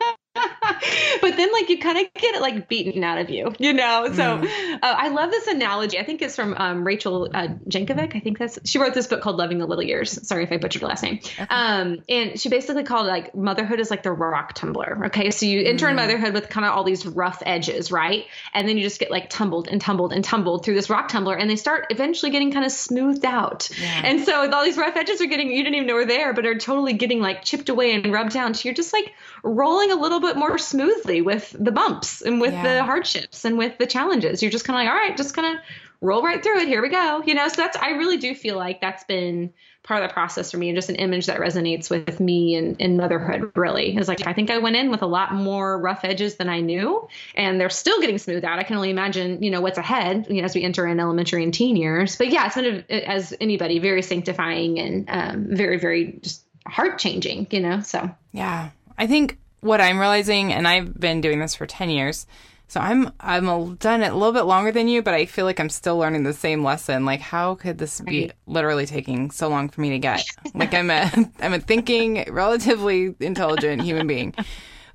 but 1.21 1.37
then 1.37 1.53
like 1.53 1.69
you 1.69 1.79
kind 1.79 1.99
of 1.99 2.13
get 2.15 2.35
it 2.35 2.41
like 2.41 2.69
beaten 2.69 3.03
out 3.05 3.19
of 3.19 3.31
you 3.31 3.55
you 3.59 3.73
know? 3.73 4.11
So 4.13 4.23
uh, 4.23 4.79
i 4.83 5.09
love 5.09 5.31
this 5.31 5.47
analogy. 5.47 5.99
I 5.99 6.05
think 6.05 6.23
it's 6.23 6.37
from 6.37 6.55
um, 6.57 6.87
rachel 6.87 7.29
uh, 7.33 7.49
jankovic 7.69 8.15
i 8.17 8.21
think 8.21 8.39
that's 8.39 8.59
she 8.65 8.79
wrote 8.79 8.95
this 8.95 9.07
book 9.07 9.21
called 9.21 9.37
loving 9.37 9.59
the 9.59 9.67
little 9.67 9.85
years. 9.85 10.27
Sorry 10.27 10.45
if 10.45 10.53
i 10.53 10.57
butchered 10.57 10.83
her 10.83 10.89
last 10.89 11.03
name. 11.03 11.21
Um, 11.51 12.03
and 12.09 12.39
she 12.39 12.49
basically 12.49 12.85
called 12.85 13.07
it 13.07 13.11
like 13.11 13.35
motherhood 13.35 13.81
is 13.81 13.91
like 13.91 14.03
the 14.03 14.13
rock 14.13 14.55
tumbler 14.55 15.07
okay? 15.07 15.31
So 15.31 15.47
you 15.47 15.65
enter 15.65 15.89
in 15.89 15.97
motherhood 15.97 16.35
with 16.35 16.49
kind 16.49 16.65
of 16.65 16.73
all 16.73 16.85
these 16.85 17.05
rough 17.07 17.43
edges 17.45 17.91
right? 17.91 18.27
And 18.55 18.69
then 18.69 18.77
you 18.77 18.83
just 18.83 19.01
get 19.01 19.11
like 19.11 19.31
tumbled 19.31 19.69
and 19.69 19.81
tumbled 19.81 20.13
and 20.13 20.25
tumbled 20.25 20.65
through 20.65 20.75
this 20.75 20.91
rock 20.91 21.09
tumbler 21.09 21.37
and 21.37 21.49
they 21.51 21.57
start 21.57 21.87
eventually 21.91 22.31
getting 22.31 22.53
kind 22.53 22.65
of 22.65 22.73
smoothed 22.73 23.25
out. 23.25 23.69
And 24.05 24.25
so 24.25 24.43
with 24.43 24.53
all 24.53 24.65
these 24.65 24.77
rough 24.77 24.97
edges 24.97 25.21
are 25.21 25.27
getting 25.27 25.51
you 25.51 25.63
didn't 25.63 25.75
even 25.75 25.87
know 25.87 25.97
they 25.97 25.99
were 25.99 26.07
there 26.07 26.33
but 26.35 26.47
are 26.47 26.59
totally 26.59 26.93
getting 26.93 27.21
like 27.21 27.43
chipped 27.45 27.69
away 27.69 27.93
and 27.93 28.13
rubbed 28.13 28.33
down. 28.33 28.55
So 28.55 28.63
you're 28.65 28.75
just 28.75 28.93
like 28.93 29.13
rolling 29.43 29.91
a 29.93 29.97
little 29.97 30.21
bit 30.21 30.37
more 30.37 30.59
smoothly 30.77 31.23
with 31.23 31.55
the 31.59 31.73
bumps 31.73 32.21
and 32.23 32.41
with 32.41 32.53
Yeah. 32.53 32.63
the 32.63 32.85
hardships 32.85 33.45
and 33.45 33.57
with 33.59 33.79
the 33.79 33.87
challenges. 33.87 34.43
You're 34.43 34.51
just 34.53 34.65
kind 34.65 34.77
of 34.79 34.85
like 34.85 34.93
all 34.93 35.09
right 35.09 35.17
just 35.17 35.35
kind 35.35 35.57
of 35.57 35.63
roll 36.03 36.23
right 36.23 36.43
through 36.43 36.59
it. 36.61 36.69
Here 36.69 36.83
we 36.83 36.91
go. 36.91 37.23
You 37.25 37.35
know 37.35 37.49
so 37.49 37.57
that's 37.63 37.77
i 37.79 37.91
really 37.91 38.19
do 38.19 38.35
feel 38.35 38.57
like 38.57 38.81
that's 38.81 39.05
been 39.05 39.53
part 39.83 40.03
of 40.03 40.09
the 40.09 40.13
process 40.13 40.51
for 40.51 40.57
me 40.59 40.69
and 40.69 40.77
just 40.77 40.89
an 40.91 40.97
image 40.97 41.27
that 41.27 41.39
resonates 41.39 41.89
with 41.89 42.19
me 42.19 42.57
and, 42.57 42.77
and 42.81 42.97
motherhood 42.97 43.53
really. 43.55 43.97
Is 43.97 44.09
like 44.09 44.27
i 44.27 44.33
think 44.33 44.51
i 44.51 44.59
went 44.59 44.77
in 44.77 44.91
with 44.91 45.03
a 45.03 45.07
lot 45.07 45.33
more 45.33 45.79
rough 45.81 46.05
edges 46.05 46.37
than 46.37 46.49
i 46.49 46.61
knew 46.61 47.09
and 47.35 47.61
they're 47.61 47.71
still 47.71 48.01
getting 48.01 48.19
smoothed 48.19 48.45
out. 48.45 48.59
I 48.59 48.65
can 48.65 48.77
only 48.77 48.91
imagine 48.91 49.43
you 49.43 49.51
know 49.51 49.61
what's 49.61 49.79
ahead 49.79 50.27
you 50.29 50.43
know, 50.43 50.45
as 50.45 50.55
we 50.55 50.63
enter 50.65 50.87
in 50.87 50.99
elementary 51.01 51.43
and 51.45 51.55
teen 51.55 51.77
years. 51.77 52.17
But 52.17 52.29
yeah 52.29 52.47
it's 52.47 52.57
been 52.57 52.85
a, 52.91 53.09
as 53.09 53.33
anybody 53.41 53.79
very 53.79 54.03
sanctifying 54.03 54.79
and 54.79 55.05
um, 55.09 55.47
very 55.57 55.79
very 55.79 56.19
just 56.21 56.43
heart 56.67 56.99
changing 56.99 57.47
you 57.53 57.61
know 57.61 57.81
so. 57.81 58.11
Yeah. 58.33 58.71
I 58.99 59.07
think 59.07 59.39
what 59.67 59.81
I'm 59.81 59.99
realizing, 59.99 60.53
and 60.53 60.67
I've 60.67 60.99
been 60.99 61.21
doing 61.21 61.41
this 61.41 61.55
for 61.55 61.67
10 61.67 61.91
years, 61.91 62.27
so 62.69 62.81
I'm 62.81 63.13
I'm 63.21 63.49
a, 63.49 63.77
done 63.79 64.03
it 64.03 64.13
a 64.13 64.17
little 64.17 64.33
bit 64.33 64.43
longer 64.43 64.73
than 64.73 64.89
you, 64.89 65.01
but 65.03 65.15
I 65.15 65.27
feel 65.27 65.45
like 65.45 65.61
I'm 65.61 65.69
still 65.69 65.99
learning 65.99 66.25
the 66.25 66.33
same 66.33 66.65
lesson. 66.65 67.05
Like, 67.05 67.21
how 67.21 67.55
could 67.55 67.79
this 67.79 68.01
be 68.01 68.33
literally 68.47 68.87
taking 68.87 69.31
so 69.31 69.49
long 69.49 69.69
for 69.69 69.81
me 69.81 69.91
to 69.91 69.99
get? 69.99 70.25
Like, 70.53 70.75
I'm 70.75 70.91
a 70.91 71.11
I'm 71.41 71.53
a 71.53 71.61
thinking, 71.61 72.25
relatively 72.29 73.15
intelligent 73.21 73.83
human 73.83 74.07
being, 74.09 74.35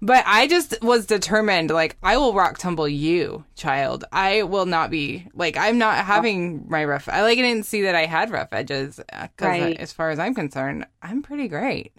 But 0.04 0.24
I 0.26 0.48
just 0.48 0.82
was 0.82 1.06
determined, 1.06 1.70
like, 1.70 1.96
I 2.02 2.18
will 2.18 2.34
rock 2.34 2.58
tumble 2.58 2.88
you, 2.88 3.46
child. 3.56 4.04
I 4.12 4.42
will 4.44 4.66
not 4.66 4.90
be, 4.90 5.28
like, 5.36 5.58
I'm 5.58 5.78
not 5.78 6.04
having 6.06 6.66
my 6.68 6.84
rough, 6.86 7.08
I 7.08 7.22
like, 7.22 7.38
I 7.38 7.42
didn't 7.42 7.68
see 7.68 7.84
that 7.84 7.94
I 7.94 8.08
had 8.08 8.32
rough 8.32 8.50
edges. 8.52 9.00
Uh, 9.00 9.28
because 9.36 9.62
uh, 9.62 9.64
Right. 9.66 9.78
as 9.78 9.94
far 9.94 10.10
as 10.10 10.18
I'm 10.18 10.34
concerned, 10.34 10.88
I'm 11.04 11.22
pretty 11.22 11.48
great. 11.48 11.94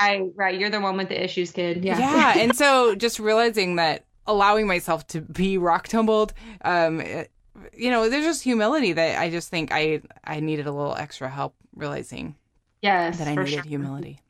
Right, 0.00 0.24
right. 0.34 0.58
You're 0.58 0.70
the 0.70 0.80
one 0.80 0.96
with 0.96 1.08
the 1.10 1.22
issues, 1.22 1.52
kid. 1.52 1.84
Yeah. 1.84 1.98
Yeah. 1.98 2.38
and 2.42 2.56
so 2.56 2.96
just 2.96 3.20
realizing 3.20 3.76
that 3.76 4.04
allowing 4.26 4.66
myself 4.66 5.06
to 5.08 5.20
be 5.20 5.58
rock 5.58 5.86
tumbled, 5.86 6.34
um, 6.64 7.00
it- 7.00 7.30
you 7.76 7.90
know, 7.90 8.08
there's 8.08 8.24
just 8.24 8.42
humility 8.42 8.92
that 8.92 9.18
I 9.18 9.30
just 9.30 9.48
think 9.48 9.72
I, 9.72 10.00
I 10.24 10.38
needed 10.40 10.66
a 10.66 10.72
little 10.72 10.94
extra 10.94 11.28
help 11.28 11.54
realizing 11.74 12.36
yes. 12.82 13.18
that 13.18 13.26
I 13.26 13.34
needed 13.34 13.48
sure. 13.48 13.62
humility. 13.62 14.20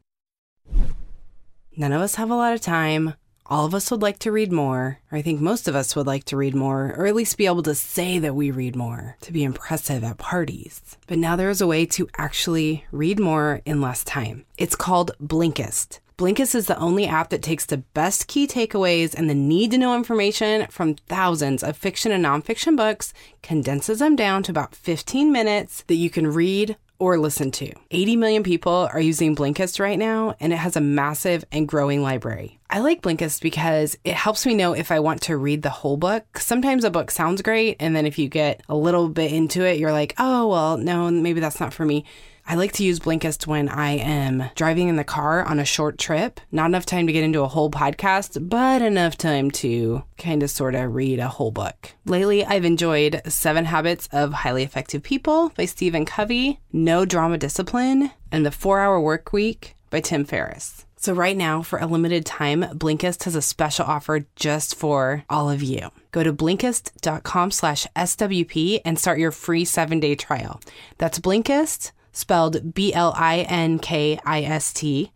None 1.81 1.93
of 1.93 2.03
us 2.03 2.17
have 2.17 2.29
a 2.29 2.35
lot 2.35 2.55
of 2.55 2.61
time. 2.61 3.14
All 3.47 3.64
of 3.64 3.73
us 3.73 3.88
would 3.93 4.03
like 4.03 4.19
to 4.21 4.33
read 4.33 4.51
more, 4.51 4.99
or 5.12 5.19
I 5.19 5.23
think 5.23 5.41
most 5.41 5.69
of 5.69 5.77
us 5.77 5.95
would 5.95 6.09
like 6.09 6.25
to 6.25 6.37
read 6.37 6.53
more, 6.53 6.93
or 6.97 7.07
at 7.07 7.14
least 7.14 7.38
be 7.38 7.47
able 7.47 7.62
to 7.62 7.75
say 7.77 8.19
that 8.19 8.35
we 8.35 8.51
read 8.51 8.75
more 8.75 9.17
to 9.21 9.33
be 9.33 9.45
impressive 9.45 10.03
at 10.03 10.19
parties. 10.19 10.97
But 11.07 11.19
now 11.19 11.37
there 11.37 11.51
is 11.51 11.61
a 11.61 11.69
way 11.69 11.87
to 11.87 12.09
actually 12.19 12.85
read 12.91 13.21
more 13.21 13.61
in 13.64 13.81
less 13.81 14.03
time. 14.03 14.45
It's 14.57 14.75
called 14.75 15.12
Blinkist. 15.23 16.01
Blinkist 16.19 16.57
is 16.57 16.67
the 16.67 16.77
only 16.81 17.07
app 17.07 17.31
that 17.31 17.43
takes 17.43 17.64
the 17.64 17.79
best 17.79 18.27
key 18.27 18.49
takeaways 18.49 19.14
and 19.14 19.31
the 19.31 19.35
need 19.37 19.71
to 19.71 19.79
know 19.79 19.95
information 19.95 20.67
from 20.73 20.97
thousands 21.07 21.62
of 21.62 21.77
fiction 21.77 22.11
and 22.11 22.25
nonfiction 22.25 22.77
books, 22.77 23.14
condenses 23.41 24.01
them 24.01 24.17
down 24.17 24.43
to 24.43 24.51
about 24.51 24.75
15 24.75 25.31
minutes 25.31 25.85
that 25.87 25.95
you 25.95 26.11
can 26.11 26.27
read 26.27 26.77
or 26.99 27.19
listen 27.19 27.51
to. 27.53 27.73
80 27.91 28.17
million 28.17 28.43
people 28.43 28.89
are 28.93 29.01
using 29.01 29.37
Blinkist 29.37 29.81
right 29.81 29.99
now, 29.99 30.35
and 30.41 30.53
it 30.53 30.57
has 30.57 30.77
a 30.77 30.81
massive 30.81 31.45
and 31.53 31.69
growing 31.69 32.03
library. 32.03 32.59
I 32.71 32.81
like 32.81 33.03
Blinkist 33.03 33.41
because 33.41 33.97
it 34.05 34.15
helps 34.15 34.45
me 34.45 34.55
know 34.55 34.75
if 34.75 34.91
I 34.91 35.01
want 35.01 35.23
to 35.23 35.37
read 35.37 35.63
the 35.63 35.71
whole 35.71 35.97
book. 35.97 36.39
Sometimes 36.39 36.85
a 36.85 36.91
book 36.91 37.11
sounds 37.11 37.41
great, 37.41 37.77
and 37.81 37.97
then 37.97 38.07
if 38.07 38.19
you 38.19 38.29
get 38.29 38.63
a 38.69 38.77
little 38.77 39.09
bit 39.09 39.33
into 39.33 39.65
it, 39.65 39.79
you're 39.79 39.93
like, 39.93 40.15
oh, 40.19 40.49
well, 40.49 40.77
no, 40.77 41.11
maybe 41.11 41.41
that's 41.41 41.61
not 41.61 41.73
for 41.73 41.85
me. 41.85 42.05
I 42.51 42.55
like 42.55 42.73
to 42.73 42.83
use 42.83 42.99
Blinkist 42.99 43.47
when 43.47 43.69
I 43.69 43.91
am 43.91 44.45
driving 44.55 44.89
in 44.89 44.97
the 44.97 45.05
car 45.05 45.45
on 45.45 45.59
a 45.59 45.67
short 45.67 45.99
trip. 45.99 46.41
Not 46.51 46.65
enough 46.65 46.87
time 46.87 47.07
to 47.07 47.13
get 47.13 47.23
into 47.23 47.43
a 47.43 47.49
whole 47.49 47.71
podcast, 47.71 48.49
but 48.49 48.81
enough 48.81 49.19
time 49.19 49.51
to 49.51 50.03
kind 50.17 50.43
of 50.43 50.49
sort 50.49 50.75
of 50.75 50.95
read 50.95 51.19
a 51.19 51.29
whole 51.29 51.51
book. 51.51 51.93
Lately, 52.07 52.47
I've 52.47 52.65
enjoyed 52.65 53.21
Seven 53.27 53.67
Habits 53.67 54.09
of 54.13 54.33
Highly 54.33 54.63
Effective 54.63 55.03
People 55.03 55.51
by 55.59 55.67
Stephen 55.67 56.07
Covey, 56.07 56.59
No 56.73 57.05
Drama 57.05 57.37
Discipline, 57.37 58.13
and 58.33 58.47
The 58.47 58.51
Four 58.51 58.81
Hour 58.81 58.99
Work 58.99 59.31
Week 59.35 59.75
by 59.91 60.01
Tim 60.01 60.25
Ferriss. 60.25 60.87
So 60.97 61.13
right 61.13 61.37
now, 61.37 61.61
for 61.61 61.79
a 61.79 61.87
limited 61.87 62.25
time, 62.25 62.63
Blinkist 62.63 63.25
has 63.25 63.35
a 63.37 63.43
special 63.43 63.85
offer 63.85 64.25
just 64.37 64.75
for 64.75 65.23
all 65.29 65.51
of 65.51 65.63
you. 65.63 65.91
Go 66.13 66.23
to 66.23 66.33
Blinkist.com 66.33 67.51
slash 67.51 67.87
SWP 67.95 68.81
and 68.87 68.99
start 68.99 69.19
your 69.19 69.33
free 69.33 69.67
seven-day 69.67 70.15
trial. 70.15 70.63
That's 70.97 71.21
Blinkist, 71.21 71.93
spelled 72.19 72.75
B-L-I-N-K-I-S-T, 72.75 73.13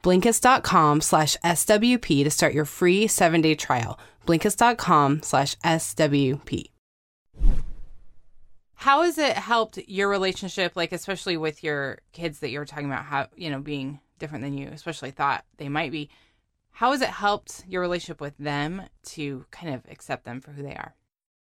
Blinkist.com 0.03 1.01
slash 1.01 1.37
SWP 1.45 2.25
to 2.25 2.31
start 2.31 2.55
your 2.55 2.65
free 2.65 3.07
seven-day 3.07 3.57
trial. 3.57 3.99
Blinkist.com 4.27 5.23
slash 5.23 5.57
SWP. 5.57 6.65
How 8.75 9.03
has 9.03 9.17
it 9.17 9.37
helped 9.37 9.79
your 9.87 10.09
relationship, 10.09 10.75
like 10.75 10.93
especially 10.93 11.37
with 11.37 11.63
your 11.63 11.99
kids 12.13 12.41
that 12.41 12.51
you 12.51 12.59
were 12.59 12.65
talking 12.65 12.87
about, 12.87 13.05
how 13.05 13.29
you 13.37 13.49
know 13.49 13.61
being 13.61 14.01
different 14.19 14.43
than 14.43 14.59
you, 14.59 14.69
especially 14.69 15.13
thought 15.13 15.45
they 15.59 15.69
might 15.69 15.93
be? 15.93 16.09
How 16.73 16.91
has 16.91 17.01
it 17.01 17.11
helped 17.11 17.65
your 17.69 17.81
relationship 17.81 18.21
with 18.21 18.37
them 18.39 18.83
to 19.05 19.45
kind 19.53 19.75
of 19.75 19.83
accept 19.89 20.25
them 20.25 20.41
for 20.41 20.51
who 20.51 20.65
they 20.65 20.75
are? 20.75 20.97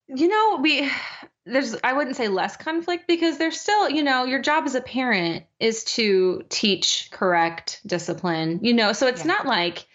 You 0.09 0.29
know, 0.29 0.59
we 0.61 0.91
there's 1.47 1.77
I 1.85 1.93
wouldn't 1.93 2.17
say 2.17 2.29
less 2.29 2.57
conflict 2.57 3.07
because 3.07 3.39
there's 3.39 3.61
still, 3.61 3.89
you 3.89 4.03
know, 4.03 4.25
your 4.25 4.43
job 4.43 4.65
as 4.67 4.75
a 4.75 4.81
parent 4.81 5.45
is 5.61 5.85
to 5.85 6.43
teach 6.49 7.09
correct 7.13 7.81
discipline, 7.87 8.61
you 8.63 8.75
know, 8.75 8.93
so 8.93 9.07
it's 9.07 9.25
Yeah. 9.25 9.29
not 9.33 9.47
like 9.47 9.87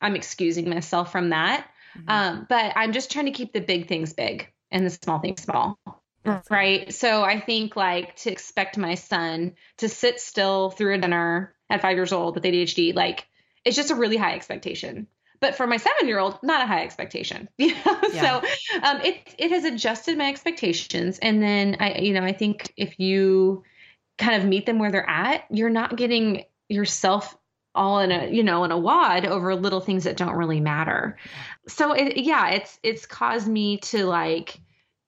I'm 0.00 0.16
excusing 0.16 0.68
myself 0.68 1.12
from 1.12 1.30
that. 1.30 1.68
Mhm. 1.98 2.10
Um, 2.10 2.46
but 2.48 2.72
I'm 2.76 2.92
just 2.92 3.10
trying 3.10 3.26
to 3.26 3.32
keep 3.32 3.52
the 3.52 3.60
big 3.60 3.88
things 3.88 4.12
big 4.12 4.48
and 4.70 4.86
the 4.86 4.90
small 4.90 5.18
things 5.18 5.42
small. 5.42 5.78
Right. 6.48 6.92
So 6.92 7.22
I 7.24 7.40
think 7.40 7.76
like 7.76 8.14
to 8.16 8.30
expect 8.30 8.78
my 8.78 8.94
son 8.94 9.54
to 9.78 9.88
sit 9.88 10.20
still 10.20 10.70
through 10.70 10.94
a 10.94 10.98
dinner 10.98 11.54
at 11.68 11.82
five 11.82 11.96
years 11.96 12.12
old 12.12 12.34
with 12.34 12.44
ADHD, 12.44 12.92
like 12.94 13.26
it's 13.64 13.76
just 13.76 13.90
a 13.90 13.94
really 13.94 14.16
high 14.16 14.34
expectation. 14.34 15.08
But 15.40 15.54
for 15.56 15.66
my 15.66 15.78
seven 15.78 16.06
year 16.06 16.18
old, 16.18 16.38
not 16.42 16.62
a 16.62 16.66
high 16.66 16.82
expectation. 16.84 17.48
You 17.58 17.74
know? 17.74 18.00
Yeah. 18.12 18.40
So 18.40 18.48
um, 18.82 19.00
it 19.00 19.34
it 19.38 19.50
has 19.50 19.64
adjusted 19.64 20.18
my 20.18 20.28
expectations. 20.28 21.18
And 21.20 21.42
then 21.42 21.76
I, 21.80 21.98
you 21.98 22.12
know, 22.12 22.22
I 22.22 22.32
think 22.32 22.72
if 22.76 22.98
you 23.00 23.64
kind 24.18 24.40
of 24.40 24.48
meet 24.48 24.66
them 24.66 24.78
where 24.78 24.90
they're 24.92 25.08
at, 25.08 25.44
you're 25.50 25.70
not 25.70 25.96
getting 25.96 26.44
yourself 26.68 27.36
all 27.74 28.00
in 28.00 28.10
a 28.10 28.26
you 28.28 28.42
know 28.42 28.64
in 28.64 28.72
a 28.72 28.78
wad 28.78 29.24
over 29.24 29.54
little 29.54 29.80
things 29.80 30.04
that 30.04 30.16
don't 30.16 30.34
really 30.34 30.60
matter. 30.60 31.16
So 31.68 31.92
it, 31.92 32.16
yeah, 32.18 32.50
it's 32.50 32.78
it's 32.82 33.06
caused 33.06 33.46
me 33.48 33.78
to 33.78 34.04
like 34.06 34.60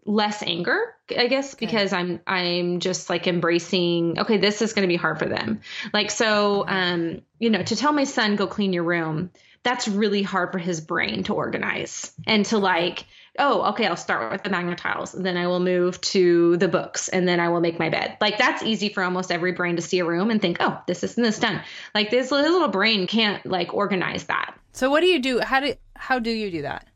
less 0.05 0.43
anger 0.43 0.97
i 1.17 1.29
guess 1.29 1.55
Okay. 1.55 1.65
because 1.65 1.93
i'm 1.93 2.19
i'm 2.27 2.81
just 2.81 3.09
like 3.09 3.29
embracing 3.29 4.19
okay 4.19 4.37
this 4.37 4.61
is 4.61 4.73
going 4.73 4.83
to 4.83 4.89
be 4.89 4.97
hard 4.97 5.17
for 5.17 5.27
them 5.27 5.61
like 5.93 6.11
so 6.11 6.67
um 6.67 7.23
you 7.39 7.51
know 7.51 7.63
to 7.63 7.77
tell 7.77 7.93
my 7.93 8.03
son 8.03 8.35
go 8.35 8.49
clean 8.49 8.73
your 8.73 8.83
room 8.83 9.31
that's 9.65 9.89
really 9.89 10.23
hard 10.23 10.53
for 10.53 10.59
his 10.59 10.81
brain 10.81 11.23
to 11.25 11.35
organize 11.35 12.13
and 12.27 12.45
to 12.47 12.59
like 12.59 13.07
oh 13.39 13.63
okay 13.71 13.87
i'll 13.87 13.97
start 13.97 14.33
with 14.33 14.43
the 14.43 14.51
magnet 14.51 14.79
tiles 14.79 15.15
and 15.15 15.25
then 15.25 15.37
i 15.37 15.47
will 15.47 15.61
move 15.61 16.01
to 16.01 16.57
the 16.59 16.69
books 16.69 17.09
and 17.09 17.27
then 17.27 17.41
i 17.41 17.49
will 17.49 17.61
make 17.61 17.79
my 17.79 17.89
bed 17.89 18.17
like 18.21 18.39
that's 18.39 18.63
easy 18.63 18.89
for 18.89 19.03
almost 19.03 19.31
every 19.31 19.53
brain 19.53 19.77
to 19.77 19.83
see 19.83 19.99
a 20.01 20.05
room 20.05 20.31
and 20.31 20.43
think 20.43 20.59
oh 20.61 20.81
this 20.87 21.03
is 21.03 21.17
and 21.17 21.25
this 21.25 21.39
done 21.39 21.63
like 21.95 22.11
this 22.11 22.31
his 22.31 22.33
little 22.33 22.69
brain 22.69 23.07
can't 23.07 23.45
like 23.47 23.73
organize 23.73 24.25
that 24.25 24.55
So 24.73 24.91
what 24.91 25.01
do 25.01 25.07
you 25.07 25.21
do? 25.21 25.41
How 25.41 25.61
do 25.61 25.75
how 25.95 26.19
do 26.19 26.31
you 26.31 26.51
do 26.51 26.63
that? 26.63 26.89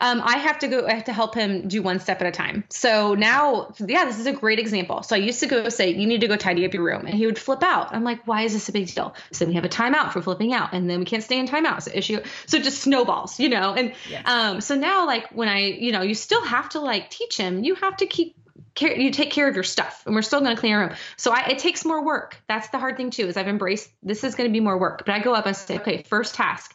Um, 0.00 0.20
I 0.24 0.38
have 0.38 0.58
to 0.60 0.68
go. 0.68 0.86
I 0.86 0.94
have 0.94 1.04
to 1.04 1.12
help 1.12 1.34
him 1.34 1.68
do 1.68 1.82
one 1.82 2.00
step 2.00 2.20
at 2.20 2.26
a 2.26 2.30
time. 2.30 2.64
So 2.68 3.14
now, 3.14 3.74
yeah, 3.78 4.04
this 4.04 4.18
is 4.18 4.26
a 4.26 4.32
great 4.32 4.58
example. 4.58 5.02
So 5.02 5.16
I 5.16 5.18
used 5.18 5.40
to 5.40 5.46
go 5.46 5.68
say, 5.68 5.90
"You 5.90 6.06
need 6.06 6.20
to 6.20 6.28
go 6.28 6.36
tidy 6.36 6.64
up 6.64 6.74
your 6.74 6.82
room," 6.82 7.06
and 7.06 7.14
he 7.14 7.26
would 7.26 7.38
flip 7.38 7.62
out. 7.62 7.94
I'm 7.94 8.04
like, 8.04 8.26
"Why 8.26 8.42
is 8.42 8.52
this 8.52 8.68
a 8.68 8.72
big 8.72 8.92
deal?" 8.92 9.14
So 9.32 9.46
we 9.46 9.54
have 9.54 9.64
a 9.64 9.68
timeout 9.68 10.12
for 10.12 10.22
flipping 10.22 10.52
out, 10.52 10.72
and 10.72 10.88
then 10.88 10.98
we 10.98 11.04
can't 11.04 11.22
stay 11.22 11.38
in 11.38 11.46
timeout. 11.46 11.82
So 11.82 11.92
issue. 11.94 12.20
So 12.46 12.58
it 12.58 12.64
just 12.64 12.82
snowballs, 12.82 13.38
you 13.38 13.48
know. 13.48 13.74
And 13.74 13.92
Yes. 14.08 14.22
um, 14.26 14.60
so 14.60 14.74
now, 14.74 15.06
like 15.06 15.28
when 15.30 15.48
I, 15.48 15.66
you 15.66 15.92
know, 15.92 16.02
you 16.02 16.14
still 16.14 16.44
have 16.44 16.70
to 16.70 16.80
like 16.80 17.10
teach 17.10 17.36
him. 17.36 17.64
You 17.64 17.74
have 17.76 17.96
to 17.98 18.06
keep. 18.06 18.36
Care, 18.74 18.96
you 18.98 19.10
take 19.10 19.30
care 19.30 19.48
of 19.48 19.54
your 19.54 19.64
stuff 19.64 20.02
and 20.06 20.14
we're 20.14 20.22
still 20.22 20.40
going 20.40 20.54
to 20.54 20.58
clean 20.58 20.72
our 20.72 20.80
room 20.86 20.96
so 21.18 21.30
I, 21.30 21.48
it 21.48 21.58
takes 21.58 21.84
more 21.84 22.02
work 22.02 22.42
that's 22.48 22.70
the 22.70 22.78
hard 22.78 22.96
thing 22.96 23.10
too 23.10 23.26
is 23.26 23.36
i've 23.36 23.48
embraced 23.48 23.90
this 24.02 24.24
is 24.24 24.34
going 24.34 24.48
to 24.48 24.52
be 24.52 24.60
more 24.60 24.78
work 24.78 25.02
but 25.04 25.14
i 25.14 25.18
go 25.18 25.34
up 25.34 25.44
and 25.44 25.54
say 25.54 25.76
okay 25.76 26.02
first 26.04 26.34
task 26.34 26.74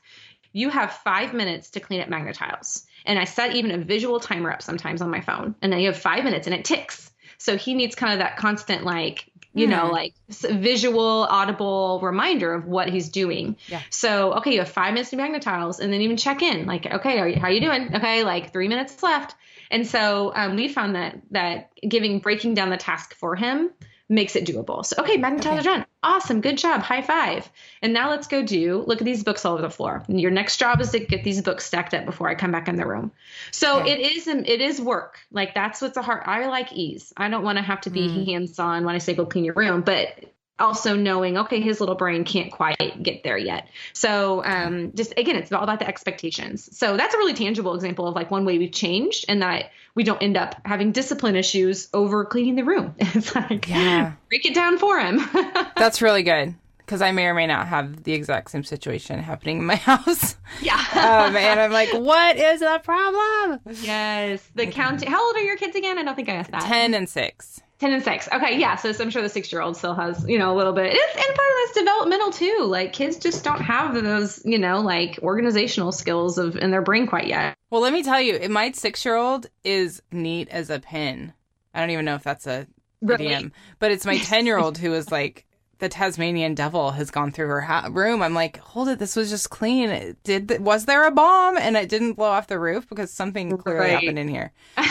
you 0.57 0.69
have 0.69 0.91
five 0.91 1.35
minutes 1.35 1.69
to 1.71 1.79
clean 1.79 2.01
up 2.01 2.09
magnet 2.09 2.35
tiles. 2.35 2.86
And 3.07 3.17
I 3.17 3.23
set 3.23 3.55
even 3.55 3.71
a 3.71 3.77
visual 3.77 4.19
timer 4.19 4.51
up 4.51 4.61
sometimes 4.61 5.01
on 5.01 5.09
my 5.09 5.21
phone. 5.21 5.55
And 5.61 5.73
then 5.73 5.79
you 5.79 5.87
have 5.87 5.97
five 5.97 6.23
minutes 6.23 6.45
and 6.45 6.55
it 6.55 6.65
ticks. 6.65 7.09
So 7.39 7.57
he 7.57 7.73
needs 7.73 7.95
kind 7.95 8.13
of 8.13 8.19
that 8.19 8.37
constant, 8.37 8.83
like, 8.83 9.31
you 9.53 9.65
know, 9.65 9.87
Hmm. 9.87 9.91
like 9.91 10.13
visual, 10.29 11.25
audible 11.29 11.99
reminder 12.03 12.53
of 12.53 12.65
what 12.65 12.89
he's 12.89 13.09
doing. 13.09 13.55
Yeah. 13.67 13.81
So, 13.89 14.33
okay, 14.33 14.53
you 14.53 14.59
have 14.59 14.69
five 14.69 14.93
minutes 14.93 15.09
to 15.11 15.15
magnet 15.15 15.41
tiles 15.41 15.79
and 15.79 15.91
then 15.91 16.01
even 16.01 16.17
check 16.17 16.41
in 16.43 16.67
like, 16.67 16.85
okay, 16.85 17.19
are 17.19 17.27
you, 17.27 17.39
how 17.39 17.47
are 17.47 17.51
you 17.51 17.61
doing? 17.61 17.95
Okay. 17.95 18.23
Like 18.23 18.53
three 18.53 18.67
minutes 18.67 19.01
left. 19.01 19.35
And 19.71 19.87
so 19.87 20.31
um, 20.35 20.55
we 20.55 20.67
found 20.67 20.95
that, 20.95 21.19
that 21.31 21.71
giving, 21.87 22.19
breaking 22.19 22.53
down 22.53 22.69
the 22.69 22.77
task 22.77 23.15
for 23.15 23.35
him 23.35 23.71
makes 24.09 24.35
it 24.35 24.45
doable. 24.45 24.85
So, 24.85 24.95
okay, 24.99 25.17
magnet 25.17 25.43
tiles 25.43 25.59
Okay. 25.59 25.69
are 25.69 25.77
done. 25.79 25.85
Awesome. 26.03 26.41
Good 26.41 26.57
job. 26.57 26.81
High 26.81 27.01
five. 27.01 27.49
And 27.81 27.93
now 27.93 28.09
let's 28.09 28.27
go 28.27 28.41
do 28.43 28.83
look 28.87 29.01
at 29.01 29.05
these 29.05 29.23
books 29.23 29.43
all 29.43 29.53
over 29.53 29.61
the 29.61 29.69
floor. 29.69 30.03
And 30.07 30.21
your 30.21 30.31
next 30.31 30.57
job 30.57 30.79
is 30.79 30.91
to 30.91 30.99
get 30.99 31.23
these 31.23 31.41
books 31.41 31.65
stacked 31.65 31.93
up 31.93 32.05
before 32.05 32.29
I 32.29 32.35
come 32.35 32.51
back 32.51 32.67
in 32.67 32.75
the 32.77 32.85
room. 32.85 33.11
So 33.51 33.85
it 33.85 33.99
is 33.99 34.27
it 34.27 34.61
is 34.61 34.79
work. 34.79 35.19
Like 35.31 35.53
that's 35.53 35.81
what's 35.81 35.97
a 35.97 36.01
hard 36.01 36.23
I 36.25 36.47
like 36.47 36.71
ease. 36.71 37.11
I 37.17 37.27
don't 37.29 37.43
want 37.43 37.57
to 37.57 37.61
have 37.63 37.81
to 37.81 37.89
be 37.89 38.07
Mm. 38.07 38.25
hands 38.27 38.59
on 38.59 38.85
when 38.85 38.95
I 38.95 38.99
say 38.99 39.13
go 39.13 39.25
clean 39.25 39.43
your 39.43 39.55
room, 39.55 39.81
but 39.81 40.17
also 40.59 40.95
knowing 40.95 41.37
okay 41.37 41.61
his 41.61 41.79
little 41.79 41.95
brain 41.95 42.23
can't 42.23 42.51
quite 42.51 42.77
get 43.03 43.23
there 43.23 43.37
yet 43.37 43.67
so 43.93 44.43
um 44.43 44.91
just 44.95 45.13
again 45.17 45.35
it's 45.35 45.51
all 45.51 45.63
about 45.63 45.79
the 45.79 45.87
expectations 45.87 46.75
so 46.77 46.97
that's 46.97 47.13
a 47.13 47.17
really 47.17 47.33
tangible 47.33 47.75
example 47.75 48.07
of 48.07 48.15
like 48.15 48.31
one 48.31 48.43
way 48.45 48.57
we've 48.57 48.71
changed 48.71 49.25
and 49.29 49.41
that 49.41 49.65
we 49.95 50.03
don't 50.03 50.21
end 50.21 50.37
up 50.37 50.55
having 50.65 50.91
discipline 50.91 51.35
issues 51.35 51.89
over 51.93 52.25
cleaning 52.25 52.55
the 52.55 52.63
room 52.63 52.95
it's 52.99 53.35
like 53.35 53.67
Yeah. 53.67 54.13
break 54.29 54.45
it 54.45 54.55
down 54.55 54.77
for 54.77 54.99
him 54.99 55.19
That's 55.75 56.01
really 56.01 56.23
good 56.23 56.55
because 56.79 57.01
I 57.01 57.11
may 57.11 57.25
or 57.25 57.33
may 57.33 57.47
not 57.47 57.67
have 57.67 58.03
the 58.03 58.13
exact 58.13 58.49
same 58.49 58.63
situation 58.63 59.19
happening 59.19 59.57
in 59.59 59.65
my 59.65 59.75
house. 59.91 60.37
yeah 60.61 60.75
um, 60.93 61.35
and 61.35 61.59
I'm 61.59 61.71
like, 61.71 61.89
what 61.93 62.37
is 62.37 62.61
the 62.61 62.79
problem? 62.83 63.59
Yes, 63.81 64.41
the 64.55 64.67
counting. 64.67 65.11
How 65.11 65.23
old 65.27 65.35
are 65.35 65.41
your 65.41 65.57
kids 65.57 65.75
again? 65.75 65.97
I 65.97 66.03
don't 66.03 66.15
think 66.15 66.29
I 66.29 66.35
asked 66.35 66.51
that. 66.51 66.61
10 66.63 66.93
and 66.93 67.07
6. 67.09 67.61
10 67.79 67.93
and 67.93 68.03
6. 68.03 68.29
Okay, 68.33 68.57
yeah. 68.59 68.75
So 68.75 68.89
I'm 68.99 69.09
sure 69.09 69.21
the 69.21 69.29
six 69.29 69.51
year 69.51 69.61
old 69.61 69.77
still 69.77 69.93
has, 69.93 70.25
you 70.27 70.39
know, 70.39 70.51
a 70.53 70.55
little 70.57 70.73
bit. 70.73 70.91
It's, 70.93 71.15
and 71.15 71.25
part 71.35 71.49
of 71.49 71.55
that's 71.65 71.77
developmental 71.77 72.31
too. 72.31 72.65
Like 72.67 72.91
kids 72.93 73.17
just 73.17 73.43
don't 73.43 73.61
have 73.61 73.93
those, 73.93 74.41
you 74.45 74.57
know, 74.57 74.81
like 74.81 75.19
organizational 75.21 75.91
skills 75.91 76.37
of 76.37 76.55
in 76.55 76.71
their 76.71 76.81
brain 76.81 77.05
quite 77.05 77.27
yet. 77.27 77.55
Well, 77.69 77.81
let 77.81 77.93
me 77.93 78.01
tell 78.01 78.19
you, 78.21 78.49
my 78.49 78.71
six 78.71 79.05
year 79.05 79.15
old 79.15 79.47
is 79.63 80.01
neat 80.11 80.49
as 80.49 80.69
a 80.71 80.79
pin. 80.79 81.33
I 81.73 81.79
don't 81.81 81.91
even 81.91 82.05
know 82.05 82.15
if 82.15 82.23
that's 82.23 82.47
a 82.47 82.65
Really? 83.01 83.25
idiom, 83.27 83.51
but 83.77 83.91
it's 83.91 84.05
my 84.07 84.17
10 84.23 84.45
year 84.47 84.57
old 84.57 84.77
who 84.79 84.93
is 84.93 85.11
like, 85.11 85.43
the 85.79 85.87
Tasmanian 85.89 86.55
devil 86.55 86.89
has 86.89 87.11
gone 87.11 87.31
through 87.31 87.49
her 87.49 87.61
ha- 87.61 87.89
room. 87.91 88.23
I'm 88.23 88.33
like, 88.33 88.57
hold 88.57 88.87
it, 88.87 88.97
this 88.97 89.15
was 89.15 89.29
just 89.29 89.51
clean. 89.51 89.91
It 89.91 90.23
Did 90.23 90.47
th- 90.47 90.59
was 90.61 90.85
there 90.85 91.05
a 91.05 91.11
bomb 91.11 91.55
and 91.55 91.77
it 91.77 91.87
didn't 91.89 92.13
blow 92.13 92.29
off 92.29 92.47
the 92.47 92.57
roof 92.57 92.89
because 92.89 93.11
something 93.13 93.55
clearly 93.59 93.81
Right. 93.81 93.91
happened 93.91 94.17
in 94.17 94.27
here? 94.27 94.51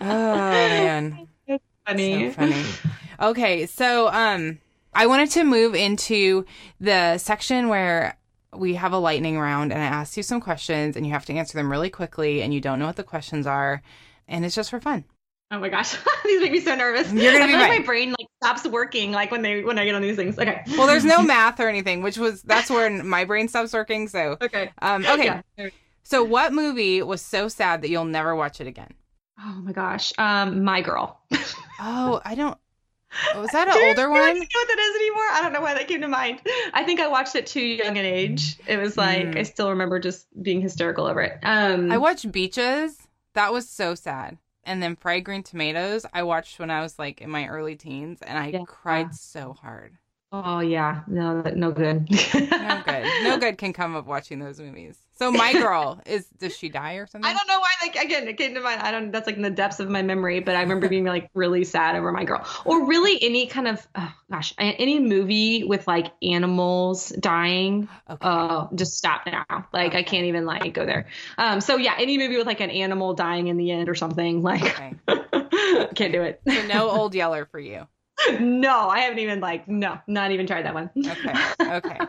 Oh 0.00 0.34
man, 0.34 1.28
Funny. 1.86 2.28
so 2.30 2.32
funny. 2.36 2.64
Okay, 3.20 3.66
so 3.66 4.08
um, 4.08 4.58
I 4.94 5.06
wanted 5.06 5.30
to 5.32 5.44
move 5.44 5.76
into 5.76 6.44
the 6.80 7.18
section 7.18 7.68
where 7.68 8.18
we 8.52 8.74
have 8.74 8.92
a 8.92 8.98
lightning 8.98 9.38
round, 9.38 9.72
and 9.72 9.80
I 9.80 9.84
asked 9.86 10.16
you 10.16 10.24
some 10.24 10.40
questions, 10.40 10.96
and 10.96 11.06
you 11.06 11.12
have 11.12 11.24
to 11.26 11.32
answer 11.32 11.56
them 11.56 11.70
really 11.70 11.88
quickly, 11.90 12.42
and 12.42 12.52
you 12.52 12.60
don't 12.60 12.80
know 12.80 12.86
what 12.86 12.96
the 12.96 13.04
questions 13.04 13.46
are, 13.46 13.80
and 14.26 14.44
it's 14.44 14.56
just 14.56 14.70
for 14.70 14.80
fun. 14.80 15.04
Oh 15.52 15.58
my 15.60 15.68
gosh, 15.68 15.96
these 16.24 16.40
make 16.40 16.50
me 16.50 16.60
so 16.60 16.74
nervous. 16.74 17.12
You're 17.12 17.32
gonna 17.32 17.44
I 17.44 17.46
be 17.46 17.52
feel 17.52 17.60
like 17.60 17.78
my 17.80 17.84
brain 17.84 18.10
like 18.18 18.26
stops 18.42 18.66
working 18.66 19.12
like 19.12 19.30
when 19.30 19.42
they 19.42 19.62
when 19.62 19.78
I 19.78 19.84
get 19.84 19.94
on 19.94 20.02
these 20.02 20.16
things. 20.16 20.36
Okay. 20.36 20.62
Well, 20.76 20.86
there's 20.88 21.04
no 21.04 21.22
math 21.22 21.60
or 21.60 21.68
anything, 21.68 22.02
which 22.02 22.18
was 22.18 22.42
that's 22.42 22.68
where 22.70 22.90
my 23.04 23.24
brain 23.24 23.46
stops 23.48 23.72
working. 23.72 24.08
So, 24.08 24.36
Okay. 24.42 24.70
um, 24.80 25.06
okay. 25.06 25.40
Yeah. 25.56 25.68
So, 26.02 26.24
what 26.24 26.52
movie 26.52 27.02
was 27.02 27.22
so 27.22 27.46
sad 27.48 27.82
that 27.82 27.90
you'll 27.90 28.04
never 28.06 28.34
watch 28.34 28.60
it 28.60 28.66
again? 28.66 28.94
Oh 29.38 29.60
my 29.62 29.72
gosh. 29.72 30.12
Um, 30.18 30.64
my 30.64 30.80
girl. 30.80 31.20
Oh, 31.80 32.20
I 32.24 32.34
don't. 32.34 32.56
Was 33.36 33.50
that 33.52 33.68
an 33.68 33.74
older 33.74 34.06
do 34.06 34.14
you 34.14 34.20
one? 34.20 34.34
know 34.38 34.46
what 34.54 34.68
that 34.68 34.78
is 34.78 34.96
anymore? 34.96 35.28
I 35.32 35.40
don't 35.42 35.52
know 35.52 35.60
why 35.60 35.74
that 35.74 35.88
came 35.88 36.00
to 36.00 36.08
mind. 36.08 36.40
I 36.74 36.82
think 36.84 37.00
I 37.00 37.08
watched 37.08 37.34
it 37.34 37.46
too 37.46 37.60
young 37.60 37.98
an 37.98 38.04
age. 38.04 38.56
It 38.66 38.78
was 38.78 38.96
like 38.96 39.26
Mm. 39.32 39.38
I 39.38 39.42
still 39.42 39.70
remember 39.70 39.98
just 39.98 40.26
being 40.42 40.60
hysterical 40.60 41.06
over 41.06 41.20
it. 41.20 41.38
Um, 41.42 41.92
I 41.92 41.98
watched 41.98 42.30
Beaches. 42.32 43.06
That 43.34 43.52
was 43.52 43.68
so 43.68 43.94
sad. 43.94 44.38
And 44.64 44.82
then 44.82 44.96
Fried 44.96 45.24
Green 45.24 45.42
Tomatoes, 45.42 46.06
I 46.12 46.22
watched 46.22 46.58
when 46.58 46.70
I 46.70 46.82
was 46.82 46.98
like 46.98 47.20
in 47.20 47.30
my 47.30 47.48
early 47.48 47.74
teens, 47.76 48.20
and 48.22 48.38
I 48.38 48.50
Yeah. 48.52 48.64
cried 48.66 49.14
so 49.14 49.54
hard. 49.60 49.96
Oh 50.32 50.60
yeah, 50.60 51.02
no, 51.06 51.42
no 51.54 51.70
good. 51.70 52.08
No 52.62 52.82
good. 52.86 53.24
No 53.24 53.38
good 53.38 53.58
can 53.58 53.72
come 53.72 53.94
of 53.94 54.06
watching 54.06 54.38
those 54.38 54.58
movies. 54.58 54.96
So 55.16 55.30
my 55.30 55.52
girl 55.52 56.00
is 56.06 56.26
does 56.38 56.56
she 56.56 56.68
die 56.68 56.94
or 56.94 57.06
something? 57.06 57.30
I 57.30 57.34
don't 57.34 57.46
know 57.46 57.60
why. 57.60 57.70
Like 57.82 57.96
again, 57.96 58.26
it 58.26 58.36
came 58.36 58.54
to 58.54 58.60
mind. 58.60 58.80
I 58.80 58.90
don't. 58.90 59.10
That's 59.12 59.26
like 59.26 59.36
in 59.36 59.42
the 59.42 59.50
depths 59.50 59.78
of 59.78 59.88
my 59.88 60.02
memory. 60.02 60.40
But 60.40 60.56
I 60.56 60.62
remember 60.62 60.88
being 60.88 61.04
like 61.04 61.30
really 61.34 61.64
sad 61.64 61.94
over 61.96 62.10
my 62.12 62.24
girl, 62.24 62.44
or 62.64 62.86
really 62.86 63.22
any 63.22 63.46
kind 63.46 63.68
of 63.68 63.86
oh, 63.94 64.12
gosh, 64.30 64.54
any 64.58 64.98
movie 64.98 65.64
with 65.64 65.86
like 65.86 66.12
animals 66.22 67.10
dying. 67.10 67.88
Okay. 68.08 68.26
Oh, 68.26 68.68
just 68.74 68.96
stop 68.96 69.22
now. 69.26 69.66
Like 69.72 69.94
I 69.94 70.02
can't 70.02 70.24
even 70.24 70.44
like 70.44 70.72
go 70.74 70.86
there. 70.86 71.06
Um. 71.38 71.60
So 71.60 71.76
yeah, 71.76 71.94
any 71.98 72.18
movie 72.18 72.36
with 72.36 72.46
like 72.46 72.60
an 72.60 72.70
animal 72.70 73.14
dying 73.14 73.48
in 73.48 73.56
the 73.56 73.70
end 73.70 73.88
or 73.88 73.94
something. 73.94 74.42
Like 74.42 74.62
Okay. 74.62 74.94
can't 75.94 76.12
do 76.12 76.22
it. 76.22 76.40
So 76.48 76.66
no 76.66 76.90
old 76.90 77.14
yeller 77.14 77.46
for 77.46 77.60
you. 77.60 77.86
no, 78.40 78.88
I 78.88 79.00
haven't 79.00 79.18
even 79.18 79.40
like 79.40 79.68
no, 79.68 79.98
not 80.06 80.30
even 80.30 80.46
tried 80.46 80.64
that 80.66 80.74
one. 80.74 80.90
Okay. 80.96 81.34
Okay. 81.62 82.00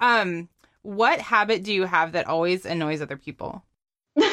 Um, 0.00 0.48
what 0.82 1.20
habit 1.20 1.62
do 1.62 1.72
you 1.72 1.84
have 1.84 2.12
that 2.12 2.26
always 2.26 2.64
annoys 2.64 3.00
other 3.02 3.16
people? 3.16 3.62
um, 4.16 4.26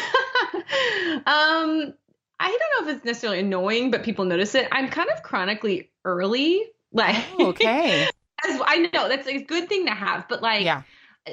I 1.26 2.58
don't 2.58 2.86
know 2.86 2.90
if 2.90 2.96
it's 2.96 3.06
necessarily 3.06 3.40
annoying, 3.40 3.92
but 3.92 4.04
people 4.04 4.26
notice 4.26 4.56
it. 4.56 4.68
I'm 4.72 4.90
kind 4.90 5.10
of 5.10 5.22
chronically 5.24 5.92
early. 6.06 6.66
Like, 6.92 7.24
Oh, 7.34 7.48
okay. 7.48 8.08
as 8.48 8.62
I 8.66 8.90
know 8.94 9.10
that's 9.10 9.28
a 9.28 9.42
good 9.44 9.70
thing 9.70 9.86
to 9.86 9.92
have, 9.92 10.28
but 10.28 10.42
like, 10.42 10.64
Yeah. 10.64 10.84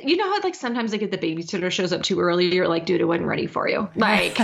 You 0.05 0.17
know 0.17 0.25
how 0.31 0.41
like 0.43 0.55
sometimes 0.55 0.93
like 0.93 1.01
if 1.03 1.11
the 1.11 1.19
babysitter 1.19 1.71
shows 1.71 1.93
up 1.93 2.03
too 2.03 2.21
early, 2.21 2.55
you're 2.55 2.69
like, 2.69 2.85
dude, 2.87 3.01
it 3.01 3.05
wasn't 3.05 3.27
ready 3.27 3.47
for 3.47 3.69
you. 3.69 3.89
Like, 3.97 4.39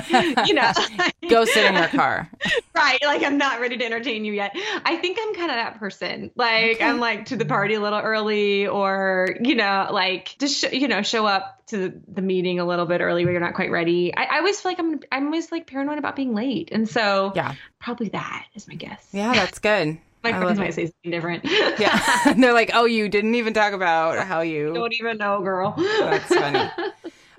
you 0.46 0.54
know, 0.54 0.72
Go 1.28 1.44
sit 1.44 1.64
in 1.64 1.74
your 1.74 1.88
car. 1.88 2.30
right? 2.74 2.98
Like, 3.02 3.22
I'm 3.22 3.38
not 3.38 3.60
ready 3.60 3.76
to 3.76 3.84
entertain 3.84 4.24
you 4.24 4.32
yet. 4.32 4.52
I 4.84 4.96
think 4.96 5.18
I'm 5.20 5.34
kind 5.34 5.50
of 5.50 5.56
that 5.56 5.78
person. 5.78 6.30
Like, 6.36 6.76
Okay. 6.76 6.84
I'm 6.84 7.00
like 7.00 7.26
to 7.26 7.36
the 7.36 7.44
party 7.44 7.74
a 7.74 7.80
little 7.80 7.98
early, 8.00 8.66
or 8.66 9.36
you 9.42 9.54
know, 9.54 9.88
like 9.92 10.36
just 10.38 10.60
sh- 10.64 10.72
you 10.72 10.88
know, 10.88 11.02
show 11.02 11.26
up 11.26 11.64
to 11.68 12.00
the 12.08 12.22
meeting 12.22 12.58
a 12.60 12.64
little 12.64 12.86
bit 12.86 13.00
early 13.00 13.24
where 13.24 13.32
you're 13.32 13.40
not 13.40 13.54
quite 13.54 13.70
ready. 13.70 14.14
I, 14.14 14.24
I 14.24 14.38
always 14.38 14.60
feel 14.60 14.72
like 14.72 14.78
I'm 14.78 15.00
I'm 15.12 15.26
always 15.26 15.52
like 15.52 15.66
paranoid 15.66 15.98
about 15.98 16.16
being 16.16 16.34
late, 16.34 16.70
and 16.72 16.88
so 16.88 17.32
Yeah. 17.34 17.54
probably 17.80 18.08
that 18.10 18.46
is 18.54 18.66
my 18.68 18.74
guess. 18.74 19.06
Yeah, 19.12 19.32
that's 19.32 19.58
good. 19.58 19.98
My 20.22 20.32
I 20.32 20.38
friends 20.38 20.58
might 20.58 20.68
it. 20.68 20.74
say 20.74 20.86
something 20.86 21.10
different. 21.10 21.44
Yeah. 21.76 21.98
And 22.26 22.42
they're 22.42 22.52
like, 22.52 22.70
oh, 22.74 22.84
you 22.84 23.08
didn't 23.08 23.34
even 23.34 23.54
talk 23.54 23.72
about 23.72 24.26
how 24.26 24.40
you. 24.40 24.72
don't 24.74 24.92
even 24.94 25.18
know, 25.18 25.40
girl. 25.42 25.74
That's 25.98 26.34
funny. 26.34 26.72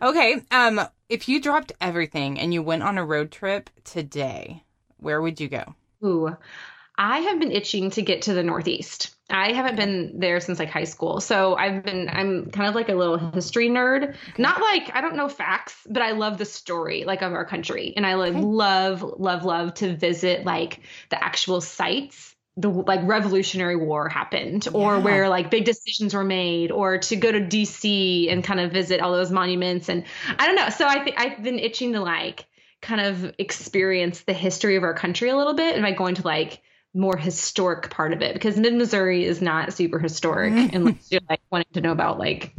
Okay. 0.01 0.41
Um, 0.51 0.81
if 1.09 1.29
you 1.29 1.41
dropped 1.41 1.71
everything 1.81 2.39
and 2.39 2.53
you 2.53 2.63
went 2.63 2.84
on 2.84 2.97
a 2.97 3.05
road 3.05 3.31
trip 3.31 3.69
today, 3.84 4.63
where 4.97 5.21
would 5.21 5.39
you 5.39 5.47
go? 5.49 5.75
Ooh, 6.05 6.36
I 6.97 7.19
have 7.21 7.39
been 7.39 7.51
itching 7.51 7.91
to 7.91 8.01
get 8.03 8.23
to 8.23 8.34
the 8.34 8.43
Northeast. 8.43 9.15
I 9.29 9.53
haven't 9.53 9.77
been 9.77 10.19
there 10.19 10.39
since 10.41 10.59
like 10.59 10.69
high 10.69 10.84
school. 10.86 11.21
So 11.21 11.55
I've 11.55 11.84
been, 11.84 12.09
I'm 12.09 12.51
kind 12.51 12.69
of 12.69 12.75
like 12.75 12.89
a 12.89 12.95
little 12.95 13.17
history 13.31 13.69
nerd. 13.69 14.15
Not 14.38 14.61
like, 14.61 14.91
I 14.93 15.01
don't 15.01 15.15
know 15.15 15.29
facts, 15.29 15.75
but 15.89 16.03
I 16.03 16.11
love 16.11 16.38
the 16.38 16.45
story 16.45 17.05
like 17.05 17.21
of 17.23 17.34
our 17.34 17.45
country. 17.45 17.93
And 17.97 18.05
I 18.05 18.15
like 18.15 18.34
Okay. 18.34 18.43
love, 18.43 19.03
love, 19.03 19.45
love 19.45 19.73
to 19.75 19.95
visit 19.95 20.45
like 20.45 20.81
the 21.09 21.23
actual 21.23 21.61
sites. 21.61 22.32
The 22.56 22.70
like 22.70 22.99
Revolutionary 23.04 23.76
War 23.76 24.10
happened, 24.10 24.68
or 24.74 24.97
Yeah. 24.97 25.04
where 25.04 25.30
like 25.30 25.49
big 25.49 25.66
decisions 25.66 26.14
were 26.14 26.24
made, 26.24 26.72
or 26.72 26.99
to 26.99 27.16
go 27.16 27.32
to 27.32 27.39
DC 27.39 28.32
and 28.32 28.43
kind 28.43 28.60
of 28.60 28.72
visit 28.72 29.01
all 29.01 29.12
those 29.14 29.32
monuments. 29.32 29.89
And 29.89 30.04
I 30.38 30.45
don't 30.45 30.56
know. 30.56 30.70
So 30.70 30.88
I 30.88 31.04
think 31.04 31.20
I've 31.20 31.41
been 31.41 31.58
itching 31.60 31.93
to 31.93 31.99
like 32.01 32.45
kind 32.82 33.01
of 33.01 33.34
experience 33.39 34.22
the 34.22 34.34
history 34.34 34.76
of 34.76 34.84
our 34.84 34.93
country 34.93 35.30
a 35.30 35.38
little 35.38 35.54
bit 35.54 35.74
and 35.76 35.84
by 35.84 35.91
going 35.91 36.16
to 36.16 36.22
like 36.24 36.62
more 36.93 37.18
historic 37.18 37.89
part 37.89 38.14
of 38.14 38.22
it 38.22 38.36
because 38.36 38.56
mid 38.56 38.74
Missouri 38.74 39.26
is 39.26 39.41
not 39.41 39.74
super 39.74 39.97
historic 39.97 40.54
unless 40.74 41.12
you're 41.12 41.22
like 41.28 41.41
wanting 41.49 41.74
to 41.74 41.82
know 41.82 41.91
about 41.91 42.20
like 42.20 42.54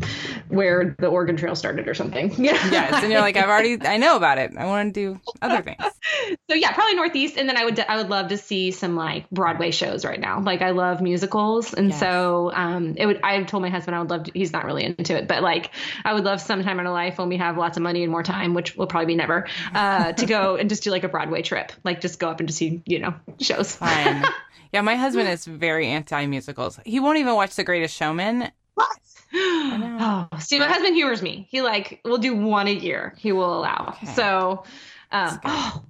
where 0.55 0.94
the 0.98 1.07
Oregon 1.09 1.36
Trail 1.36 1.55
started 1.55 1.88
or 1.88 1.94
something. 1.94 2.32
Yeah. 2.42 2.52
Yes. 2.74 3.02
And 3.02 3.12
you're 3.12 3.20
like, 3.20 3.36
I've 3.36 3.48
already, 3.48 3.78
I 3.86 3.98
know 3.98 4.16
about 4.16 4.38
it. 4.38 4.57
I 4.57 4.64
want 4.66 4.92
to 4.94 5.14
do 5.14 5.20
other 5.42 5.62
things. 5.62 5.80
so 6.50 6.55
yeah, 6.57 6.72
probably 6.72 6.94
Northeast, 6.94 7.36
and 7.36 7.48
then 7.48 7.57
I 7.57 7.64
would 7.64 7.78
I 7.78 7.96
would 7.96 8.09
love 8.09 8.28
to 8.28 8.36
see 8.36 8.70
some 8.72 8.96
like 8.96 9.28
Broadway 9.30 9.70
shows 9.70 10.05
right 10.05 10.18
now. 10.18 10.40
Like 10.40 10.61
I 10.62 10.70
love 10.70 11.00
musicals, 11.00 11.72
and 11.74 11.90
Yes. 11.90 12.00
so 12.00 12.50
um, 12.55 12.94
it 12.96 13.07
would. 13.07 13.20
I've 13.22 13.46
told 13.46 13.62
my 13.62 13.70
husband 13.70 13.94
I 13.94 14.00
would 14.00 14.11
love. 14.11 14.24
To, 14.24 14.32
he's 14.34 14.52
not 14.52 14.64
really 14.64 14.84
into 14.84 15.16
it, 15.16 15.28
but 15.28 15.42
like 15.42 15.70
I 16.05 16.14
would 16.14 16.24
love 16.24 16.40
sometime 16.40 16.80
in 16.80 16.86
our 16.86 16.92
life 16.92 17.18
when 17.18 17.28
we 17.28 17.36
have 17.36 17.57
lots 17.57 17.76
of 17.76 17.82
money 17.82 18.02
and 18.02 18.11
more 18.11 18.22
time, 18.22 18.55
which 18.55 18.76
will 18.76 18.86
probably 18.86 19.07
be 19.07 19.14
never, 19.16 19.46
uh, 19.74 20.12
to 20.12 20.26
go 20.26 20.57
and 20.57 20.68
just 20.68 20.82
do 20.82 20.90
like 20.90 21.05
a 21.05 21.09
Broadway 21.09 21.42
trip. 21.42 21.72
Like 21.84 22.00
just 22.00 22.18
go 22.18 22.28
up 22.28 22.40
and 22.40 22.48
just 22.48 22.59
see 22.59 22.82
you 22.86 22.98
know 22.98 23.14
shows. 23.40 23.74
Fine. 23.76 24.24
Yeah, 24.72 24.80
my 24.80 24.96
husband 24.96 25.28
is 25.28 25.44
very 25.44 25.86
anti 25.86 26.26
musicals. 26.26 26.80
He 26.84 26.98
won't 26.98 27.18
even 27.18 27.36
watch 27.36 27.55
The 27.55 27.62
Greatest 27.62 27.94
Showman. 27.94 28.50
What? 28.74 28.98
Oh, 29.37 30.28
see, 30.39 30.59
my 30.59 30.68
husband 30.68 30.95
humors 30.95 31.20
me. 31.22 31.47
He 31.51 31.61
like 31.62 32.01
will 32.05 32.18
do 32.18 32.37
one 32.37 32.68
a 32.68 32.72
year. 32.72 33.14
He 33.18 33.32
will 33.32 33.59
allow. 33.59 33.95
Okay. 33.97 34.12
So, 34.14 34.64
um, 35.11 35.41
oh, 35.45 35.85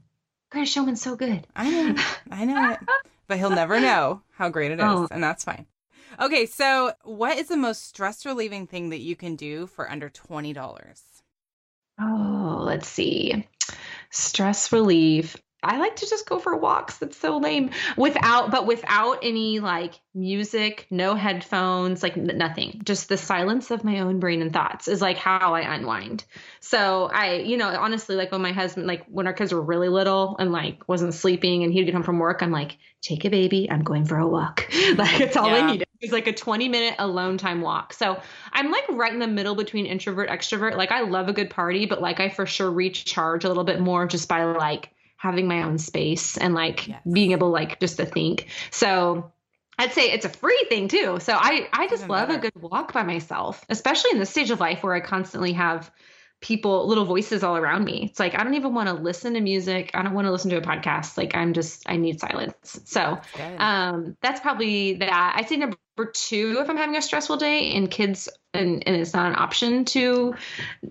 Greatest 0.51 0.73
Showman's 0.73 1.03
so 1.03 1.17
good. 1.17 1.47
I 1.55 1.71
know, 1.71 2.03
I 2.31 2.45
know 2.45 2.71
it, 2.73 2.79
but 3.29 3.39
he'll 3.39 3.51
never 3.51 3.81
know 3.81 4.23
how 4.33 4.49
great 4.49 4.71
it 4.71 4.79
is, 4.79 4.85
Oh. 4.87 5.09
and 5.11 5.23
that's 5.23 5.45
fine. 5.45 5.67
Okay, 6.21 6.47
so 6.47 6.93
what 7.03 7.37
is 7.39 7.49
the 7.49 7.57
most 7.57 7.85
stress 7.89 8.25
relieving 8.25 8.67
thing 8.67 8.91
that 8.91 9.01
you 9.01 9.17
can 9.17 9.37
do 9.37 9.67
for 9.67 9.91
under 9.91 10.09
twenty 10.09 10.53
dollars? 10.53 11.03
Oh, 12.01 12.63
let's 12.65 12.89
see. 12.89 13.47
Stress 14.11 14.73
relief. 14.73 15.37
I 15.65 15.79
like 15.79 15.97
to 15.97 16.09
just 16.09 16.29
go 16.29 16.39
for 16.39 16.57
walks. 16.57 16.99
That's 16.99 17.17
so 17.17 17.39
lame. 17.39 17.71
Without, 17.97 18.51
but 18.51 18.67
without 18.67 19.19
any 19.23 19.61
like 19.61 20.01
music, 20.15 20.87
no 20.91 21.15
headphones, 21.15 22.03
like 22.03 22.17
nothing. 22.17 22.81
Just 22.85 23.09
the 23.09 23.17
silence 23.17 23.71
of 23.71 23.85
my 23.85 24.01
own 24.01 24.21
brain 24.21 24.43
and 24.43 24.53
thoughts 24.53 24.89
is 24.89 25.01
like 25.03 25.17
how 25.17 25.55
I 25.55 25.75
unwind. 25.75 26.25
So 26.61 27.11
I, 27.13 27.37
you 27.37 27.57
know, 27.57 27.69
honestly, 27.69 28.17
like 28.17 28.31
when 28.33 28.43
my 28.43 28.53
husband, 28.53 28.87
like 28.87 29.05
when 29.07 29.27
our 29.27 29.33
kids 29.33 29.53
were 29.53 29.63
really 29.63 29.89
little 29.89 30.37
and 30.39 30.53
like 30.53 30.89
wasn't 30.89 31.15
sleeping 31.15 31.65
and 31.65 31.73
he'd 31.73 31.85
get 31.85 31.95
home 31.95 32.03
from 32.03 32.19
work, 32.19 32.43
I'm 32.43 32.53
like, 32.53 32.79
take 33.01 33.25
a 33.25 33.31
baby. 33.31 33.71
I'm 33.71 33.83
going 33.83 34.05
for 34.05 34.17
a 34.17 34.27
walk. 34.27 34.69
like 34.97 35.21
it's 35.21 35.37
all 35.37 35.49
Yeah. 35.49 35.57
I 35.57 35.73
needed. 35.73 35.83
It 35.83 36.07
was 36.09 36.13
like 36.13 36.27
a 36.27 36.33
20 36.33 36.69
minute 36.69 36.97
alone 36.99 37.39
time 37.39 37.61
walk. 37.61 37.93
So 37.93 38.21
I'm 38.53 38.71
like 38.71 38.85
right 38.91 39.13
in 39.13 39.19
the 39.19 39.27
middle 39.27 39.55
between 39.55 39.87
introvert, 39.87 40.29
extrovert. 40.29 40.77
Like 40.77 40.91
I 40.91 41.01
love 41.01 41.29
a 41.29 41.33
good 41.33 41.51
party, 41.51 41.87
but 41.87 42.01
like 42.01 42.21
I 42.21 42.29
for 42.29 42.47
sure 42.47 42.71
recharge 42.71 43.45
a 43.45 43.49
little 43.49 43.65
bit 43.65 43.81
more 43.81 44.07
just 44.07 44.29
by 44.29 44.45
like 44.45 44.91
having 45.25 45.49
my 45.49 45.63
own 45.63 45.79
space 45.79 46.37
and 46.37 46.55
like 46.55 46.87
Yes. 46.87 47.01
being 47.11 47.33
able 47.33 47.51
like 47.51 47.81
just 47.81 47.97
to 47.97 48.05
think. 48.07 48.47
So 48.71 49.33
I'd 49.79 49.93
say 49.93 50.13
it's 50.13 50.27
a 50.27 50.29
free 50.29 50.67
thing 50.69 50.89
too. 50.89 51.19
So 51.19 51.33
I 51.35 51.69
I 51.73 51.89
just 51.89 52.05
Even 52.05 52.11
love 52.11 52.31
a 52.31 52.39
good 52.39 52.53
walk 52.55 52.93
by 52.93 53.03
myself, 53.03 53.65
especially 53.71 54.11
in 54.13 54.19
this 54.19 54.31
stage 54.31 54.51
of 54.51 54.61
life 54.61 54.83
where 54.85 54.95
I 54.95 55.01
constantly 55.01 55.55
have 55.55 55.91
people, 56.41 56.87
little 56.87 57.07
voices 57.07 57.43
all 57.43 57.57
around 57.57 57.85
me. 57.85 58.05
It's 58.11 58.21
like 58.21 58.39
I 58.39 58.45
don't 58.45 58.55
even 58.55 58.75
want 58.75 58.89
to 58.89 58.95
listen 58.95 59.33
to 59.35 59.41
music. 59.41 59.91
I 59.95 60.03
don't 60.03 60.13
want 60.13 60.27
to 60.27 60.31
listen 60.31 60.51
to 60.51 60.59
a 60.59 60.61
podcast. 60.61 61.17
Like 61.17 61.35
I'm 61.35 61.55
just 61.55 61.89
I 61.89 61.97
need 61.97 62.21
silence. 62.21 62.81
So 62.85 63.19
um, 63.59 64.17
that's 64.21 64.41
probably 64.41 64.95
that. 64.99 65.35
i'd 65.39 65.49
say 65.49 65.57
number 65.57 65.77
two 66.13 66.59
if 66.61 66.69
I'm 66.69 66.77
having 66.77 66.97
a 66.97 67.03
stressful 67.03 67.39
day 67.39 67.73
and 67.73 67.91
kids 67.91 68.29
and, 68.55 68.83
and 68.87 68.97
it's 68.97 69.13
not 69.13 69.27
an 69.27 69.37
option 69.37 69.85
to 69.87 70.35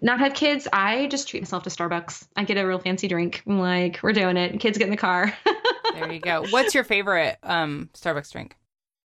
not 0.01 0.19
have 0.19 0.33
kids. 0.33 0.67
I 0.71 1.07
just 1.07 1.27
treat 1.27 1.41
myself 1.41 1.63
to 1.63 1.69
Starbucks. 1.69 2.27
I 2.35 2.43
get 2.43 2.57
a 2.57 2.67
real 2.67 2.79
fancy 2.79 3.07
drink. 3.07 3.43
I'm 3.47 3.59
like, 3.59 3.99
we're 4.03 4.13
doing 4.13 4.37
it. 4.37 4.59
Kids 4.59 4.77
get 4.77 4.85
in 4.85 4.91
the 4.91 4.97
car. 4.97 5.33
There 5.93 6.11
you 6.11 6.19
go. 6.19 6.43
What's 6.49 6.73
your 6.73 6.83
favorite 6.83 7.37
um 7.43 7.87
Starbucks 7.93 8.31
drink? 8.31 8.57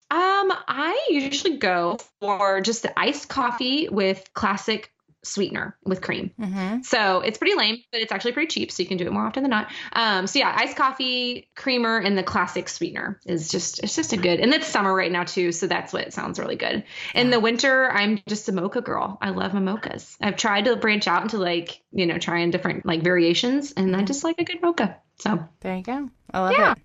Um, 0.09 0.53
I 0.69 1.07
usually 1.09 1.57
go 1.57 1.97
for 2.21 2.61
just 2.61 2.83
the 2.83 2.97
iced 2.97 3.27
coffee 3.27 3.89
with 3.89 4.29
classic 4.33 4.93
sweetener 5.27 5.77
with 5.85 6.01
cream. 6.01 6.31
Mm-hmm. 6.39 6.81
So 6.83 7.19
it's 7.21 7.37
pretty 7.37 7.55
lame, 7.57 7.77
but 7.91 8.01
it's 8.01 8.11
actually 8.11 8.31
pretty 8.31 8.47
cheap, 8.47 8.71
so 8.71 8.81
you 8.81 8.87
can 8.87 8.97
do 8.97 9.05
it 9.05 9.11
more 9.13 9.25
often 9.25 9.43
than 9.43 9.49
not. 9.51 9.69
Um, 9.93 10.27
so 10.27 10.39
yeah, 10.39 10.53
iced 10.57 10.75
coffee, 10.77 11.49
creamer, 11.55 11.97
and 11.97 12.17
the 12.17 12.23
classic 12.23 12.69
sweetener 12.69 13.19
is 13.25 13.49
just 13.49 13.83
it's 13.83 13.95
just 13.95 14.13
a 14.13 14.17
good. 14.17 14.39
And 14.39 14.53
it's 14.53 14.67
summer 14.67 14.93
right 14.93 15.11
now 15.11 15.23
too, 15.23 15.51
so 15.51 15.67
that's 15.67 15.93
what 15.93 16.11
sounds 16.13 16.39
really 16.39 16.55
good. 16.55 16.83
In 17.13 17.29
the 17.29 17.39
winter, 17.39 17.91
I'm 17.91 18.19
just 18.27 18.49
a 18.49 18.51
mocha 18.51 18.81
girl. 18.81 19.17
I 19.21 19.29
love 19.29 19.53
my 19.53 19.59
mochas. 19.59 20.15
I've 20.21 20.37
tried 20.37 20.65
to 20.65 20.75
branch 20.75 21.07
out 21.07 21.21
into 21.23 21.37
like 21.37 21.81
you 21.91 22.05
know 22.05 22.17
trying 22.17 22.51
different 22.51 22.85
like 22.85 23.03
variations, 23.03 23.71
and 23.73 23.95
I 23.95 24.03
just 24.03 24.23
like 24.23 24.39
a 24.39 24.43
good 24.43 24.61
mocha. 24.61 24.97
So 25.19 25.47
There 25.61 25.75
you 25.75 25.83
go. 25.83 26.09
I 26.33 26.39
love 26.39 26.53
Yeah. 26.57 26.71
it. 26.73 26.77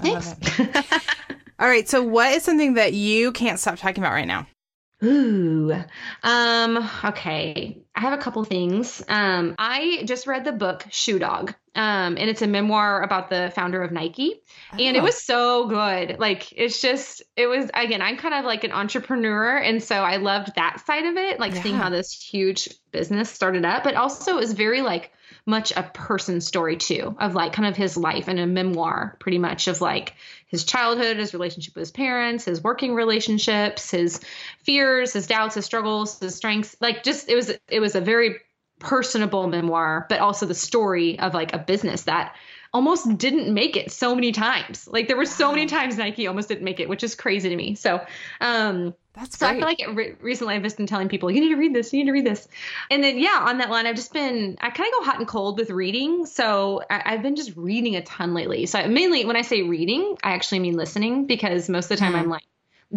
I 0.00 0.12
love 0.12 0.24
thanks. 0.24 0.58
it. 0.58 1.02
All 1.60 1.68
right. 1.68 1.88
So, 1.88 2.02
what 2.02 2.32
is 2.32 2.42
something 2.42 2.74
that 2.74 2.94
you 2.94 3.30
can't 3.32 3.60
stop 3.60 3.78
talking 3.78 4.02
about 4.02 4.12
right 4.12 4.26
now? 4.26 4.46
Ooh. 5.04 5.72
Um, 6.22 6.90
okay. 7.04 7.78
I 7.94 8.00
have 8.00 8.12
a 8.12 8.22
couple 8.22 8.42
things. 8.44 9.02
Um, 9.08 9.54
I 9.58 10.02
just 10.04 10.26
read 10.26 10.44
the 10.44 10.52
book 10.52 10.84
Shoe 10.90 11.18
Dog. 11.18 11.54
Um, 11.76 12.16
and 12.16 12.30
it's 12.30 12.42
a 12.42 12.46
memoir 12.46 13.02
about 13.02 13.30
the 13.30 13.52
founder 13.54 13.82
of 13.82 13.90
Nike. 13.92 14.40
And 14.72 14.96
it 14.96 15.00
Oh. 15.00 15.04
was 15.04 15.22
so 15.22 15.66
good. 15.68 16.18
Like 16.18 16.52
it's 16.52 16.80
just 16.80 17.22
it 17.36 17.46
was 17.46 17.70
again, 17.74 18.00
I'm 18.00 18.16
kind 18.16 18.34
of 18.34 18.44
like 18.44 18.64
an 18.64 18.72
entrepreneur. 18.72 19.56
And 19.58 19.82
so 19.82 19.96
I 19.96 20.16
loved 20.16 20.54
that 20.56 20.84
side 20.86 21.04
of 21.04 21.16
it, 21.16 21.38
like 21.40 21.54
seeing 21.54 21.74
how 21.76 21.90
this 21.90 22.12
huge 22.12 22.68
business 22.92 23.30
started 23.30 23.64
up. 23.64 23.84
But 23.84 23.94
also 23.96 24.32
it 24.36 24.40
was 24.40 24.52
very 24.52 24.82
like 24.82 25.12
much 25.46 25.72
a 25.76 25.82
person 25.82 26.40
story 26.40 26.76
too, 26.76 27.14
of 27.18 27.34
like 27.34 27.52
kind 27.52 27.68
of 27.68 27.76
his 27.76 27.96
life 27.96 28.28
and 28.28 28.38
a 28.38 28.46
memoir, 28.46 29.16
pretty 29.20 29.38
much 29.38 29.68
of 29.68 29.80
like 29.80 30.14
his 30.46 30.64
childhood, 30.64 31.18
his 31.18 31.34
relationship 31.34 31.74
with 31.74 31.82
his 31.82 31.90
parents, 31.90 32.44
his 32.44 32.62
working 32.62 32.94
relationships, 32.94 33.90
his 33.90 34.20
fears, 34.62 35.12
his 35.12 35.26
doubts, 35.26 35.54
his 35.54 35.66
struggles, 35.66 36.18
his 36.18 36.34
strengths. 36.34 36.76
Like 36.80 37.02
just 37.02 37.28
it 37.28 37.34
was 37.34 37.52
it 37.68 37.80
was 37.80 37.94
a 37.94 38.00
very 38.00 38.36
personable 38.78 39.46
memoir, 39.46 40.06
but 40.08 40.20
also 40.20 40.46
the 40.46 40.54
story 40.54 41.18
of 41.18 41.34
like 41.34 41.54
a 41.54 41.58
business 41.58 42.02
that 42.02 42.34
almost 42.74 43.16
didn't 43.16 43.54
make 43.54 43.76
it 43.76 43.90
so 43.92 44.14
many 44.14 44.32
times. 44.32 44.86
Like 44.88 45.06
there 45.06 45.16
were 45.16 45.24
so 45.24 45.50
many 45.52 45.66
times 45.66 45.96
Nike 45.96 46.26
almost 46.26 46.48
didn't 46.48 46.64
make 46.64 46.80
it, 46.80 46.88
which 46.88 47.04
is 47.04 47.14
crazy 47.14 47.48
to 47.48 47.56
me. 47.56 47.76
So, 47.76 48.04
um, 48.40 48.92
That's 49.14 49.38
so 49.38 49.46
I 49.46 49.54
feel 49.54 49.62
like 49.64 49.80
it 49.80 49.94
re- 49.94 50.16
recently 50.20 50.56
I've 50.56 50.62
just 50.64 50.76
been 50.76 50.86
telling 50.86 51.08
people, 51.08 51.30
you 51.30 51.40
need 51.40 51.50
to 51.50 51.56
read 51.56 51.72
this, 51.72 51.92
you 51.92 52.00
need 52.00 52.06
to 52.06 52.12
read 52.12 52.26
this. 52.26 52.48
And 52.90 53.02
then, 53.02 53.16
yeah, 53.18 53.38
on 53.42 53.58
that 53.58 53.70
line, 53.70 53.86
I've 53.86 53.94
just 53.94 54.12
been, 54.12 54.58
I 54.60 54.70
kind 54.70 54.88
of 54.92 54.98
go 54.98 55.04
hot 55.04 55.20
and 55.20 55.28
cold 55.28 55.56
with 55.56 55.70
reading. 55.70 56.26
So 56.26 56.82
I, 56.90 57.14
I've 57.14 57.22
been 57.22 57.36
just 57.36 57.56
reading 57.56 57.94
a 57.94 58.02
ton 58.02 58.34
lately. 58.34 58.66
So 58.66 58.80
I, 58.80 58.88
mainly 58.88 59.24
when 59.24 59.36
I 59.36 59.42
say 59.42 59.62
reading, 59.62 60.18
I 60.24 60.32
actually 60.32 60.58
mean 60.58 60.74
listening 60.76 61.26
because 61.26 61.68
most 61.68 61.84
of 61.86 61.90
the 61.90 61.96
time 61.96 62.12
Mhm. 62.14 62.18
I'm 62.18 62.28
like, 62.28 62.42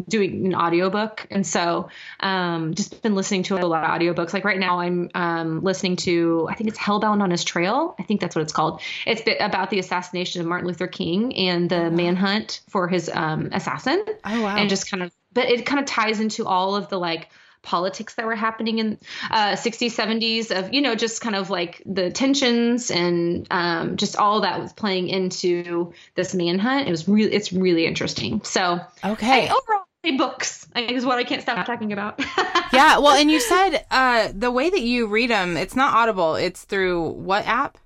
doing 0.08 0.48
an 0.48 0.56
audiobook. 0.56 1.28
And 1.32 1.46
so 1.46 1.90
um 2.20 2.74
just 2.74 3.02
been 3.02 3.16
listening 3.16 3.44
to 3.44 3.58
a 3.58 3.66
lot 3.66 3.84
of 3.84 3.90
audiobooks. 3.90 4.34
Like 4.34 4.44
right 4.44 4.60
now 4.60 4.80
i'm 4.80 5.10
um 5.16 5.64
listening 5.64 5.96
to 5.98 6.48
i 6.50 6.56
think 6.56 6.70
it's 6.70 6.80
hellbound 6.80 7.22
on 7.22 7.32
his 7.32 7.44
trail. 7.44 7.96
I 8.00 8.04
think 8.04 8.22
that's 8.22 8.36
what 8.36 8.42
it's 8.42 8.54
called. 8.54 8.82
It's 9.06 9.22
bit 9.22 9.38
about 9.40 9.70
the 9.70 9.80
assassination 9.80 10.42
of 10.42 10.48
martin 10.48 10.68
luther 10.68 10.88
king 10.88 11.36
and 11.36 11.70
the 11.70 11.90
manhunt 11.90 12.62
for 12.70 12.88
his 12.88 13.10
um 13.14 13.50
assassin. 13.52 14.04
Oh 14.26 14.42
wow. 14.42 14.58
and 14.58 14.70
just 14.70 14.90
kind 14.90 15.04
of 15.04 15.12
but 15.34 15.50
it 15.50 15.66
kind 15.66 15.80
of 15.80 15.86
ties 15.86 16.20
into 16.20 16.46
all 16.46 16.76
of 16.76 16.90
the 16.90 16.98
like 16.98 17.30
politics 17.64 18.16
that 18.16 18.26
were 18.26 18.36
happening 18.36 18.80
in 18.80 18.98
uh 19.30 19.52
60s 19.52 19.94
70s 19.94 20.58
of 20.58 20.74
you 20.74 20.82
know 20.82 20.96
just 20.96 21.22
kind 21.22 21.36
of 21.36 21.50
like 21.50 21.82
the 21.86 22.10
tensions 22.12 22.92
and 22.92 23.46
um 23.52 23.98
just 23.98 24.16
all 24.16 24.42
that 24.42 24.62
was 24.62 24.72
playing 24.74 25.10
into 25.10 25.94
this 26.16 26.34
manhunt. 26.34 26.88
It 26.88 26.92
was 26.92 27.08
really 27.10 27.34
it's 27.34 27.52
really 27.52 27.86
interesting. 27.86 28.42
So 28.44 28.80
okay. 29.04 29.50
I 29.50 29.54
overall 29.54 29.77
say 30.08 30.18
books 30.18 30.68
is 30.76 31.06
what 31.06 31.18
I 31.18 31.24
can't 31.24 31.42
stop 31.42 31.66
talking 31.66 31.94
about. 31.94 32.20
yeah. 32.74 32.98
Well, 32.98 33.14
and 33.14 33.30
you 33.30 33.40
said 33.40 33.86
uh, 33.92 34.30
the 34.34 34.52
way 34.52 34.70
that 34.70 34.82
you 34.82 35.08
read 35.08 35.30
them, 35.30 35.58
it's 35.58 35.76
not 35.76 35.94
Audible. 35.94 36.36
It's 36.36 36.64
through 36.64 37.10
what 37.10 37.46
app? 37.46 37.78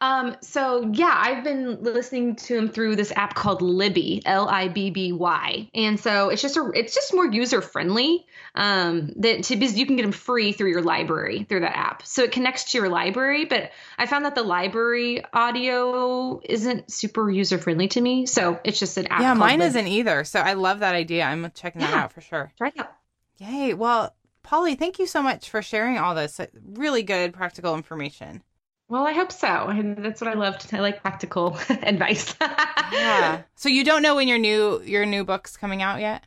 Um, 0.00 0.36
so 0.42 0.90
yeah, 0.92 1.12
I've 1.12 1.42
been 1.42 1.82
listening 1.82 2.36
to 2.36 2.56
him 2.56 2.68
through 2.68 2.94
this 2.94 3.12
app 3.16 3.34
called 3.34 3.62
Libby, 3.62 4.22
L 4.26 4.48
I 4.48 4.68
B 4.68 4.90
B 4.90 5.12
Y, 5.12 5.68
and 5.74 5.98
so 5.98 6.28
it's 6.28 6.40
just 6.40 6.56
a, 6.56 6.70
it's 6.74 6.94
just 6.94 7.12
more 7.12 7.26
user 7.26 7.60
friendly. 7.60 8.24
Um, 8.54 9.12
that 9.16 9.42
to 9.44 9.56
you 9.56 9.86
can 9.86 9.96
get 9.96 10.02
them 10.02 10.12
free 10.12 10.52
through 10.52 10.70
your 10.70 10.82
library 10.82 11.44
through 11.48 11.60
that 11.60 11.76
app, 11.76 12.06
so 12.06 12.22
it 12.22 12.30
connects 12.32 12.70
to 12.72 12.78
your 12.78 12.88
library. 12.88 13.44
But 13.44 13.72
I 13.98 14.06
found 14.06 14.24
that 14.24 14.34
the 14.36 14.42
library 14.44 15.24
audio 15.32 16.40
isn't 16.44 16.90
super 16.92 17.28
user 17.30 17.58
friendly 17.58 17.88
to 17.88 18.00
me, 18.00 18.26
so 18.26 18.60
it's 18.64 18.78
just 18.78 18.96
an 18.98 19.08
app. 19.08 19.20
yeah, 19.20 19.34
mine 19.34 19.58
Libby. 19.58 19.68
isn't 19.68 19.86
either. 19.88 20.22
So 20.24 20.40
I 20.40 20.52
love 20.54 20.78
that 20.80 20.94
idea. 20.94 21.24
I'm 21.24 21.50
checking 21.54 21.80
that 21.80 21.90
Yeah. 21.90 22.04
out 22.04 22.12
for 22.12 22.20
sure. 22.20 22.52
Try 22.56 22.68
it 22.68 22.78
out. 22.78 22.92
Yay. 23.38 23.74
Well, 23.74 24.14
Polly, 24.42 24.74
thank 24.76 24.98
you 24.98 25.06
so 25.06 25.22
much 25.22 25.50
for 25.50 25.60
sharing 25.60 25.98
all 25.98 26.14
this. 26.14 26.40
Really 26.64 27.02
good 27.02 27.32
practical 27.32 27.74
information. 27.74 28.42
Well, 28.88 29.06
I 29.06 29.12
hope 29.12 29.32
so. 29.32 29.46
And 29.46 29.96
that's 29.98 30.20
what 30.20 30.28
I 30.28 30.34
loved. 30.34 30.72
I 30.72 30.80
like 30.80 31.02
practical 31.02 31.58
advice. 31.68 32.34
Yeah. 32.40 33.42
So 33.54 33.68
you 33.68 33.84
don't 33.84 34.02
know 34.02 34.16
when 34.16 34.28
your 34.28 34.38
new 34.38 34.80
your 34.82 35.04
new 35.04 35.24
book's 35.24 35.56
coming 35.56 35.82
out 35.82 36.00
yet? 36.00 36.24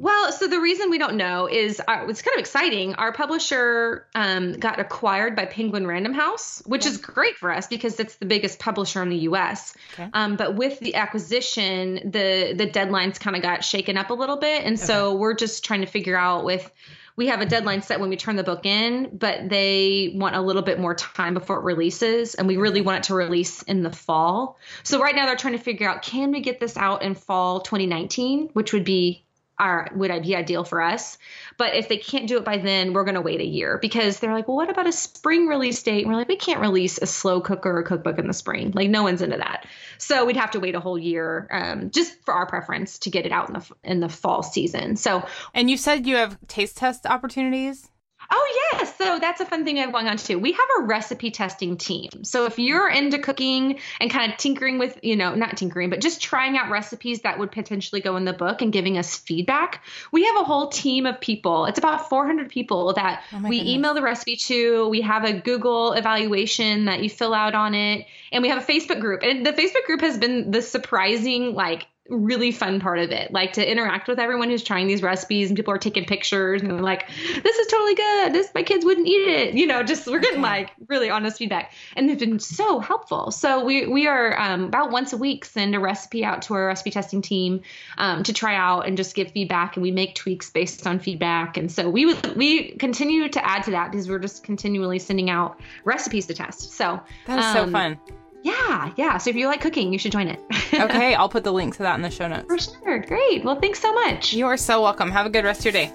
Well, 0.00 0.32
so 0.32 0.48
the 0.48 0.58
reason 0.58 0.88
we 0.88 0.96
don't 0.96 1.16
know 1.16 1.46
is 1.46 1.78
uh, 1.86 2.06
it's 2.08 2.22
kind 2.22 2.34
of 2.34 2.40
exciting. 2.40 2.94
Our 2.94 3.12
publisher 3.12 4.06
um, 4.14 4.54
got 4.54 4.80
acquired 4.80 5.36
by 5.36 5.44
Penguin 5.44 5.86
Random 5.86 6.14
House, 6.14 6.62
which 6.64 6.86
is 6.86 6.96
great 6.96 7.36
for 7.36 7.52
us 7.52 7.66
because 7.66 8.00
it's 8.00 8.16
the 8.16 8.24
biggest 8.24 8.58
publisher 8.58 9.02
in 9.02 9.10
the 9.10 9.18
U.S. 9.18 9.76
Okay. 9.92 10.08
Um, 10.14 10.36
but 10.36 10.54
with 10.54 10.80
the 10.80 10.94
acquisition, 10.94 11.96
the 12.10 12.54
the 12.56 12.66
deadlines 12.66 13.20
kind 13.20 13.36
of 13.36 13.42
got 13.42 13.62
shaken 13.62 13.98
up 13.98 14.08
a 14.08 14.14
little 14.14 14.38
bit, 14.38 14.64
and 14.64 14.80
so 14.80 15.14
we're 15.14 15.34
just 15.34 15.64
trying 15.64 15.82
to 15.82 15.86
figure 15.86 16.16
out 16.16 16.44
with. 16.44 16.72
We 17.20 17.26
have 17.26 17.42
a 17.42 17.46
deadline 17.46 17.82
set 17.82 18.00
when 18.00 18.08
we 18.08 18.16
turn 18.16 18.36
the 18.36 18.42
book 18.42 18.64
in, 18.64 19.10
but 19.12 19.50
they 19.50 20.10
want 20.14 20.36
a 20.36 20.40
little 20.40 20.62
bit 20.62 20.80
more 20.80 20.94
time 20.94 21.34
before 21.34 21.58
it 21.58 21.64
releases, 21.64 22.34
and 22.34 22.48
we 22.48 22.56
really 22.56 22.80
want 22.80 22.96
it 22.96 23.08
to 23.08 23.14
release 23.14 23.60
in 23.64 23.82
the 23.82 23.90
fall. 23.90 24.56
So 24.84 25.02
right 25.02 25.14
now 25.14 25.26
they're 25.26 25.36
trying 25.36 25.52
to 25.52 25.62
figure 25.62 25.86
out 25.86 26.00
can 26.00 26.30
we 26.30 26.40
get 26.40 26.60
this 26.60 26.78
out 26.78 27.02
in 27.02 27.14
fall 27.14 27.60
2019, 27.60 28.48
which 28.54 28.72
would 28.72 28.84
be 28.86 29.22
our 29.60 29.88
would 29.94 30.22
be 30.22 30.34
ideal 30.34 30.64
for 30.64 30.80
us. 30.80 31.18
But 31.56 31.74
if 31.74 31.88
they 31.88 31.98
can't 31.98 32.26
do 32.26 32.38
it 32.38 32.44
by 32.44 32.56
then, 32.56 32.94
we're 32.94 33.04
going 33.04 33.14
to 33.14 33.20
wait 33.20 33.40
a 33.40 33.46
year 33.46 33.78
because 33.80 34.18
they're 34.18 34.32
like, 34.32 34.48
well, 34.48 34.56
what 34.56 34.70
about 34.70 34.86
a 34.86 34.92
spring 34.92 35.46
release 35.46 35.82
date? 35.82 36.02
And 36.02 36.08
we're 36.08 36.18
like, 36.18 36.28
we 36.28 36.36
can't 36.36 36.60
release 36.60 36.98
a 36.98 37.06
slow 37.06 37.40
cooker 37.40 37.78
or 37.78 37.82
cookbook 37.82 38.18
in 38.18 38.26
the 38.26 38.32
spring. 38.32 38.72
Like 38.74 38.88
no 38.88 39.02
one's 39.02 39.22
into 39.22 39.36
that. 39.36 39.66
So 39.98 40.24
we'd 40.24 40.36
have 40.36 40.52
to 40.52 40.60
wait 40.60 40.74
a 40.74 40.80
whole 40.80 40.98
year, 40.98 41.46
um, 41.50 41.90
just 41.90 42.24
for 42.24 42.32
our 42.32 42.46
preference 42.46 43.00
to 43.00 43.10
get 43.10 43.26
it 43.26 43.32
out 43.32 43.48
in 43.48 43.54
the 43.54 43.70
in 43.84 44.00
the 44.00 44.08
fall 44.08 44.42
season. 44.42 44.96
So 44.96 45.26
And 45.54 45.70
you 45.70 45.76
said 45.76 46.06
you 46.06 46.16
have 46.16 46.38
taste 46.48 46.78
test 46.78 47.06
opportunities? 47.06 47.90
Oh 48.32 48.70
yes, 48.72 48.96
so 48.96 49.18
that's 49.18 49.40
a 49.40 49.44
fun 49.44 49.64
thing 49.64 49.80
I've 49.80 49.92
gone 49.92 50.06
on 50.06 50.16
to. 50.16 50.36
We 50.36 50.52
have 50.52 50.68
a 50.78 50.82
recipe 50.84 51.32
testing 51.32 51.76
team. 51.76 52.22
So 52.22 52.46
if 52.46 52.58
you're 52.60 52.88
into 52.88 53.18
cooking 53.18 53.80
and 54.00 54.08
kind 54.10 54.32
of 54.32 54.38
tinkering 54.38 54.78
with, 54.78 55.00
you 55.02 55.16
know, 55.16 55.34
not 55.34 55.56
tinkering, 55.56 55.90
but 55.90 56.00
just 56.00 56.22
trying 56.22 56.56
out 56.56 56.70
recipes 56.70 57.22
that 57.22 57.40
would 57.40 57.50
potentially 57.50 58.00
go 58.00 58.16
in 58.16 58.24
the 58.24 58.32
book 58.32 58.62
and 58.62 58.72
giving 58.72 58.98
us 58.98 59.16
feedback, 59.16 59.82
we 60.12 60.26
have 60.26 60.36
a 60.36 60.44
whole 60.44 60.68
team 60.68 61.06
of 61.06 61.20
people. 61.20 61.64
It's 61.66 61.78
about 61.78 62.08
400 62.08 62.48
people 62.48 62.92
that 62.94 63.24
Oh 63.32 63.38
we 63.48 63.58
goodness. 63.58 63.74
email 63.74 63.94
the 63.94 64.02
recipe 64.02 64.36
to. 64.36 64.88
We 64.88 65.00
have 65.00 65.24
a 65.24 65.32
Google 65.32 65.92
evaluation 65.92 66.84
that 66.84 67.02
you 67.02 67.10
fill 67.10 67.34
out 67.34 67.54
on 67.54 67.74
it, 67.74 68.06
and 68.30 68.42
we 68.42 68.48
have 68.48 68.62
a 68.62 68.64
Facebook 68.72 69.00
group. 69.00 69.22
And 69.24 69.44
the 69.44 69.52
Facebook 69.52 69.86
group 69.86 70.02
has 70.02 70.18
been 70.18 70.52
the 70.52 70.62
surprising 70.62 71.54
like 71.54 71.86
really 72.10 72.52
fun 72.52 72.80
part 72.80 72.98
of 72.98 73.10
it. 73.10 73.32
Like 73.32 73.52
to 73.54 73.70
interact 73.70 74.08
with 74.08 74.18
everyone 74.18 74.50
who's 74.50 74.62
trying 74.62 74.86
these 74.86 75.02
recipes 75.02 75.48
and 75.48 75.56
people 75.56 75.72
are 75.72 75.78
taking 75.78 76.04
pictures 76.04 76.60
and 76.60 76.70
they're 76.70 76.80
like 76.80 77.08
this 77.08 77.56
is 77.56 77.66
totally 77.68 77.94
good. 77.94 78.32
This 78.32 78.50
my 78.54 78.62
kids 78.62 78.84
wouldn't 78.84 79.06
eat 79.06 79.28
it. 79.28 79.54
You 79.54 79.66
know 79.66 79.82
just 79.82 80.06
we're 80.06 80.18
getting 80.18 80.42
like 80.42 80.70
really 80.88 81.10
honest 81.10 81.38
feedback. 81.38 81.72
And 81.96 82.08
they've 82.08 82.18
been 82.18 82.38
so 82.38 82.80
helpful. 82.80 83.30
So 83.30 83.64
we 83.64 83.86
we 83.86 84.06
are 84.06 84.38
um, 84.38 84.64
about 84.64 84.90
once 84.90 85.12
a 85.12 85.16
week 85.16 85.44
send 85.44 85.74
a 85.74 85.80
recipe 85.80 86.24
out 86.24 86.42
to 86.42 86.54
our 86.54 86.66
recipe 86.66 86.90
testing 86.90 87.22
team 87.22 87.60
um, 87.98 88.22
to 88.24 88.32
try 88.32 88.54
out 88.54 88.86
and 88.86 88.96
just 88.96 89.14
give 89.14 89.30
feedback. 89.30 89.76
And 89.76 89.82
we 89.82 89.90
make 89.90 90.14
tweaks 90.14 90.50
based 90.50 90.86
on 90.86 90.98
feedback. 90.98 91.56
And 91.56 91.70
so 91.70 91.88
we 91.88 92.06
would 92.06 92.36
we 92.36 92.72
continue 92.72 93.28
to 93.28 93.46
add 93.46 93.62
to 93.64 93.70
that 93.72 93.90
because 93.90 94.08
we're 94.08 94.18
just 94.18 94.42
continually 94.42 94.98
sending 94.98 95.30
out 95.30 95.60
recipes 95.84 96.26
to 96.26 96.34
test. 96.34 96.72
So 96.72 97.00
That 97.26 97.38
is 97.38 97.52
so 97.52 97.62
um, 97.62 97.72
fun. 97.72 97.98
Yeah 98.42 98.92
yeah 98.96 99.18
so 99.18 99.30
if 99.30 99.36
you 99.36 99.46
like 99.46 99.60
cooking 99.60 99.92
you 99.92 99.98
should 99.98 100.12
join 100.12 100.28
it 100.28 100.40
Okay, 100.72 101.14
I'll 101.18 101.28
put 101.28 101.44
the 101.44 101.52
link 101.52 101.76
to 101.76 101.82
that 101.82 101.94
in 101.96 102.02
the 102.02 102.10
show 102.10 102.28
notes. 102.28 102.46
for 102.46 102.58
sure 102.58 102.98
great 103.00 103.44
well 103.44 103.58
thanks 103.60 103.80
so 103.80 103.92
much 103.92 104.32
You 104.32 104.46
are 104.46 104.56
so 104.56 104.82
welcome. 104.82 105.10
Have 105.10 105.26
a 105.26 105.30
good 105.30 105.44
rest 105.44 105.60
of 105.60 105.64
your 105.66 105.72
day. 105.72 105.92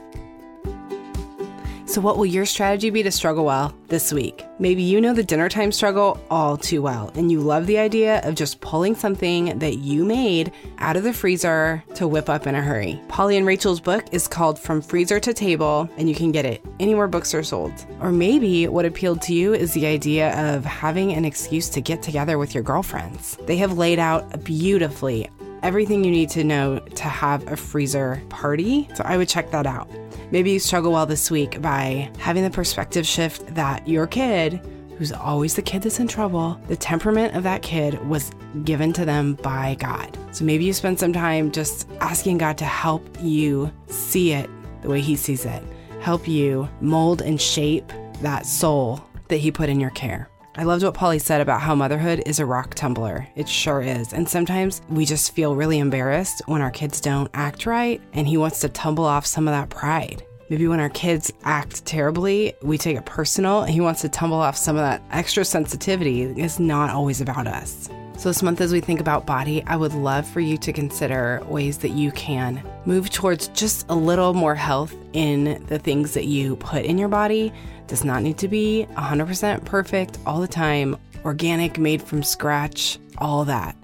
So, 1.88 2.02
what 2.02 2.18
will 2.18 2.26
your 2.26 2.48
strategy 2.48 2.90
be 2.90 3.04
to 3.04 3.12
struggle 3.12 3.46
well 3.46 3.72
this 3.90 4.12
week? 4.12 4.44
Maybe 4.58 4.82
you 4.82 5.00
know 5.00 5.14
the 5.14 5.24
dinner 5.24 5.48
time 5.48 5.72
struggle 5.72 6.20
all 6.32 6.58
too 6.58 6.82
well, 6.82 7.12
and 7.14 7.32
you 7.32 7.40
love 7.40 7.68
the 7.68 7.78
idea 7.78 8.22
of 8.22 8.34
just 8.34 8.60
pulling 8.60 8.96
something 8.96 9.60
that 9.60 9.78
you 9.78 10.04
made 10.04 10.52
out 10.80 10.98
of 10.98 11.04
the 11.04 11.14
freezer 11.14 11.84
to 11.94 12.08
whip 12.08 12.28
up 12.28 12.48
in 12.48 12.56
a 12.56 12.62
hurry. 12.62 13.00
Polly 13.08 13.38
and 13.38 13.46
Rachel's 13.46 13.80
book 13.80 14.04
is 14.12 14.28
called 14.28 14.58
From 14.58 14.82
Freezer 14.82 15.20
to 15.20 15.34
Table, 15.34 15.88
and 15.98 16.10
you 16.10 16.16
can 16.16 16.32
get 16.32 16.44
it 16.44 16.66
anywhere 16.80 17.08
books 17.08 17.36
are 17.36 17.44
sold. 17.44 17.74
Or 18.02 18.12
maybe 18.12 18.68
what 18.68 18.86
appealed 18.86 19.22
to 19.24 19.36
you 19.36 19.54
is 19.54 19.74
the 19.74 19.86
idea 19.86 20.56
of 20.56 20.66
having 20.66 21.14
an 21.14 21.24
excuse 21.24 21.70
to 21.70 21.82
get 21.82 22.02
together 22.02 22.40
with 22.40 22.56
your 22.56 22.64
girlfriends. 22.64 23.38
They 23.46 23.58
have 23.58 23.78
laid 23.78 24.00
out 24.00 24.44
beautifully 24.44 25.30
everything 25.66 26.04
you 26.04 26.12
need 26.12 26.30
to 26.30 26.44
know 26.44 26.78
to 26.80 27.04
have 27.04 27.52
a 27.52 27.56
freezer 27.56 28.22
party, 28.30 28.88
so 28.94 29.04
I 29.04 29.18
would 29.18 29.28
check 29.28 29.50
that 29.52 29.66
out. 29.66 29.90
Maybe 30.32 30.52
you 30.52 30.60
struggle 30.60 30.92
well 30.92 31.06
this 31.06 31.30
week 31.30 31.62
by 31.62 32.10
having 32.18 32.44
the 32.44 32.50
perspective 32.50 33.06
shift 33.06 33.54
that 33.56 33.88
your 33.88 34.08
kid, 34.08 34.60
who's 34.98 35.12
always 35.12 35.56
the 35.56 35.62
kid 35.62 35.84
that's 35.84 36.00
in 36.00 36.08
trouble, 36.08 36.60
the 36.68 36.76
temperament 36.76 37.36
of 37.36 37.44
that 37.44 37.62
kid 37.62 38.04
was 38.08 38.32
given 38.64 38.94
to 38.94 39.06
them 39.06 39.36
by 39.36 39.76
God. 39.80 40.18
So 40.32 40.46
maybe 40.46 40.64
you 40.64 40.74
spend 40.74 41.00
some 41.00 41.14
time 41.14 41.52
just 41.52 41.88
asking 42.00 42.40
God 42.40 42.58
to 42.58 42.66
help 42.66 43.06
you 43.22 43.72
see 43.88 44.32
it 44.32 44.50
the 44.82 44.90
way 44.90 45.02
He 45.02 45.16
sees 45.16 45.46
it, 45.46 45.64
help 46.00 46.28
you 46.28 46.68
mold 46.82 47.22
and 47.22 47.40
shape 47.40 47.92
that 48.22 48.46
soul 48.46 49.04
that 49.28 49.38
He 49.38 49.52
put 49.52 49.70
in 49.70 49.80
your 49.80 49.92
care. 49.92 50.30
I 50.58 50.64
loved 50.64 50.84
what 50.84 50.94
Polly 50.94 51.20
said 51.20 51.42
about 51.42 51.60
how 51.60 51.76
motherhood 51.76 52.24
is 52.26 52.40
a 52.40 52.46
rock 52.46 52.76
tumbler. 52.76 53.28
It 53.36 53.50
sure 53.50 53.82
is. 53.82 54.14
And 54.14 54.28
sometimes 54.28 54.82
we 54.90 55.06
just 55.06 55.34
feel 55.34 55.54
really 55.54 55.80
embarrassed 55.80 56.42
when 56.46 56.62
our 56.62 56.72
kids 56.72 57.02
don't 57.02 57.30
act 57.34 57.66
right, 57.66 58.02
and 58.14 58.26
He 58.26 58.38
wants 58.38 58.62
to 58.62 58.70
tumble 58.70 59.04
off 59.04 59.26
some 59.26 59.50
of 59.50 59.54
that 59.54 59.70
pride. 59.70 60.26
Maybe 60.50 60.68
when 60.68 60.80
our 60.80 60.90
kids 60.90 61.30
act 61.44 61.86
terribly, 61.86 62.54
we 62.62 62.78
take 62.78 62.96
it 62.96 63.06
personal, 63.06 63.64
and 63.64 63.72
He 63.72 63.82
wants 63.82 64.00
to 64.02 64.10
tumble 64.10 64.38
off 64.38 64.56
some 64.56 64.78
of 64.78 64.82
that 64.82 65.04
extra 65.12 65.44
sensitivity. 65.44 66.22
It's 66.22 66.58
not 66.58 66.90
always 66.90 67.20
about 67.20 67.48
us. 67.48 67.90
So, 68.18 68.30
this 68.30 68.42
month, 68.42 68.62
as 68.62 68.72
we 68.72 68.80
think 68.80 69.02
about 69.02 69.26
body, 69.26 69.62
I 69.68 69.76
would 69.76 69.94
love 69.94 70.26
for 70.26 70.40
you 70.40 70.58
to 70.60 70.72
consider 70.72 71.42
ways 71.48 71.80
that 71.80 71.90
you 71.90 72.12
can 72.14 72.64
move 72.86 73.10
towards 73.10 73.50
just 73.50 73.86
a 73.90 73.96
little 73.96 74.34
more 74.34 74.56
health 74.56 74.96
in 75.14 75.64
the 75.68 75.78
things 75.78 76.14
that 76.14 76.26
you 76.26 76.56
put 76.56 76.86
in 76.86 76.98
your 76.98 77.10
body. 77.10 77.52
Does 77.88 78.04
not 78.04 78.24
need 78.24 78.38
to 78.40 78.48
be 78.48 78.88
100% 78.96 79.66
perfect 79.66 80.18
all 80.26 80.40
the 80.40 80.48
time, 80.48 80.98
organic, 81.24 81.78
made 81.78 82.02
from 82.02 82.24
scratch, 82.24 82.98
all 83.18 83.46
that. 83.46 83.76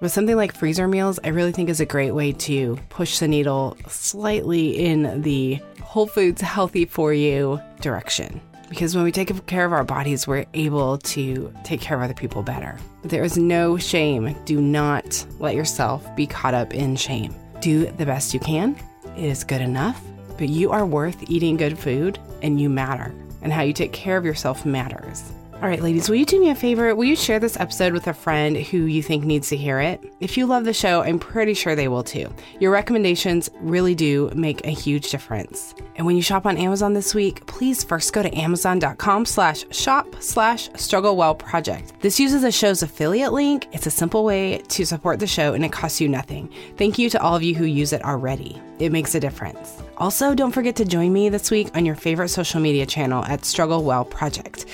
But 0.00 0.10
something 0.10 0.36
like 0.36 0.54
freezer 0.54 0.86
meals, 0.86 1.18
I 1.24 1.28
really 1.28 1.52
think 1.52 1.68
is 1.68 1.80
a 1.80 1.86
great 1.86 2.12
way 2.12 2.32
to 2.32 2.78
push 2.90 3.18
the 3.18 3.28
needle 3.28 3.76
slightly 3.88 4.78
in 4.78 5.22
the 5.22 5.58
whole 5.82 6.06
foods 6.06 6.40
healthy 6.40 6.84
for 6.84 7.12
you 7.12 7.60
direction. 7.80 8.40
Because 8.70 8.94
when 8.94 9.04
we 9.04 9.10
take 9.12 9.46
care 9.46 9.66
of 9.66 9.72
our 9.72 9.84
bodies, 9.84 10.28
we're 10.28 10.46
able 10.54 10.96
to 10.98 11.52
take 11.64 11.80
care 11.80 11.96
of 11.96 12.02
other 12.04 12.14
people 12.14 12.42
better. 12.42 12.78
There 13.02 13.24
is 13.24 13.36
no 13.36 13.76
shame. 13.76 14.34
Do 14.44 14.60
not 14.60 15.26
let 15.40 15.56
yourself 15.56 16.06
be 16.14 16.26
caught 16.26 16.54
up 16.54 16.72
in 16.72 16.94
shame. 16.94 17.34
Do 17.60 17.86
the 17.86 18.06
best 18.06 18.32
you 18.32 18.38
can. 18.38 18.76
It 19.16 19.24
is 19.24 19.42
good 19.42 19.60
enough, 19.60 20.00
but 20.38 20.48
you 20.48 20.70
are 20.70 20.86
worth 20.86 21.28
eating 21.28 21.56
good 21.56 21.76
food 21.76 22.18
and 22.42 22.60
you 22.60 22.70
matter. 22.70 23.12
And 23.42 23.52
how 23.52 23.62
you 23.62 23.72
take 23.72 23.92
care 23.92 24.16
of 24.16 24.24
yourself 24.24 24.64
matters. 24.64 25.32
All 25.62 25.68
right, 25.68 25.82
ladies, 25.82 26.08
will 26.08 26.16
you 26.16 26.24
do 26.24 26.40
me 26.40 26.48
a 26.48 26.54
favor? 26.54 26.94
Will 26.94 27.04
you 27.04 27.14
share 27.14 27.38
this 27.38 27.60
episode 27.60 27.92
with 27.92 28.06
a 28.06 28.14
friend 28.14 28.56
who 28.56 28.78
you 28.78 29.02
think 29.02 29.24
needs 29.24 29.50
to 29.50 29.58
hear 29.58 29.78
it? 29.78 30.02
If 30.18 30.38
you 30.38 30.46
love 30.46 30.64
the 30.64 30.72
show, 30.72 31.02
I'm 31.02 31.18
pretty 31.18 31.52
sure 31.52 31.76
they 31.76 31.86
will 31.86 32.02
too. 32.02 32.32
Your 32.60 32.72
recommendations 32.72 33.50
really 33.60 33.94
do 33.94 34.30
make 34.34 34.64
a 34.66 34.70
huge 34.70 35.10
difference. 35.10 35.74
And 35.96 36.06
when 36.06 36.16
you 36.16 36.22
shop 36.22 36.46
on 36.46 36.56
Amazon 36.56 36.94
this 36.94 37.14
week, 37.14 37.44
please 37.46 37.84
first 37.84 38.14
go 38.14 38.22
to 38.22 38.34
amazon.com 38.34 39.26
slash 39.26 39.66
shop 39.70 40.06
slash 40.20 40.70
struggle 40.76 41.14
well 41.14 41.34
project. 41.34 41.92
This 42.00 42.18
uses 42.18 42.40
the 42.40 42.52
show's 42.52 42.82
affiliate 42.82 43.34
link. 43.34 43.68
It's 43.72 43.86
a 43.86 43.90
simple 43.90 44.24
way 44.24 44.62
to 44.68 44.86
support 44.86 45.20
the 45.20 45.26
show 45.26 45.52
and 45.52 45.62
it 45.62 45.72
costs 45.72 46.00
you 46.00 46.08
nothing. 46.08 46.50
Thank 46.78 46.98
you 46.98 47.10
to 47.10 47.20
all 47.20 47.36
of 47.36 47.42
you 47.42 47.54
who 47.54 47.66
use 47.66 47.92
it 47.92 48.02
already. 48.02 48.58
It 48.78 48.92
makes 48.92 49.14
a 49.14 49.20
difference. 49.20 49.82
Also, 49.98 50.34
don't 50.34 50.52
forget 50.52 50.74
to 50.76 50.86
join 50.86 51.12
me 51.12 51.28
this 51.28 51.50
week 51.50 51.68
on 51.76 51.84
your 51.84 51.94
favorite 51.94 52.30
social 52.30 52.58
media 52.58 52.86
channel 52.86 53.22
at 53.26 53.44
Struggle 53.44 53.84
Well 53.84 54.06
Project. 54.06 54.64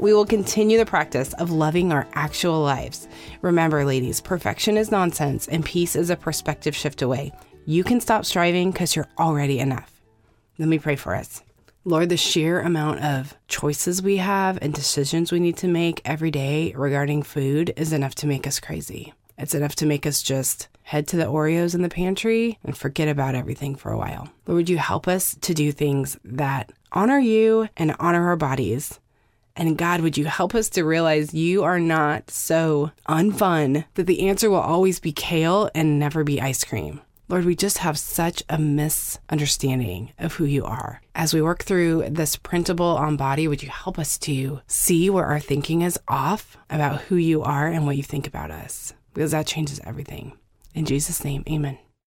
We 0.00 0.14
will 0.14 0.26
continue 0.26 0.78
the 0.78 0.86
practice 0.86 1.32
of 1.34 1.50
loving 1.50 1.92
our 1.92 2.06
actual 2.14 2.60
lives. 2.60 3.08
Remember, 3.42 3.84
ladies, 3.84 4.20
perfection 4.20 4.76
is 4.76 4.90
nonsense 4.90 5.48
and 5.48 5.64
peace 5.64 5.96
is 5.96 6.10
a 6.10 6.16
perspective 6.16 6.76
shift 6.76 7.02
away. 7.02 7.32
You 7.66 7.84
can 7.84 8.00
stop 8.00 8.24
striving 8.24 8.70
because 8.70 8.94
you're 8.94 9.08
already 9.18 9.58
enough. 9.58 10.00
Let 10.58 10.68
me 10.68 10.78
pray 10.78 10.96
for 10.96 11.14
us. 11.14 11.42
Lord, 11.84 12.08
the 12.08 12.16
sheer 12.16 12.60
amount 12.60 13.00
of 13.00 13.34
choices 13.48 14.02
we 14.02 14.18
have 14.18 14.58
and 14.60 14.74
decisions 14.74 15.32
we 15.32 15.40
need 15.40 15.56
to 15.58 15.68
make 15.68 16.02
every 16.04 16.30
day 16.30 16.72
regarding 16.76 17.22
food 17.22 17.72
is 17.76 17.92
enough 17.92 18.14
to 18.16 18.26
make 18.26 18.46
us 18.46 18.60
crazy. 18.60 19.14
It's 19.38 19.54
enough 19.54 19.74
to 19.76 19.86
make 19.86 20.04
us 20.04 20.22
just 20.22 20.68
head 20.82 21.06
to 21.08 21.16
the 21.16 21.26
Oreos 21.26 21.74
in 21.74 21.82
the 21.82 21.88
pantry 21.88 22.58
and 22.64 22.76
forget 22.76 23.08
about 23.08 23.34
everything 23.34 23.74
for 23.74 23.92
a 23.92 23.98
while. 23.98 24.28
Lord, 24.46 24.56
would 24.56 24.68
you 24.68 24.78
help 24.78 25.06
us 25.06 25.36
to 25.42 25.54
do 25.54 25.70
things 25.70 26.18
that 26.24 26.72
honor 26.92 27.18
you 27.18 27.68
and 27.76 27.94
honor 27.98 28.26
our 28.28 28.36
bodies? 28.36 28.98
And 29.58 29.76
God, 29.76 30.02
would 30.02 30.16
you 30.16 30.26
help 30.26 30.54
us 30.54 30.68
to 30.70 30.84
realize 30.84 31.34
you 31.34 31.64
are 31.64 31.80
not 31.80 32.30
so 32.30 32.92
unfun 33.08 33.84
that 33.94 34.06
the 34.06 34.28
answer 34.28 34.48
will 34.48 34.58
always 34.60 35.00
be 35.00 35.10
kale 35.10 35.68
and 35.74 35.98
never 35.98 36.22
be 36.22 36.40
ice 36.40 36.62
cream? 36.62 37.00
Lord, 37.28 37.44
we 37.44 37.56
just 37.56 37.78
have 37.78 37.98
such 37.98 38.42
a 38.48 38.56
misunderstanding 38.56 40.12
of 40.16 40.34
who 40.34 40.44
you 40.44 40.64
are. 40.64 41.02
As 41.16 41.34
we 41.34 41.42
work 41.42 41.64
through 41.64 42.08
this 42.08 42.36
printable 42.36 42.96
on 42.96 43.16
body, 43.16 43.48
would 43.48 43.62
you 43.62 43.68
help 43.68 43.98
us 43.98 44.16
to 44.18 44.60
see 44.68 45.10
where 45.10 45.26
our 45.26 45.40
thinking 45.40 45.82
is 45.82 45.98
off 46.06 46.56
about 46.70 47.02
who 47.02 47.16
you 47.16 47.42
are 47.42 47.66
and 47.66 47.84
what 47.84 47.96
you 47.96 48.04
think 48.04 48.28
about 48.28 48.52
us? 48.52 48.94
Because 49.12 49.32
that 49.32 49.48
changes 49.48 49.80
everything. 49.84 50.38
In 50.72 50.84
Jesus' 50.84 51.24
name, 51.24 51.42
amen. 51.50 51.78